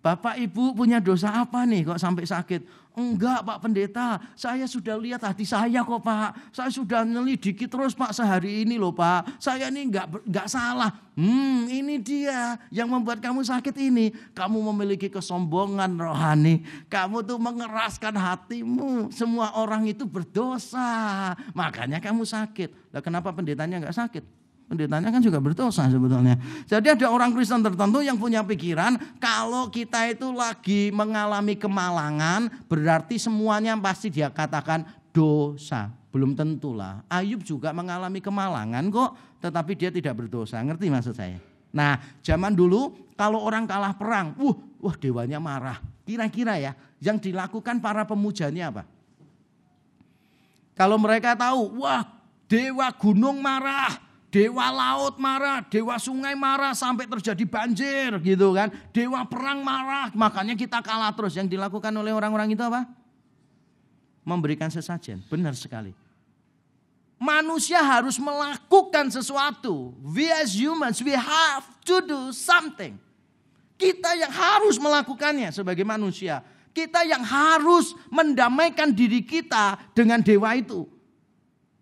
Bapak 0.00 0.40
Ibu 0.40 0.72
punya 0.76 1.00
dosa 1.00 1.32
apa 1.32 1.64
nih 1.68 1.84
kok 1.84 2.00
sampai 2.00 2.24
sakit? 2.24 2.79
Enggak 2.98 3.46
Pak 3.46 3.58
Pendeta, 3.62 4.18
saya 4.34 4.66
sudah 4.66 4.98
lihat 4.98 5.22
hati 5.22 5.46
saya 5.46 5.86
kok 5.86 6.02
Pak. 6.02 6.50
Saya 6.50 6.70
sudah 6.74 7.06
nyelidiki 7.06 7.70
terus 7.70 7.94
Pak 7.94 8.10
sehari 8.10 8.66
ini 8.66 8.74
loh 8.80 8.90
Pak. 8.90 9.38
Saya 9.38 9.70
ini 9.70 9.86
enggak, 9.86 10.10
enggak 10.26 10.50
salah. 10.50 10.90
Hmm 11.14 11.70
ini 11.70 12.02
dia 12.02 12.58
yang 12.74 12.90
membuat 12.90 13.22
kamu 13.22 13.46
sakit 13.46 13.76
ini. 13.78 14.10
Kamu 14.34 14.58
memiliki 14.74 15.06
kesombongan 15.06 15.94
rohani. 16.00 16.66
Kamu 16.90 17.22
tuh 17.22 17.38
mengeraskan 17.38 18.18
hatimu. 18.18 19.14
Semua 19.14 19.54
orang 19.54 19.86
itu 19.86 20.02
berdosa. 20.02 21.34
Makanya 21.54 22.02
kamu 22.02 22.26
sakit. 22.26 22.90
Lah 22.90 23.02
kenapa 23.04 23.30
pendetanya 23.30 23.78
enggak 23.78 23.94
sakit? 23.94 24.39
Pendetanya 24.70 25.10
kan 25.10 25.18
juga 25.18 25.42
berdosa 25.42 25.90
sebetulnya. 25.90 26.38
Jadi 26.62 26.94
ada 26.94 27.10
orang 27.10 27.34
Kristen 27.34 27.58
tertentu 27.58 28.06
yang 28.06 28.14
punya 28.14 28.46
pikiran 28.46 29.18
kalau 29.18 29.66
kita 29.66 30.06
itu 30.06 30.30
lagi 30.30 30.94
mengalami 30.94 31.58
kemalangan 31.58 32.46
berarti 32.70 33.18
semuanya 33.18 33.74
pasti 33.82 34.14
dia 34.14 34.30
katakan 34.30 34.86
dosa. 35.10 35.90
Belum 36.14 36.38
tentulah. 36.38 37.02
Ayub 37.10 37.42
juga 37.42 37.74
mengalami 37.74 38.22
kemalangan 38.22 38.86
kok 38.94 39.42
tetapi 39.42 39.74
dia 39.74 39.90
tidak 39.90 40.14
berdosa. 40.14 40.62
Ngerti 40.62 40.86
maksud 40.86 41.18
saya? 41.18 41.42
Nah 41.74 41.98
zaman 42.22 42.54
dulu 42.54 43.10
kalau 43.18 43.42
orang 43.42 43.66
kalah 43.66 43.98
perang, 43.98 44.38
wah, 44.38 44.54
wah 44.78 44.94
dewanya 44.94 45.42
marah. 45.42 45.82
Kira-kira 46.06 46.62
ya 46.62 46.78
yang 47.02 47.18
dilakukan 47.18 47.82
para 47.82 48.06
pemujanya 48.06 48.70
apa? 48.70 48.86
Kalau 50.78 50.94
mereka 50.94 51.34
tahu, 51.34 51.82
wah 51.82 52.06
dewa 52.46 52.86
gunung 52.94 53.42
marah, 53.42 54.09
Dewa 54.30 54.70
laut 54.70 55.18
marah, 55.18 55.58
dewa 55.66 55.98
sungai 55.98 56.38
marah 56.38 56.70
sampai 56.70 57.10
terjadi 57.10 57.42
banjir 57.50 58.14
gitu 58.22 58.54
kan. 58.54 58.70
Dewa 58.94 59.26
perang 59.26 59.58
marah, 59.66 60.14
makanya 60.14 60.54
kita 60.54 60.78
kalah 60.78 61.10
terus. 61.10 61.34
Yang 61.34 61.58
dilakukan 61.58 61.90
oleh 61.90 62.14
orang-orang 62.14 62.54
itu 62.54 62.62
apa? 62.62 62.86
Memberikan 64.22 64.70
sesajen, 64.70 65.18
benar 65.26 65.58
sekali. 65.58 65.90
Manusia 67.18 67.82
harus 67.82 68.22
melakukan 68.22 69.10
sesuatu. 69.10 69.98
We 69.98 70.30
as 70.30 70.54
humans, 70.54 71.02
we 71.02 71.12
have 71.12 71.66
to 71.82 71.98
do 71.98 72.30
something. 72.30 72.96
Kita 73.74 74.14
yang 74.14 74.30
harus 74.30 74.78
melakukannya 74.78 75.50
sebagai 75.50 75.82
manusia. 75.82 76.46
Kita 76.70 77.02
yang 77.02 77.26
harus 77.26 77.98
mendamaikan 78.14 78.94
diri 78.94 79.26
kita 79.26 79.90
dengan 79.90 80.22
dewa 80.22 80.54
itu. 80.54 80.86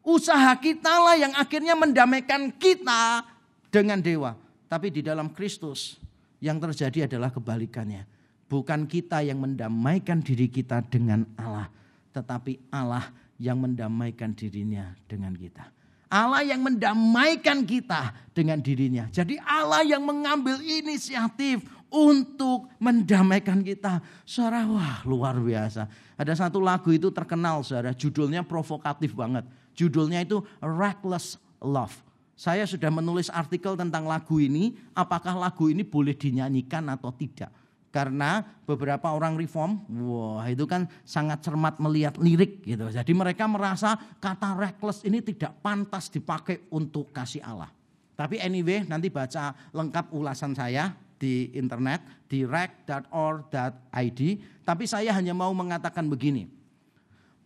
Usaha 0.08 0.56
kita 0.56 0.88
lah 0.88 1.20
yang 1.20 1.36
akhirnya 1.36 1.76
mendamaikan 1.76 2.48
kita 2.56 3.28
dengan 3.68 4.00
dewa. 4.00 4.32
Tapi 4.64 4.88
di 4.88 5.04
dalam 5.04 5.28
Kristus 5.28 6.00
yang 6.40 6.56
terjadi 6.56 7.04
adalah 7.04 7.28
kebalikannya. 7.28 8.08
Bukan 8.48 8.88
kita 8.88 9.20
yang 9.20 9.44
mendamaikan 9.44 10.24
diri 10.24 10.48
kita 10.48 10.80
dengan 10.88 11.28
Allah. 11.36 11.68
Tetapi 12.16 12.72
Allah 12.72 13.12
yang 13.36 13.60
mendamaikan 13.60 14.32
dirinya 14.32 14.96
dengan 15.04 15.36
kita. 15.36 15.68
Allah 16.08 16.40
yang 16.40 16.64
mendamaikan 16.64 17.68
kita 17.68 18.16
dengan 18.32 18.64
dirinya. 18.64 19.12
Jadi 19.12 19.36
Allah 19.44 19.84
yang 19.84 20.00
mengambil 20.00 20.56
inisiatif 20.64 21.60
untuk 21.92 22.72
mendamaikan 22.80 23.60
kita. 23.60 24.00
Saudara, 24.24 24.64
wah 24.64 25.04
luar 25.04 25.36
biasa. 25.36 25.84
Ada 26.16 26.48
satu 26.48 26.64
lagu 26.64 26.88
itu 26.96 27.12
terkenal 27.12 27.60
saudara, 27.60 27.92
judulnya 27.92 28.40
provokatif 28.40 29.12
banget. 29.12 29.44
Judulnya 29.78 30.26
itu 30.26 30.42
Reckless 30.58 31.38
Love. 31.62 31.94
Saya 32.34 32.66
sudah 32.66 32.90
menulis 32.90 33.30
artikel 33.30 33.78
tentang 33.78 34.10
lagu 34.10 34.42
ini, 34.42 34.74
apakah 34.94 35.38
lagu 35.38 35.70
ini 35.70 35.86
boleh 35.86 36.18
dinyanyikan 36.18 36.86
atau 36.90 37.14
tidak. 37.14 37.50
Karena 37.94 38.42
beberapa 38.66 39.14
orang 39.14 39.38
reform, 39.38 39.86
wah 40.02 40.46
itu 40.46 40.66
kan 40.66 40.86
sangat 41.06 41.46
cermat 41.46 41.78
melihat 41.78 42.18
lirik 42.18 42.62
gitu. 42.66 42.90
Jadi 42.90 43.10
mereka 43.14 43.46
merasa 43.46 43.94
kata 44.18 44.58
reckless 44.58 45.06
ini 45.06 45.22
tidak 45.22 45.62
pantas 45.62 46.10
dipakai 46.10 46.68
untuk 46.74 47.14
kasih 47.14 47.42
Allah. 47.42 47.70
Tapi 48.18 48.42
anyway 48.42 48.82
nanti 48.82 49.10
baca 49.10 49.54
lengkap 49.70 50.10
ulasan 50.10 50.52
saya 50.54 50.94
di 51.18 51.54
internet 51.58 52.26
di 52.30 52.46
rec.or.id. 52.46 54.20
Tapi 54.62 54.84
saya 54.86 55.10
hanya 55.16 55.34
mau 55.34 55.50
mengatakan 55.56 56.06
begini 56.06 56.57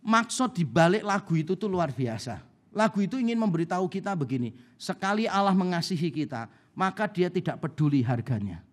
maksud 0.03 0.53
di 0.53 0.67
balik 0.67 1.01
lagu 1.01 1.33
itu 1.33 1.55
tuh 1.55 1.71
luar 1.71 1.89
biasa. 1.89 2.43
Lagu 2.73 2.99
itu 2.99 3.17
ingin 3.21 3.37
memberitahu 3.37 3.85
kita 3.87 4.11
begini, 4.17 4.51
sekali 4.75 5.29
Allah 5.29 5.53
mengasihi 5.53 6.09
kita, 6.09 6.49
maka 6.73 7.05
dia 7.05 7.29
tidak 7.29 7.61
peduli 7.61 8.01
harganya. 8.01 8.65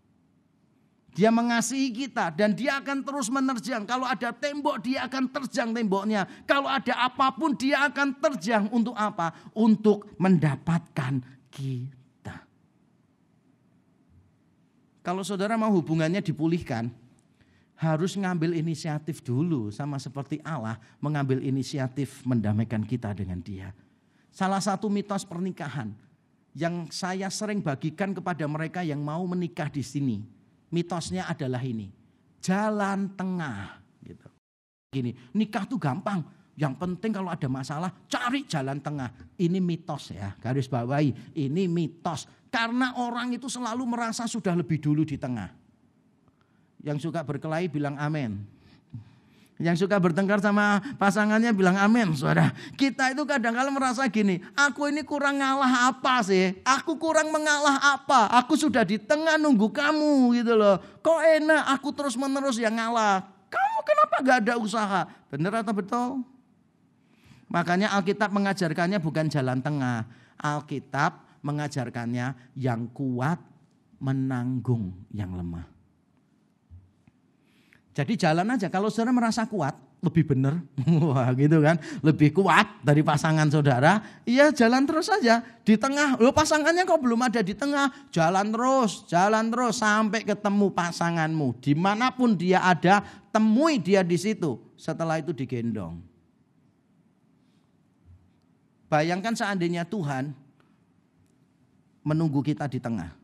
Dia 1.10 1.28
mengasihi 1.34 1.90
kita 1.90 2.30
dan 2.30 2.54
dia 2.54 2.78
akan 2.78 3.02
terus 3.02 3.26
menerjang. 3.26 3.82
Kalau 3.82 4.06
ada 4.06 4.30
tembok 4.30 4.78
dia 4.78 5.04
akan 5.10 5.26
terjang 5.26 5.74
temboknya. 5.74 6.22
Kalau 6.46 6.70
ada 6.70 6.94
apa 7.02 7.34
pun 7.34 7.58
dia 7.58 7.82
akan 7.90 8.14
terjang 8.14 8.70
untuk 8.70 8.94
apa? 8.94 9.34
Untuk 9.50 10.06
mendapatkan 10.22 11.18
kita. 11.50 12.46
Kalau 15.02 15.26
saudara 15.26 15.58
mau 15.58 15.74
hubungannya 15.74 16.22
dipulihkan, 16.22 16.94
harus 17.80 18.12
ngambil 18.12 18.60
inisiatif 18.60 19.24
dulu 19.24 19.72
sama 19.72 19.96
seperti 19.96 20.36
Allah 20.44 20.76
mengambil 21.00 21.40
inisiatif 21.40 22.20
mendamaikan 22.28 22.84
kita 22.84 23.16
dengan 23.16 23.40
dia. 23.40 23.72
Salah 24.28 24.60
satu 24.60 24.92
mitos 24.92 25.24
pernikahan 25.24 25.96
yang 26.52 26.92
saya 26.92 27.32
sering 27.32 27.64
bagikan 27.64 28.12
kepada 28.12 28.44
mereka 28.44 28.84
yang 28.84 29.00
mau 29.00 29.24
menikah 29.24 29.72
di 29.72 29.80
sini. 29.80 30.20
Mitosnya 30.68 31.24
adalah 31.24 31.64
ini. 31.64 31.88
Jalan 32.44 33.16
tengah 33.16 33.80
gitu. 34.04 34.28
Gini, 34.92 35.16
nikah 35.32 35.64
tuh 35.64 35.80
gampang. 35.80 36.20
Yang 36.60 36.76
penting 36.76 37.16
kalau 37.16 37.32
ada 37.32 37.48
masalah 37.48 37.88
cari 38.04 38.44
jalan 38.44 38.76
tengah. 38.84 39.08
Ini 39.40 39.56
mitos 39.56 40.12
ya, 40.12 40.36
garis 40.36 40.68
bawahi. 40.68 41.32
Ini 41.32 41.64
mitos. 41.64 42.28
Karena 42.52 42.92
orang 43.00 43.32
itu 43.32 43.48
selalu 43.48 43.88
merasa 43.88 44.28
sudah 44.28 44.52
lebih 44.52 44.76
dulu 44.76 45.00
di 45.08 45.16
tengah. 45.16 45.59
Yang 46.80 47.08
suka 47.08 47.20
berkelahi 47.20 47.68
bilang 47.68 47.96
amin. 48.00 48.40
Yang 49.60 49.84
suka 49.84 50.00
bertengkar 50.00 50.40
sama 50.40 50.80
pasangannya 50.96 51.52
bilang 51.52 51.76
amin, 51.76 52.16
saudara. 52.16 52.48
Kita 52.80 53.12
itu 53.12 53.28
kadang-kadang 53.28 53.76
merasa 53.76 54.08
gini, 54.08 54.40
aku 54.56 54.88
ini 54.88 55.04
kurang 55.04 55.36
ngalah 55.36 55.92
apa 55.92 56.24
sih? 56.24 56.56
Aku 56.64 56.96
kurang 56.96 57.28
mengalah 57.28 57.76
apa? 58.00 58.32
Aku 58.40 58.56
sudah 58.56 58.88
di 58.88 58.96
tengah 58.96 59.36
nunggu 59.36 59.68
kamu 59.68 60.32
gitu 60.40 60.56
loh. 60.56 60.80
Kok 61.04 61.20
enak 61.20 61.76
aku 61.76 61.92
terus 61.92 62.16
menerus 62.16 62.56
yang 62.56 62.72
ngalah? 62.72 63.20
Kamu 63.52 63.78
kenapa 63.84 64.16
gak 64.24 64.38
ada 64.48 64.54
usaha? 64.56 65.04
Bener 65.28 65.52
atau 65.52 65.76
betul? 65.76 66.08
Makanya 67.52 67.92
Alkitab 68.00 68.32
mengajarkannya 68.32 68.96
bukan 68.96 69.28
jalan 69.28 69.60
tengah. 69.60 70.08
Alkitab 70.40 71.20
mengajarkannya 71.44 72.56
yang 72.56 72.88
kuat 72.96 73.36
menanggung 74.00 74.96
yang 75.12 75.36
lemah. 75.36 75.79
Jadi 77.90 78.14
jalan 78.14 78.46
aja. 78.54 78.70
Kalau 78.70 78.86
saudara 78.86 79.10
merasa 79.10 79.42
kuat, 79.50 79.74
lebih 80.00 80.32
benar, 80.32 80.62
wah 81.10 81.28
gitu 81.36 81.60
kan, 81.60 81.76
lebih 82.00 82.32
kuat 82.32 82.80
dari 82.80 83.04
pasangan 83.04 83.50
saudara, 83.52 84.00
iya 84.24 84.48
jalan 84.48 84.88
terus 84.88 85.10
saja 85.12 85.44
di 85.60 85.76
tengah. 85.76 86.16
Lo 86.16 86.32
pasangannya 86.32 86.88
kok 86.88 87.02
belum 87.02 87.20
ada 87.26 87.44
di 87.44 87.52
tengah, 87.52 87.92
jalan 88.08 88.48
terus, 88.48 89.04
jalan 89.10 89.52
terus 89.52 89.82
sampai 89.82 90.24
ketemu 90.24 90.72
pasanganmu, 90.72 91.48
di 91.60 91.76
mana 91.76 92.08
pun 92.14 92.32
dia 92.32 92.64
ada, 92.64 93.04
temui 93.34 93.76
dia 93.76 94.00
di 94.00 94.16
situ. 94.16 94.56
Setelah 94.80 95.20
itu 95.20 95.36
digendong. 95.36 96.00
Bayangkan 98.88 99.36
seandainya 99.36 99.84
Tuhan 99.84 100.32
menunggu 102.02 102.40
kita 102.40 102.64
di 102.64 102.80
tengah. 102.80 103.19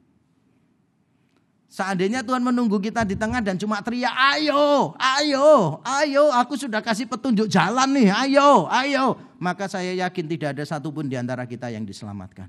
Seandainya 1.76 2.24
Tuhan 2.24 2.40
menunggu 2.40 2.80
kita 2.80 3.04
di 3.04 3.20
tengah 3.20 3.44
dan 3.44 3.60
cuma 3.60 3.84
teriak, 3.84 4.08
ayo, 4.08 4.96
ayo, 4.96 5.76
ayo, 5.84 6.32
aku 6.32 6.56
sudah 6.56 6.80
kasih 6.80 7.04
petunjuk 7.04 7.52
jalan 7.52 7.92
nih, 7.92 8.08
ayo, 8.08 8.64
ayo. 8.72 9.20
Maka 9.36 9.68
saya 9.68 9.92
yakin 9.92 10.24
tidak 10.24 10.56
ada 10.56 10.64
satupun 10.64 11.04
di 11.04 11.20
antara 11.20 11.44
kita 11.44 11.68
yang 11.68 11.84
diselamatkan. 11.84 12.48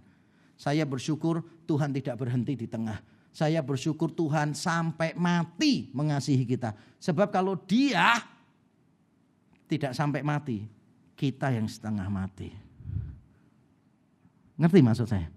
Saya 0.55 0.87
bersyukur 0.87 1.43
Tuhan 1.67 1.91
tidak 1.91 2.15
berhenti 2.15 2.55
di 2.55 2.71
tengah. 2.71 3.03
Saya 3.35 3.59
bersyukur 3.59 4.15
Tuhan 4.15 4.55
sampai 4.55 5.11
mati 5.19 5.91
mengasihi 5.91 6.47
kita. 6.47 6.71
Sebab 6.95 7.27
kalau 7.27 7.59
dia 7.67 8.23
tidak 9.67 9.91
sampai 9.91 10.23
mati, 10.23 10.63
kita 11.19 11.51
yang 11.51 11.67
setengah 11.67 12.07
mati. 12.07 12.47
Ngerti 14.55 14.79
maksud 14.79 15.11
saya? 15.11 15.27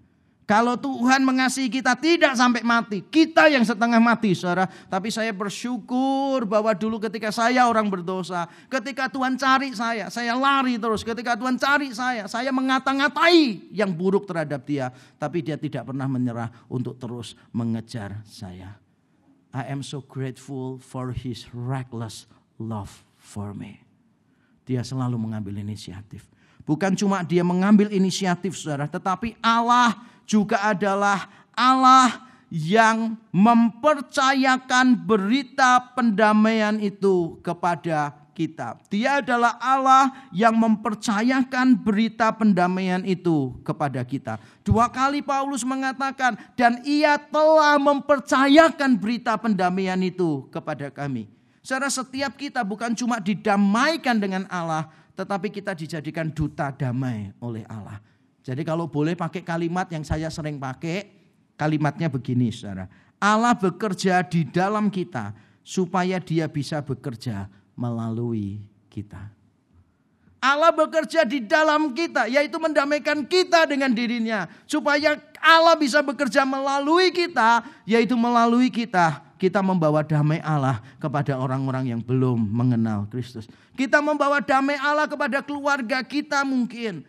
Kalau 0.51 0.75
Tuhan 0.75 1.23
mengasihi 1.23 1.71
kita 1.71 1.95
tidak 1.95 2.35
sampai 2.35 2.59
mati, 2.59 2.99
kita 2.99 3.47
yang 3.47 3.63
setengah 3.63 4.03
mati, 4.03 4.35
saudara. 4.35 4.67
Tapi 4.67 5.07
saya 5.07 5.31
bersyukur 5.31 6.43
bahwa 6.43 6.75
dulu 6.75 6.99
ketika 6.99 7.31
saya 7.31 7.71
orang 7.71 7.87
berdosa, 7.87 8.51
ketika 8.67 9.07
Tuhan 9.07 9.39
cari 9.39 9.71
saya, 9.71 10.11
saya 10.11 10.35
lari 10.35 10.75
terus. 10.75 11.07
Ketika 11.07 11.39
Tuhan 11.39 11.55
cari 11.55 11.95
saya, 11.95 12.27
saya 12.27 12.51
mengata-ngatai 12.51 13.71
yang 13.71 13.95
buruk 13.95 14.27
terhadap 14.27 14.67
dia. 14.67 14.91
Tapi 15.15 15.39
dia 15.39 15.55
tidak 15.55 15.87
pernah 15.87 16.11
menyerah 16.11 16.51
untuk 16.67 16.99
terus 16.99 17.31
mengejar 17.55 18.19
saya. 18.27 18.75
I 19.55 19.71
am 19.71 19.79
so 19.79 20.03
grateful 20.03 20.83
for 20.83 21.15
his 21.15 21.47
reckless 21.55 22.27
love 22.59 23.07
for 23.15 23.55
me. 23.55 23.87
Dia 24.67 24.83
selalu 24.83 25.15
mengambil 25.15 25.63
inisiatif. 25.63 26.27
Bukan 26.67 26.91
cuma 26.99 27.23
dia 27.23 27.39
mengambil 27.39 27.87
inisiatif 27.87 28.59
saudara, 28.59 28.91
tetapi 28.91 29.39
Allah 29.39 30.10
juga 30.25 30.61
adalah 30.63 31.27
Allah 31.55 32.31
yang 32.51 33.15
mempercayakan 33.31 34.99
berita 35.07 35.79
pendamaian 35.95 36.75
itu 36.83 37.39
kepada 37.39 38.11
kita. 38.35 38.79
Dia 38.91 39.23
adalah 39.23 39.55
Allah 39.59 40.11
yang 40.35 40.55
mempercayakan 40.55 41.79
berita 41.79 42.31
pendamaian 42.35 43.03
itu 43.07 43.55
kepada 43.63 44.03
kita. 44.03 44.35
Dua 44.67 44.91
kali 44.91 45.23
Paulus 45.23 45.63
mengatakan, 45.63 46.35
dan 46.59 46.83
ia 46.83 47.15
telah 47.15 47.79
mempercayakan 47.79 48.99
berita 48.99 49.39
pendamaian 49.39 49.99
itu 50.03 50.47
kepada 50.51 50.91
kami. 50.91 51.31
Secara 51.61 51.87
setiap 51.87 52.35
kita 52.35 52.65
bukan 52.65 52.97
cuma 52.97 53.21
didamaikan 53.21 54.17
dengan 54.17 54.43
Allah, 54.49 54.89
tetapi 55.13 55.53
kita 55.53 55.77
dijadikan 55.77 56.27
duta 56.33 56.73
damai 56.73 57.31
oleh 57.37 57.61
Allah. 57.69 58.01
Jadi 58.41 58.65
kalau 58.65 58.89
boleh 58.89 59.13
pakai 59.13 59.45
kalimat 59.45 59.85
yang 59.93 60.01
saya 60.01 60.29
sering 60.33 60.57
pakai, 60.57 61.09
kalimatnya 61.53 62.09
begini 62.09 62.49
saudara. 62.49 62.89
Allah 63.21 63.53
bekerja 63.53 64.25
di 64.25 64.49
dalam 64.49 64.89
kita 64.89 65.29
supaya 65.61 66.17
dia 66.17 66.49
bisa 66.49 66.81
bekerja 66.81 67.45
melalui 67.77 68.57
kita. 68.89 69.29
Allah 70.41 70.73
bekerja 70.73 71.21
di 71.21 71.37
dalam 71.45 71.93
kita, 71.93 72.25
yaitu 72.25 72.57
mendamaikan 72.57 73.21
kita 73.29 73.69
dengan 73.69 73.93
dirinya. 73.93 74.49
Supaya 74.65 75.13
Allah 75.37 75.77
bisa 75.77 76.01
bekerja 76.01 76.41
melalui 76.49 77.13
kita, 77.13 77.61
yaitu 77.85 78.17
melalui 78.17 78.73
kita. 78.73 79.21
Kita 79.37 79.61
membawa 79.61 80.01
damai 80.01 80.41
Allah 80.41 80.81
kepada 80.97 81.37
orang-orang 81.37 81.93
yang 81.93 82.01
belum 82.01 82.41
mengenal 82.41 83.05
Kristus. 83.05 83.45
Kita 83.77 84.01
membawa 84.01 84.41
damai 84.41 84.81
Allah 84.81 85.05
kepada 85.05 85.45
keluarga 85.45 86.01
kita 86.01 86.41
mungkin. 86.41 87.05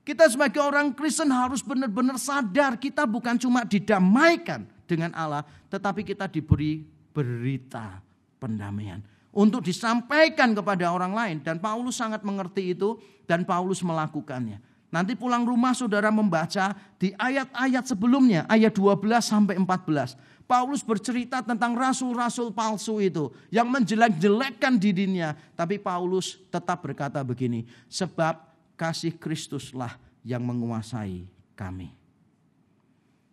Kita 0.00 0.26
sebagai 0.26 0.64
orang 0.64 0.96
Kristen 0.96 1.28
harus 1.28 1.60
benar-benar 1.60 2.16
sadar 2.16 2.80
kita 2.80 3.04
bukan 3.04 3.36
cuma 3.36 3.68
didamaikan 3.68 4.64
dengan 4.88 5.12
Allah, 5.12 5.44
tetapi 5.68 6.02
kita 6.02 6.26
diberi 6.26 6.82
berita 7.12 8.00
pendamaian 8.40 9.04
untuk 9.30 9.62
disampaikan 9.62 10.50
kepada 10.54 10.90
orang 10.90 11.14
lain 11.14 11.36
dan 11.42 11.62
Paulus 11.62 11.98
sangat 11.98 12.26
mengerti 12.26 12.74
itu 12.74 12.98
dan 13.26 13.46
Paulus 13.46 13.78
melakukannya. 13.82 14.58
Nanti 14.90 15.14
pulang 15.14 15.46
rumah 15.46 15.70
saudara 15.70 16.10
membaca 16.10 16.74
di 16.98 17.14
ayat-ayat 17.14 17.86
sebelumnya 17.86 18.42
ayat 18.50 18.74
12 18.74 18.98
sampai 19.22 19.54
14. 19.54 20.18
Paulus 20.50 20.82
bercerita 20.82 21.46
tentang 21.46 21.78
rasul-rasul 21.78 22.50
palsu 22.50 22.98
itu 22.98 23.30
yang 23.54 23.70
menjelek-jelekkan 23.70 24.82
dirinya, 24.82 25.38
tapi 25.54 25.78
Paulus 25.78 26.42
tetap 26.50 26.82
berkata 26.82 27.22
begini, 27.22 27.70
sebab 27.86 28.49
kasih 28.80 29.12
Kristuslah 29.20 30.00
yang 30.24 30.40
menguasai 30.40 31.28
kami. 31.52 31.92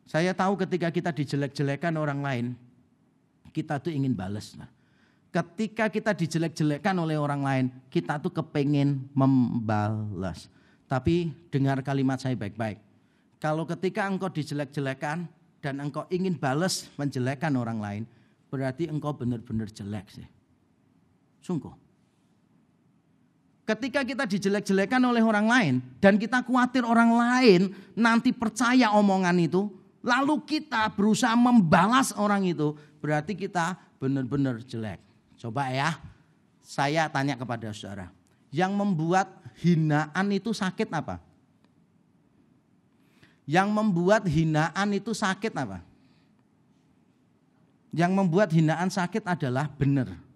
Saya 0.03 0.35
tahu 0.35 0.59
ketika 0.59 0.91
kita 0.91 1.15
dijelek-jelekan 1.15 1.95
orang 1.95 2.19
lain, 2.19 2.45
kita 3.55 3.79
tuh 3.79 3.95
ingin 3.95 4.11
balas. 4.11 4.59
Ketika 5.31 5.87
kita 5.87 6.11
dijelek-jelekkan 6.11 6.95
oleh 6.99 7.15
orang 7.15 7.41
lain, 7.43 7.65
kita 7.87 8.19
tuh 8.19 8.31
kepengen 8.31 9.07
membalas. 9.15 10.51
Tapi 10.87 11.31
dengar 11.51 11.79
kalimat 11.83 12.19
saya 12.19 12.35
baik-baik. 12.35 12.79
Kalau 13.39 13.63
ketika 13.67 14.07
engkau 14.07 14.31
dijelek-jelekan 14.31 15.27
dan 15.63 15.75
engkau 15.83 16.07
ingin 16.11 16.35
balas 16.35 16.87
menjelekkan 16.95 17.51
orang 17.59 17.79
lain, 17.79 18.03
berarti 18.47 18.87
engkau 18.87 19.11
benar-benar 19.15 19.67
jelek 19.71 20.07
sih. 20.11 20.27
Sungguh. 21.43 21.86
Ketika 23.67 23.99
kita 24.07 24.23
dijelek-jelekan 24.23 25.03
oleh 25.03 25.19
orang 25.19 25.43
lain 25.43 25.73
dan 25.99 26.15
kita 26.15 26.39
khawatir 26.39 26.87
orang 26.87 27.11
lain 27.11 27.61
nanti 27.99 28.31
percaya 28.31 28.95
omongan 28.95 29.35
itu, 29.43 29.67
lalu 29.99 30.39
kita 30.47 30.87
berusaha 30.95 31.35
membalas 31.35 32.15
orang 32.15 32.47
itu, 32.47 32.79
berarti 33.03 33.35
kita 33.35 33.75
benar-benar 33.99 34.63
jelek. 34.63 35.03
Coba 35.35 35.67
ya, 35.67 35.99
saya 36.63 37.11
tanya 37.11 37.35
kepada 37.35 37.67
saudara. 37.75 38.07
Yang 38.55 38.71
membuat 38.71 39.27
hinaan 39.59 40.27
itu 40.31 40.55
sakit 40.55 40.87
apa? 40.87 41.19
Yang 43.43 43.67
membuat 43.67 44.23
hinaan 44.31 44.95
itu 44.95 45.11
sakit 45.11 45.51
apa? 45.51 45.83
Yang 47.91 48.11
membuat 48.15 48.47
hinaan 48.55 48.87
sakit 48.87 49.27
adalah 49.27 49.67
benar. 49.75 50.26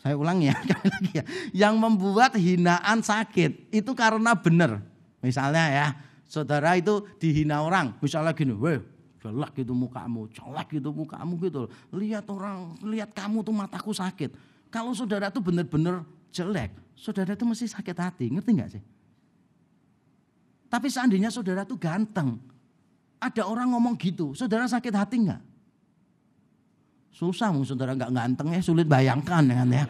Saya 0.00 0.16
ulang 0.16 0.40
ya, 0.40 0.56
lagi 0.96 1.12
ya. 1.12 1.24
Yang 1.52 1.74
membuat 1.76 2.32
hinaan 2.40 3.04
sakit 3.04 3.68
itu 3.68 3.92
karena 3.92 4.32
benar. 4.32 4.80
Misalnya 5.20 5.64
ya, 5.68 5.86
saudara 6.24 6.72
itu 6.80 7.04
dihina 7.20 7.60
orang, 7.60 7.92
misalnya 8.00 8.32
gini, 8.32 8.56
weh 8.56 8.80
jelek 9.20 9.60
gitu 9.60 9.76
mukamu, 9.76 10.32
jelek 10.32 10.80
gitu 10.80 10.88
mukamu 10.96 11.36
gitu. 11.44 11.68
Lihat 11.92 12.24
orang, 12.32 12.80
lihat 12.80 13.12
kamu 13.12 13.44
tuh 13.44 13.52
mataku 13.52 13.92
sakit. 13.92 14.32
Kalau 14.72 14.96
saudara 14.96 15.28
tuh 15.28 15.44
benar-benar 15.44 16.08
jelek, 16.32 16.72
saudara 16.96 17.36
tuh 17.36 17.52
mesti 17.52 17.68
sakit 17.68 17.96
hati, 18.00 18.32
ngerti 18.32 18.50
nggak 18.56 18.70
sih? 18.72 18.82
Tapi 20.70 20.88
seandainya 20.88 21.28
saudara 21.28 21.68
tuh 21.68 21.76
ganteng, 21.76 22.40
ada 23.20 23.42
orang 23.44 23.76
ngomong 23.76 24.00
gitu, 24.00 24.32
saudara 24.32 24.64
sakit 24.64 24.94
hati 24.96 25.28
nggak? 25.28 25.49
Susah, 27.10 27.50
mungkin 27.52 27.74
saudara 27.74 27.92
nggak 27.92 28.12
ganteng 28.14 28.48
ya, 28.54 28.60
sulit 28.62 28.86
bayangkan 28.86 29.42
ya 29.44 29.54
kan 29.60 29.68
ya. 29.68 29.84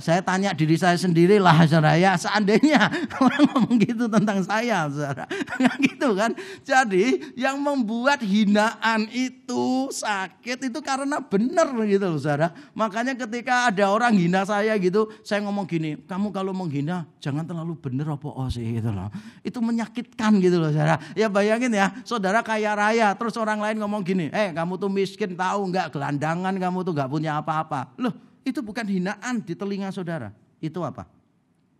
Saya 0.00 0.24
tanya 0.24 0.56
diri 0.56 0.80
saya 0.80 0.96
sendiri 0.96 1.36
lah 1.36 1.68
saudara 1.68 1.94
ya. 2.00 2.16
Seandainya 2.16 2.88
orang 3.22 3.44
ngomong 3.52 3.76
gitu 3.84 4.08
tentang 4.08 4.40
saya 4.40 4.88
saudara. 4.88 5.28
gitu 5.86 6.16
kan. 6.16 6.32
Jadi 6.64 7.36
yang 7.36 7.60
membuat 7.60 8.24
hinaan 8.24 9.06
itu 9.12 9.92
sakit 9.92 10.72
itu 10.72 10.80
karena 10.80 11.20
benar 11.20 11.68
gitu 11.84 12.16
loh 12.16 12.16
saudara. 12.16 12.56
Makanya 12.72 13.12
ketika 13.14 13.68
ada 13.68 13.92
orang 13.92 14.16
hina 14.16 14.42
saya 14.48 14.72
gitu. 14.80 15.12
Saya 15.20 15.44
ngomong 15.44 15.68
gini. 15.68 16.00
Kamu 16.08 16.32
kalau 16.32 16.56
menghina 16.56 17.04
jangan 17.20 17.44
terlalu 17.44 17.76
benar 17.76 18.16
apa 18.16 18.26
oh 18.32 18.48
sih 18.48 18.80
gitu 18.80 18.88
loh. 18.88 19.12
Itu 19.44 19.60
menyakitkan 19.60 20.40
gitu 20.40 20.56
loh 20.56 20.72
saudara. 20.72 20.96
Ya 21.12 21.28
bayangin 21.28 21.76
ya 21.76 21.92
saudara 22.08 22.40
kaya 22.40 22.72
raya. 22.72 23.12
Terus 23.12 23.36
orang 23.36 23.60
lain 23.60 23.76
ngomong 23.76 24.00
gini. 24.00 24.32
Eh 24.32 24.56
kamu 24.56 24.80
tuh 24.80 24.88
miskin 24.88 25.36
tahu 25.36 25.68
nggak 25.68 25.92
gelandangan 25.92 26.56
kamu 26.56 26.78
tuh 26.88 26.92
nggak 26.96 27.10
punya 27.12 27.36
apa-apa. 27.36 27.92
Loh 28.00 28.29
itu 28.44 28.60
bukan 28.64 28.86
hinaan 28.86 29.44
di 29.44 29.52
telinga 29.52 29.92
saudara. 29.92 30.32
Itu 30.60 30.84
apa? 30.84 31.08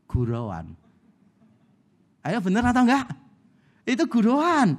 Gurauan. 0.08 0.72
Ayo 2.20 2.38
benar 2.44 2.68
atau 2.68 2.84
enggak? 2.84 3.06
Itu 3.88 4.04
gurauan. 4.08 4.76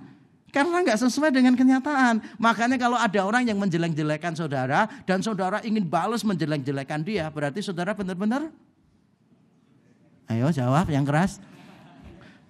Karena 0.52 0.84
enggak 0.84 1.00
sesuai 1.00 1.32
dengan 1.32 1.56
kenyataan. 1.56 2.20
Makanya 2.38 2.76
kalau 2.76 3.00
ada 3.00 3.20
orang 3.24 3.48
yang 3.48 3.58
menjelek-jelekan 3.58 4.36
saudara 4.36 4.86
dan 5.08 5.24
saudara 5.24 5.64
ingin 5.64 5.88
balas 5.88 6.28
menjelek-jelekan 6.28 7.02
dia, 7.02 7.32
berarti 7.32 7.64
saudara 7.64 7.96
benar-benar 7.96 8.52
Ayo 10.32 10.48
jawab 10.48 10.88
yang 10.88 11.04
keras. 11.04 11.44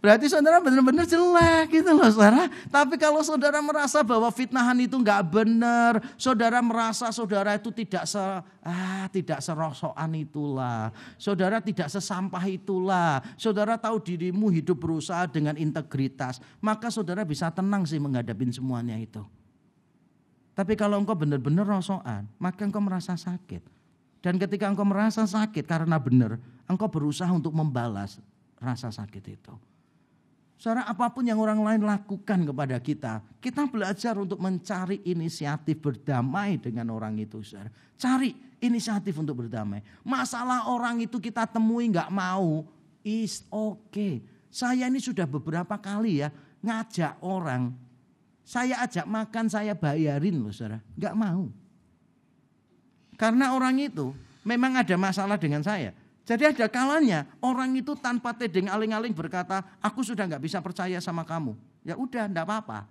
Berarti 0.01 0.33
saudara 0.33 0.57
benar-benar 0.57 1.05
jelek 1.05 1.77
gitu 1.77 1.93
loh 1.93 2.09
saudara. 2.09 2.49
Tapi 2.73 2.97
kalau 2.97 3.21
saudara 3.21 3.61
merasa 3.61 4.01
bahwa 4.01 4.33
fitnahan 4.33 4.73
itu 4.81 4.97
nggak 4.97 5.21
benar, 5.29 6.01
saudara 6.17 6.57
merasa 6.57 7.13
saudara 7.13 7.53
itu 7.53 7.69
tidak 7.69 8.09
se 8.09 8.17
ah 8.65 9.05
tidak 9.13 9.45
serosokan 9.45 10.09
itulah. 10.17 10.89
Saudara 11.21 11.61
tidak 11.61 11.85
sesampah 11.93 12.41
itulah. 12.49 13.21
Saudara 13.37 13.77
tahu 13.77 14.01
dirimu 14.01 14.49
hidup 14.49 14.81
berusaha 14.81 15.29
dengan 15.29 15.53
integritas, 15.53 16.41
maka 16.57 16.89
saudara 16.89 17.21
bisa 17.21 17.53
tenang 17.53 17.85
sih 17.85 18.01
menghadapi 18.01 18.49
semuanya 18.49 18.97
itu. 18.97 19.21
Tapi 20.57 20.73
kalau 20.73 20.97
engkau 20.97 21.13
benar-benar 21.13 21.61
rosokan, 21.61 22.25
maka 22.41 22.65
engkau 22.65 22.81
merasa 22.81 23.13
sakit. 23.13 23.61
Dan 24.17 24.41
ketika 24.41 24.65
engkau 24.65 24.81
merasa 24.81 25.29
sakit 25.29 25.61
karena 25.61 26.01
benar, 26.01 26.41
engkau 26.65 26.89
berusaha 26.89 27.29
untuk 27.29 27.53
membalas 27.53 28.17
rasa 28.57 28.89
sakit 28.89 29.25
itu. 29.29 29.53
Saudara, 30.61 30.85
apa 30.85 31.09
pun 31.09 31.25
yang 31.25 31.41
orang 31.41 31.57
lain 31.57 31.81
lakukan 31.81 32.45
kepada 32.45 32.77
kita, 32.77 33.25
kita 33.41 33.65
belajar 33.65 34.13
untuk 34.13 34.37
mencari 34.37 35.01
inisiatif 35.09 35.81
berdamai 35.81 36.61
dengan 36.61 36.93
orang 36.93 37.17
itu. 37.17 37.41
Saudara. 37.41 37.73
Cari 37.97 38.29
inisiatif 38.61 39.17
untuk 39.17 39.41
berdamai. 39.41 39.81
Masalah 40.05 40.69
orang 40.69 41.01
itu 41.01 41.17
kita 41.17 41.49
temui 41.49 41.89
nggak 41.89 42.13
mau, 42.13 42.61
is 43.01 43.41
okay. 43.49 44.21
Saya 44.53 44.85
ini 44.85 45.01
sudah 45.01 45.25
beberapa 45.25 45.81
kali 45.81 46.21
ya 46.21 46.29
ngajak 46.61 47.25
orang. 47.25 47.73
Saya 48.45 48.85
ajak 48.85 49.09
makan, 49.09 49.49
saya 49.49 49.73
bayarin 49.73 50.45
loh 50.45 50.53
saudara. 50.53 50.77
Nggak 50.93 51.15
mau. 51.17 51.49
Karena 53.17 53.57
orang 53.57 53.81
itu 53.81 54.13
memang 54.45 54.77
ada 54.77 54.93
masalah 54.93 55.41
dengan 55.41 55.65
saya. 55.65 55.89
Jadi 56.21 56.43
ada 56.53 56.65
kalanya 56.69 57.25
orang 57.41 57.73
itu 57.73 57.97
tanpa 57.97 58.31
tedeng 58.31 58.69
aling-aling 58.69 59.11
berkata, 59.11 59.65
aku 59.81 60.05
sudah 60.05 60.29
nggak 60.29 60.43
bisa 60.45 60.61
percaya 60.61 61.01
sama 61.01 61.25
kamu. 61.25 61.57
Ya 61.81 61.97
udah, 61.97 62.29
enggak 62.29 62.45
apa-apa. 62.45 62.85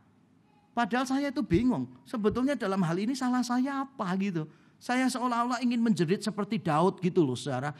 Padahal 0.74 1.06
saya 1.06 1.30
itu 1.30 1.42
bingung. 1.42 1.86
Sebetulnya 2.06 2.54
dalam 2.58 2.82
hal 2.82 2.96
ini 2.98 3.14
salah 3.14 3.42
saya 3.42 3.86
apa 3.86 4.06
gitu. 4.18 4.46
Saya 4.80 5.06
seolah-olah 5.12 5.60
ingin 5.60 5.82
menjerit 5.82 6.24
seperti 6.24 6.56
Daud 6.62 7.02
gitu 7.04 7.22
loh 7.26 7.36
saudara. 7.36 7.74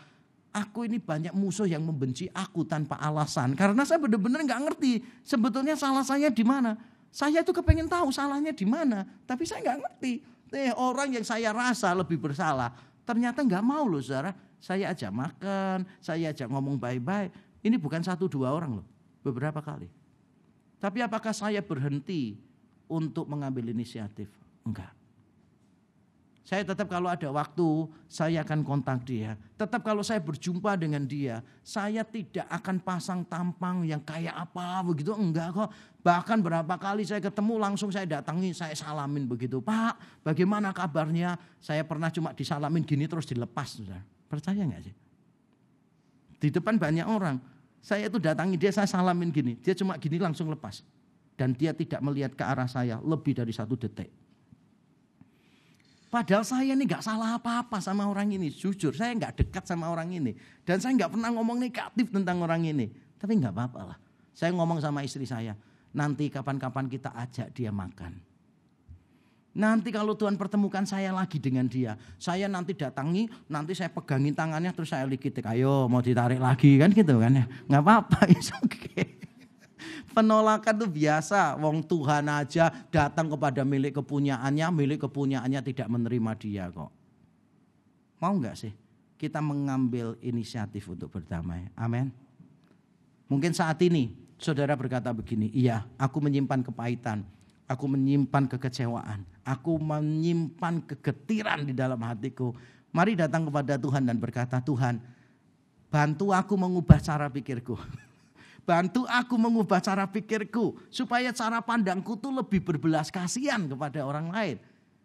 Aku 0.50 0.82
ini 0.82 0.98
banyak 0.98 1.30
musuh 1.30 1.64
yang 1.64 1.86
membenci 1.86 2.26
aku 2.34 2.66
tanpa 2.66 2.98
alasan. 2.98 3.54
Karena 3.54 3.86
saya 3.86 4.02
benar-benar 4.02 4.42
nggak 4.42 4.62
ngerti 4.66 4.92
sebetulnya 5.22 5.78
salah 5.78 6.02
saya 6.02 6.28
di 6.28 6.42
mana. 6.42 6.74
Saya 7.10 7.42
itu 7.42 7.50
kepengen 7.54 7.86
tahu 7.90 8.10
salahnya 8.10 8.54
di 8.54 8.66
mana. 8.66 9.06
Tapi 9.26 9.46
saya 9.46 9.62
nggak 9.62 9.78
ngerti. 9.82 10.12
Eh, 10.50 10.74
orang 10.74 11.14
yang 11.14 11.22
saya 11.26 11.54
rasa 11.54 11.94
lebih 11.94 12.18
bersalah. 12.18 12.74
Ternyata 13.06 13.46
nggak 13.46 13.62
mau 13.62 13.86
loh 13.86 14.02
saudara. 14.02 14.34
Saya 14.60 14.92
ajak 14.92 15.08
makan, 15.08 15.88
saya 16.04 16.30
ajak 16.30 16.46
ngomong 16.52 16.76
baik-baik. 16.76 17.32
Ini 17.64 17.80
bukan 17.80 18.04
satu 18.04 18.28
dua 18.28 18.52
orang 18.52 18.80
loh. 18.80 18.86
Beberapa 19.24 19.64
kali. 19.64 19.88
Tapi 20.80 21.00
apakah 21.00 21.32
saya 21.32 21.64
berhenti 21.64 22.36
untuk 22.88 23.28
mengambil 23.28 23.68
inisiatif? 23.72 24.28
Enggak. 24.64 24.92
Saya 26.40 26.66
tetap 26.66 26.90
kalau 26.90 27.06
ada 27.06 27.30
waktu, 27.30 27.86
saya 28.10 28.42
akan 28.42 28.66
kontak 28.66 29.06
dia. 29.06 29.38
Tetap 29.54 29.86
kalau 29.86 30.02
saya 30.02 30.18
berjumpa 30.18 30.74
dengan 30.74 31.06
dia, 31.06 31.46
saya 31.62 32.02
tidak 32.02 32.42
akan 32.50 32.82
pasang 32.82 33.22
tampang 33.22 33.86
yang 33.86 34.02
kayak 34.02 34.34
apa 34.34 34.82
begitu. 34.82 35.14
Enggak 35.14 35.54
kok. 35.54 35.70
Bahkan 36.02 36.42
berapa 36.42 36.74
kali 36.74 37.06
saya 37.06 37.22
ketemu 37.22 37.54
langsung 37.60 37.94
saya 37.94 38.08
datangi, 38.08 38.50
saya 38.50 38.74
salamin 38.74 39.30
begitu. 39.30 39.62
Pak, 39.62 40.24
bagaimana 40.26 40.74
kabarnya? 40.74 41.38
Saya 41.62 41.86
pernah 41.86 42.10
cuma 42.10 42.34
disalamin 42.34 42.82
gini 42.82 43.06
terus 43.06 43.30
dilepas. 43.30 43.78
Saudara. 43.78 44.19
Percaya 44.30 44.62
nggak 44.62 44.82
sih? 44.86 44.94
Di 46.38 46.48
depan 46.54 46.78
banyak 46.78 47.04
orang. 47.04 47.42
Saya 47.82 48.06
itu 48.06 48.22
datangi 48.22 48.54
dia, 48.54 48.70
saya 48.70 48.86
salamin 48.86 49.34
gini. 49.34 49.58
Dia 49.58 49.74
cuma 49.74 49.98
gini 49.98 50.22
langsung 50.22 50.46
lepas. 50.46 50.86
Dan 51.34 51.56
dia 51.56 51.74
tidak 51.74 51.98
melihat 52.04 52.32
ke 52.38 52.44
arah 52.46 52.70
saya 52.70 53.02
lebih 53.02 53.34
dari 53.34 53.50
satu 53.50 53.74
detik. 53.74 54.12
Padahal 56.10 56.42
saya 56.42 56.74
ini 56.74 56.86
nggak 56.86 57.02
salah 57.02 57.38
apa-apa 57.38 57.82
sama 57.82 58.06
orang 58.06 58.30
ini. 58.30 58.50
Jujur, 58.54 58.94
saya 58.94 59.14
nggak 59.18 59.42
dekat 59.46 59.64
sama 59.66 59.90
orang 59.90 60.10
ini. 60.14 60.36
Dan 60.62 60.78
saya 60.78 60.94
nggak 60.94 61.10
pernah 61.16 61.30
ngomong 61.34 61.58
negatif 61.58 62.06
tentang 62.10 62.38
orang 62.42 62.66
ini. 62.66 62.86
Tapi 63.18 63.38
nggak 63.38 63.54
apa-apa 63.54 63.80
lah. 63.94 63.98
Saya 64.34 64.54
ngomong 64.54 64.78
sama 64.78 65.02
istri 65.02 65.26
saya, 65.26 65.54
nanti 65.94 66.30
kapan-kapan 66.30 66.86
kita 66.86 67.14
ajak 67.14 67.50
dia 67.54 67.70
makan. 67.74 68.29
Nanti 69.50 69.90
kalau 69.90 70.14
Tuhan 70.14 70.38
pertemukan 70.38 70.86
saya 70.86 71.10
lagi 71.10 71.42
dengan 71.42 71.66
dia, 71.66 71.98
saya 72.22 72.46
nanti 72.46 72.70
datangi, 72.70 73.26
nanti 73.50 73.74
saya 73.74 73.90
pegangin 73.90 74.30
tangannya 74.30 74.70
terus 74.70 74.94
saya 74.94 75.02
likitik, 75.10 75.42
ayo 75.50 75.90
mau 75.90 75.98
ditarik 75.98 76.38
lagi 76.38 76.78
kan 76.78 76.94
gitu 76.94 77.18
kan 77.18 77.34
ya. 77.34 77.44
Nggak 77.66 77.82
apa-apa, 77.82 78.18
oke. 78.30 78.46
Okay. 78.62 79.04
Penolakan 80.10 80.74
itu 80.82 80.86
biasa. 81.02 81.58
Wong 81.58 81.82
Tuhan 81.86 82.26
aja 82.30 82.70
datang 82.90 83.30
kepada 83.30 83.62
milik 83.62 83.98
kepunyaannya, 84.02 84.66
milik 84.70 85.06
kepunyaannya 85.06 85.60
tidak 85.66 85.86
menerima 85.90 86.32
dia 86.38 86.64
kok. 86.70 86.90
Mau 88.22 88.34
nggak 88.36 88.54
sih 88.58 88.72
kita 89.18 89.42
mengambil 89.42 90.14
inisiatif 90.22 90.86
untuk 90.90 91.10
berdamai? 91.10 91.70
Amin. 91.74 92.10
Mungkin 93.30 93.54
saat 93.54 93.78
ini 93.82 94.10
saudara 94.38 94.74
berkata 94.74 95.14
begini, 95.14 95.50
iya 95.54 95.86
aku 95.94 96.18
menyimpan 96.18 96.66
kepahitan, 96.66 97.22
aku 97.70 97.86
menyimpan 97.86 98.50
kekecewaan, 98.50 99.22
aku 99.46 99.78
menyimpan 99.78 100.82
kegetiran 100.82 101.62
di 101.62 101.70
dalam 101.70 102.02
hatiku. 102.02 102.50
Mari 102.90 103.14
datang 103.14 103.46
kepada 103.46 103.78
Tuhan 103.78 104.02
dan 104.02 104.18
berkata, 104.18 104.58
Tuhan 104.58 104.98
bantu 105.86 106.34
aku 106.34 106.58
mengubah 106.58 106.98
cara 106.98 107.30
pikirku. 107.30 107.78
Bantu 108.60 109.02
aku 109.08 109.34
mengubah 109.34 109.82
cara 109.82 110.06
pikirku 110.06 110.78
supaya 110.92 111.32
cara 111.34 111.58
pandangku 111.58 112.14
tuh 112.14 112.30
lebih 112.30 112.62
berbelas 112.62 113.10
kasihan 113.10 113.58
kepada 113.66 114.04
orang 114.04 114.30
lain. 114.30 114.56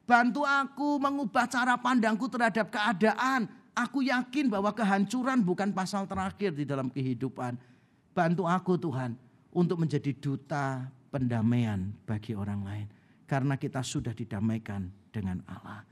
Bantu 0.06 0.46
aku 0.46 1.02
mengubah 1.02 1.50
cara 1.50 1.74
pandangku 1.80 2.30
terhadap 2.30 2.70
keadaan. 2.70 3.50
Aku 3.74 4.06
yakin 4.06 4.54
bahwa 4.54 4.70
kehancuran 4.70 5.42
bukan 5.42 5.74
pasal 5.74 6.06
terakhir 6.06 6.54
di 6.54 6.62
dalam 6.68 6.94
kehidupan. 6.94 7.58
Bantu 8.14 8.46
aku 8.46 8.78
Tuhan 8.78 9.18
untuk 9.50 9.82
menjadi 9.82 10.14
duta 10.14 10.86
pendamaian 11.16 11.96
bagi 12.04 12.36
orang 12.36 12.62
lain. 12.68 12.88
Karena 13.24 13.56
kita 13.56 13.80
sudah 13.80 14.12
didamaikan 14.12 14.92
dengan 15.16 15.40
Allah. 15.48 15.88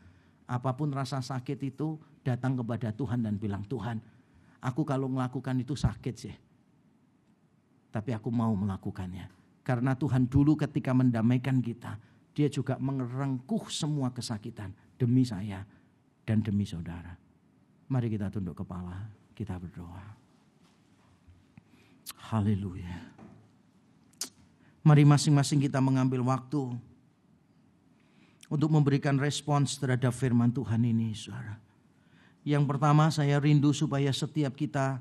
Apa 0.51 0.75
pun 0.75 0.91
rasa 0.91 1.23
sakit 1.23 1.59
itu 1.63 1.95
datang 2.19 2.59
kepada 2.59 2.91
Tuhan 2.91 3.23
dan 3.23 3.39
bilang 3.39 3.63
Tuhan 3.63 4.03
aku 4.59 4.83
kalau 4.83 5.07
melakukan 5.07 5.55
itu 5.63 5.73
sakit 5.73 6.15
sih 6.19 6.35
tapi 7.93 8.09
aku 8.09 8.33
mau 8.33 8.49
melakukannya. 8.57 9.29
Karena 9.61 9.93
Tuhan 9.93 10.25
dulu 10.25 10.57
ketika 10.57 10.97
mendamaikan 10.97 11.61
kita, 11.61 12.01
dia 12.33 12.49
juga 12.49 12.81
mengerengkuh 12.81 13.69
semua 13.69 14.09
kesakitan 14.09 14.73
demi 14.97 15.21
saya 15.21 15.61
dan 16.25 16.41
demi 16.41 16.65
saudara. 16.65 17.13
Mari 17.93 18.09
kita 18.09 18.33
tunduk 18.33 18.65
kepala, 18.65 19.13
kita 19.37 19.61
berdoa. 19.61 20.17
Haleluya. 22.33 23.22
Mari 24.83 25.07
masing-masing 25.07 25.63
kita 25.63 25.79
mengambil 25.79 26.19
waktu 26.27 26.75
untuk 28.51 28.67
memberikan 28.67 29.15
respons 29.15 29.79
terhadap 29.79 30.11
firman 30.11 30.51
Tuhan 30.51 30.83
ini, 30.83 31.15
saudara. 31.15 31.55
Yang 32.43 32.67
pertama 32.67 33.07
saya 33.07 33.39
rindu 33.39 33.71
supaya 33.71 34.11
setiap 34.11 34.51
kita 34.59 34.99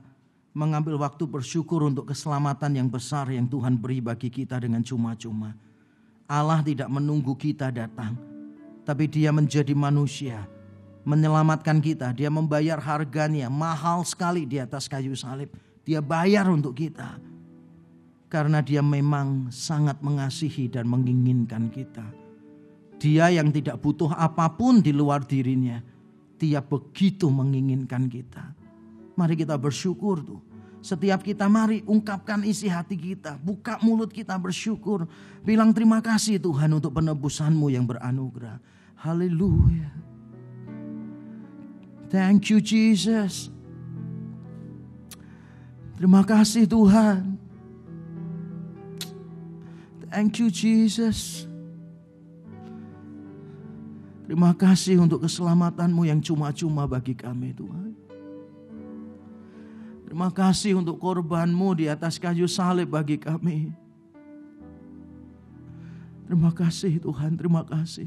mengambil 0.55 1.03
waktu 1.03 1.27
bersyukur 1.27 1.83
untuk 1.83 2.15
keselamatan 2.15 2.79
yang 2.79 2.87
besar 2.87 3.27
yang 3.35 3.51
Tuhan 3.51 3.75
beri 3.75 3.99
bagi 3.99 4.31
kita 4.31 4.63
dengan 4.63 4.87
cuma-cuma. 4.87 5.59
Allah 6.31 6.63
tidak 6.63 6.87
menunggu 6.87 7.35
kita 7.35 7.75
datang, 7.75 8.15
tapi 8.87 9.11
Dia 9.11 9.35
menjadi 9.35 9.75
manusia, 9.75 10.47
menyelamatkan 11.03 11.83
kita. 11.83 12.15
Dia 12.15 12.31
membayar 12.31 12.79
harganya 12.79 13.51
mahal 13.51 14.07
sekali 14.07 14.47
di 14.47 14.63
atas 14.63 14.87
kayu 14.87 15.19
salib. 15.19 15.51
Dia 15.83 15.99
bayar 15.99 16.47
untuk 16.47 16.79
kita 16.79 17.32
karena 18.33 18.65
Dia 18.65 18.81
memang 18.81 19.53
sangat 19.53 20.01
mengasihi 20.01 20.73
dan 20.73 20.89
menginginkan 20.89 21.69
kita. 21.69 22.09
Dia 22.97 23.29
yang 23.29 23.53
tidak 23.53 23.85
butuh 23.85 24.17
apa 24.17 24.49
pun 24.57 24.81
di 24.81 24.97
luar 24.97 25.29
dirinya, 25.29 25.85
Dia 26.41 26.65
begitu 26.65 27.29
menginginkan 27.29 28.09
kita 28.09 28.63
Mari 29.13 29.37
kita 29.37 29.61
bersyukur 29.61 30.25
tuh. 30.25 30.41
Setiap 30.83 31.23
kita 31.23 31.47
mari 31.47 31.85
ungkapkan 31.87 32.43
isi 32.43 32.67
hati 32.67 32.99
kita. 32.99 33.39
Buka 33.39 33.79
mulut 33.87 34.11
kita 34.11 34.35
bersyukur. 34.35 35.07
Bilang 35.47 35.71
terima 35.71 36.03
kasih 36.03 36.43
Tuhan 36.43 36.75
untuk 36.75 36.99
penebusanmu 36.99 37.71
yang 37.71 37.87
beranugerah. 37.87 38.59
Haleluya. 38.99 39.95
Thank 42.11 42.51
you 42.51 42.59
Jesus. 42.59 43.47
Terima 45.95 46.27
kasih 46.27 46.67
Tuhan. 46.67 47.42
Thank 50.13 50.45
you 50.45 50.53
Jesus. 50.53 51.49
Terima 54.29 54.53
kasih 54.53 55.01
untuk 55.01 55.25
keselamatanmu 55.25 56.05
yang 56.05 56.21
cuma-cuma 56.21 56.85
bagi 56.85 57.17
kami 57.17 57.57
Tuhan. 57.57 57.97
Terima 60.05 60.29
kasih 60.29 60.77
untuk 60.77 61.01
korbanmu 61.01 61.81
di 61.81 61.89
atas 61.89 62.21
kayu 62.21 62.45
salib 62.45 62.93
bagi 62.93 63.17
kami. 63.17 63.73
Terima 66.29 66.53
kasih 66.53 67.01
Tuhan, 67.01 67.33
terima 67.41 67.65
kasih. 67.65 68.05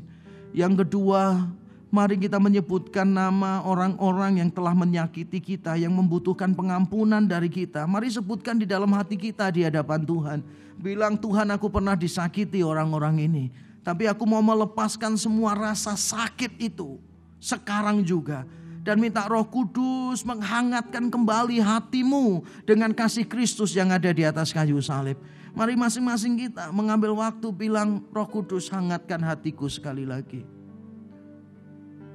Yang 0.53 0.85
kedua, 0.85 1.49
mari 1.93 2.15
kita 2.17 2.38
menyebutkan 2.41 3.05
nama 3.05 3.61
orang-orang 3.65 4.41
yang 4.43 4.49
telah 4.53 4.73
menyakiti 4.73 5.41
kita, 5.41 5.77
yang 5.77 5.93
membutuhkan 5.93 6.53
pengampunan 6.53 7.25
dari 7.25 7.49
kita. 7.49 7.86
Mari 7.89 8.13
sebutkan 8.13 8.57
di 8.57 8.69
dalam 8.69 8.89
hati 8.93 9.17
kita 9.17 9.49
di 9.53 9.65
hadapan 9.65 10.01
Tuhan. 10.05 10.39
Bilang 10.75 11.15
Tuhan 11.17 11.49
aku 11.53 11.71
pernah 11.71 11.97
disakiti 11.97 12.61
orang-orang 12.61 13.25
ini. 13.25 13.45
Tapi 13.86 14.09
aku 14.09 14.25
mau 14.25 14.41
melepaskan 14.41 15.13
semua 15.13 15.53
rasa 15.53 15.93
sakit 15.93 16.57
itu 16.57 16.97
sekarang 17.38 18.01
juga 18.01 18.49
dan 18.86 19.01
minta 19.01 19.25
Roh 19.25 19.49
Kudus 19.49 20.21
menghangatkan 20.21 21.09
kembali 21.09 21.57
hatimu 21.57 22.45
dengan 22.69 22.93
kasih 22.93 23.25
Kristus 23.25 23.73
yang 23.73 23.89
ada 23.89 24.13
di 24.13 24.21
atas 24.21 24.53
kayu 24.53 24.77
salib. 24.77 25.17
Mari 25.57 25.73
masing-masing 25.73 26.38
kita 26.38 26.69
mengambil 26.69 27.17
waktu 27.17 27.49
bilang 27.49 28.05
Roh 28.13 28.29
Kudus 28.29 28.69
hangatkan 28.69 29.25
hatiku 29.25 29.65
sekali 29.65 30.05
lagi. 30.05 30.54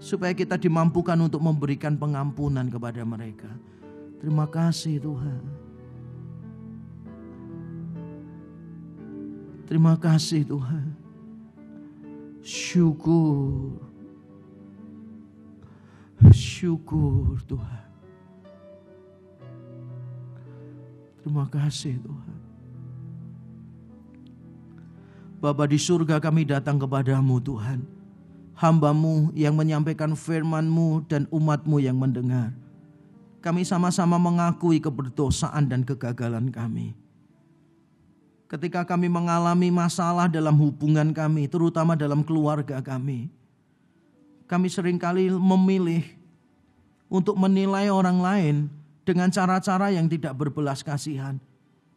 Supaya 0.00 0.32
kita 0.32 0.56
dimampukan 0.56 1.14
untuk 1.20 1.44
memberikan 1.44 1.92
pengampunan 1.94 2.64
kepada 2.72 3.04
mereka. 3.04 3.52
Terima 4.16 4.48
kasih 4.48 4.96
Tuhan. 4.96 5.44
Terima 9.68 9.94
kasih 9.94 10.42
Tuhan. 10.48 10.96
Syukur. 12.40 13.76
Syukur 16.32 17.38
Tuhan. 17.44 17.86
Terima 21.20 21.44
kasih 21.46 22.00
Tuhan. 22.00 22.38
Bapa 25.40 25.64
di 25.64 25.78
surga 25.80 26.20
kami 26.20 26.44
datang 26.48 26.76
kepadamu 26.80 27.40
Tuhan. 27.40 27.99
Hambamu 28.60 29.32
yang 29.32 29.56
menyampaikan 29.56 30.12
firmanmu 30.12 31.08
dan 31.08 31.24
umatmu 31.32 31.80
yang 31.80 31.96
mendengar. 31.96 32.52
Kami 33.40 33.64
sama-sama 33.64 34.20
mengakui 34.20 34.76
keberdosaan 34.84 35.64
dan 35.64 35.80
kegagalan 35.80 36.52
kami. 36.52 36.92
Ketika 38.52 38.84
kami 38.84 39.08
mengalami 39.08 39.72
masalah 39.72 40.28
dalam 40.28 40.60
hubungan 40.60 41.08
kami, 41.16 41.48
terutama 41.48 41.96
dalam 41.96 42.20
keluarga 42.20 42.84
kami. 42.84 43.32
Kami 44.44 44.68
sering 44.68 45.00
kali 45.00 45.32
memilih 45.32 46.04
untuk 47.08 47.40
menilai 47.40 47.88
orang 47.88 48.20
lain 48.20 48.54
dengan 49.08 49.32
cara-cara 49.32 49.88
yang 49.88 50.04
tidak 50.04 50.36
berbelas 50.36 50.84
kasihan. 50.84 51.40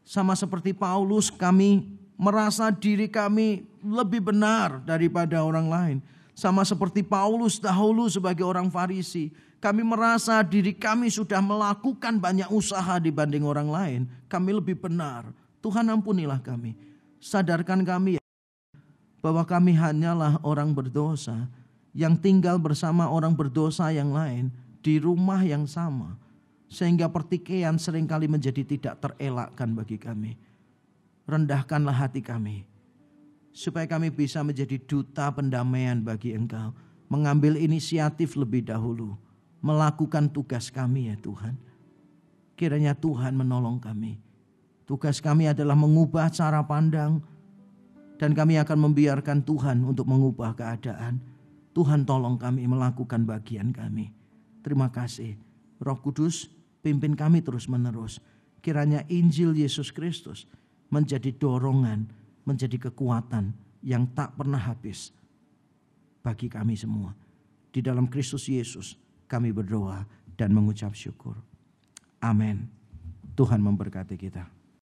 Sama 0.07 0.31
seperti 0.31 0.71
Paulus, 0.71 1.27
kami 1.27 1.91
merasa 2.15 2.71
diri 2.71 3.11
kami 3.11 3.67
lebih 3.83 4.31
benar 4.31 4.79
daripada 4.87 5.43
orang 5.43 5.67
lain. 5.67 5.97
Sama 6.33 6.65
seperti 6.65 7.05
Paulus 7.05 7.61
dahulu 7.61 8.09
sebagai 8.09 8.41
orang 8.41 8.67
Farisi, 8.73 9.29
kami 9.61 9.85
merasa 9.85 10.41
diri 10.41 10.73
kami 10.73 11.07
sudah 11.13 11.39
melakukan 11.39 12.17
banyak 12.17 12.49
usaha 12.49 12.97
dibanding 12.97 13.45
orang 13.45 13.69
lain. 13.69 14.01
Kami 14.25 14.57
lebih 14.57 14.81
benar. 14.81 15.29
Tuhan 15.61 15.85
ampunilah 15.87 16.41
kami. 16.41 16.73
Sadarkan 17.21 17.85
kami 17.85 18.19
bahwa 19.23 19.45
kami 19.47 19.71
hanyalah 19.77 20.41
orang 20.43 20.75
berdosa 20.75 21.47
yang 21.95 22.17
tinggal 22.19 22.59
bersama 22.59 23.07
orang 23.07 23.31
berdosa 23.31 23.93
yang 23.93 24.11
lain 24.11 24.49
di 24.83 24.99
rumah 24.99 25.39
yang 25.45 25.69
sama. 25.69 26.17
Sehingga 26.67 27.05
pertikaian 27.07 27.77
sering 27.77 28.09
kali 28.09 28.25
menjadi 28.25 28.65
tidak 28.65 28.97
terelakkan 28.99 29.77
bagi 29.77 30.01
kami 30.01 30.33
rendahkanlah 31.27 31.95
hati 31.95 32.19
kami. 32.19 32.67
Supaya 33.53 33.85
kami 33.85 34.09
bisa 34.09 34.41
menjadi 34.41 34.81
duta 34.81 35.29
pendamaian 35.29 36.01
bagi 36.01 36.33
engkau. 36.33 36.73
Mengambil 37.07 37.55
inisiatif 37.55 38.33
lebih 38.33 38.65
dahulu. 38.65 39.13
Melakukan 39.61 40.33
tugas 40.33 40.73
kami 40.73 41.13
ya 41.13 41.15
Tuhan. 41.21 41.55
Kiranya 42.57 42.97
Tuhan 42.97 43.37
menolong 43.37 43.77
kami. 43.77 44.17
Tugas 44.89 45.21
kami 45.21 45.47
adalah 45.47 45.77
mengubah 45.77 46.33
cara 46.33 46.65
pandang. 46.65 47.21
Dan 48.17 48.33
kami 48.33 48.57
akan 48.57 48.89
membiarkan 48.89 49.45
Tuhan 49.45 49.85
untuk 49.85 50.09
mengubah 50.09 50.57
keadaan. 50.57 51.21
Tuhan 51.73 52.05
tolong 52.05 52.41
kami 52.41 52.65
melakukan 52.65 53.25
bagian 53.25 53.69
kami. 53.69 54.13
Terima 54.65 54.89
kasih. 54.89 55.37
Roh 55.81 55.99
Kudus 56.01 56.49
pimpin 56.85 57.17
kami 57.17 57.41
terus 57.41 57.65
menerus. 57.65 58.21
Kiranya 58.63 59.03
Injil 59.11 59.57
Yesus 59.57 59.91
Kristus 59.91 60.47
menjadi 60.87 61.35
dorongan, 61.35 62.07
menjadi 62.43 62.89
kekuatan 62.89 63.55
yang 63.83 64.07
tak 64.15 64.35
pernah 64.39 64.59
habis 64.59 65.11
bagi 66.23 66.47
kami 66.47 66.77
semua. 66.77 67.11
Di 67.73 67.81
dalam 67.81 68.05
Kristus 68.07 68.45
Yesus 68.47 68.95
kami 69.27 69.49
berdoa 69.49 70.05
dan 70.37 70.53
mengucap 70.53 70.93
syukur. 70.93 71.35
Amin. 72.21 72.69
Tuhan 73.33 73.59
memberkati 73.59 74.15
kita. 74.15 74.52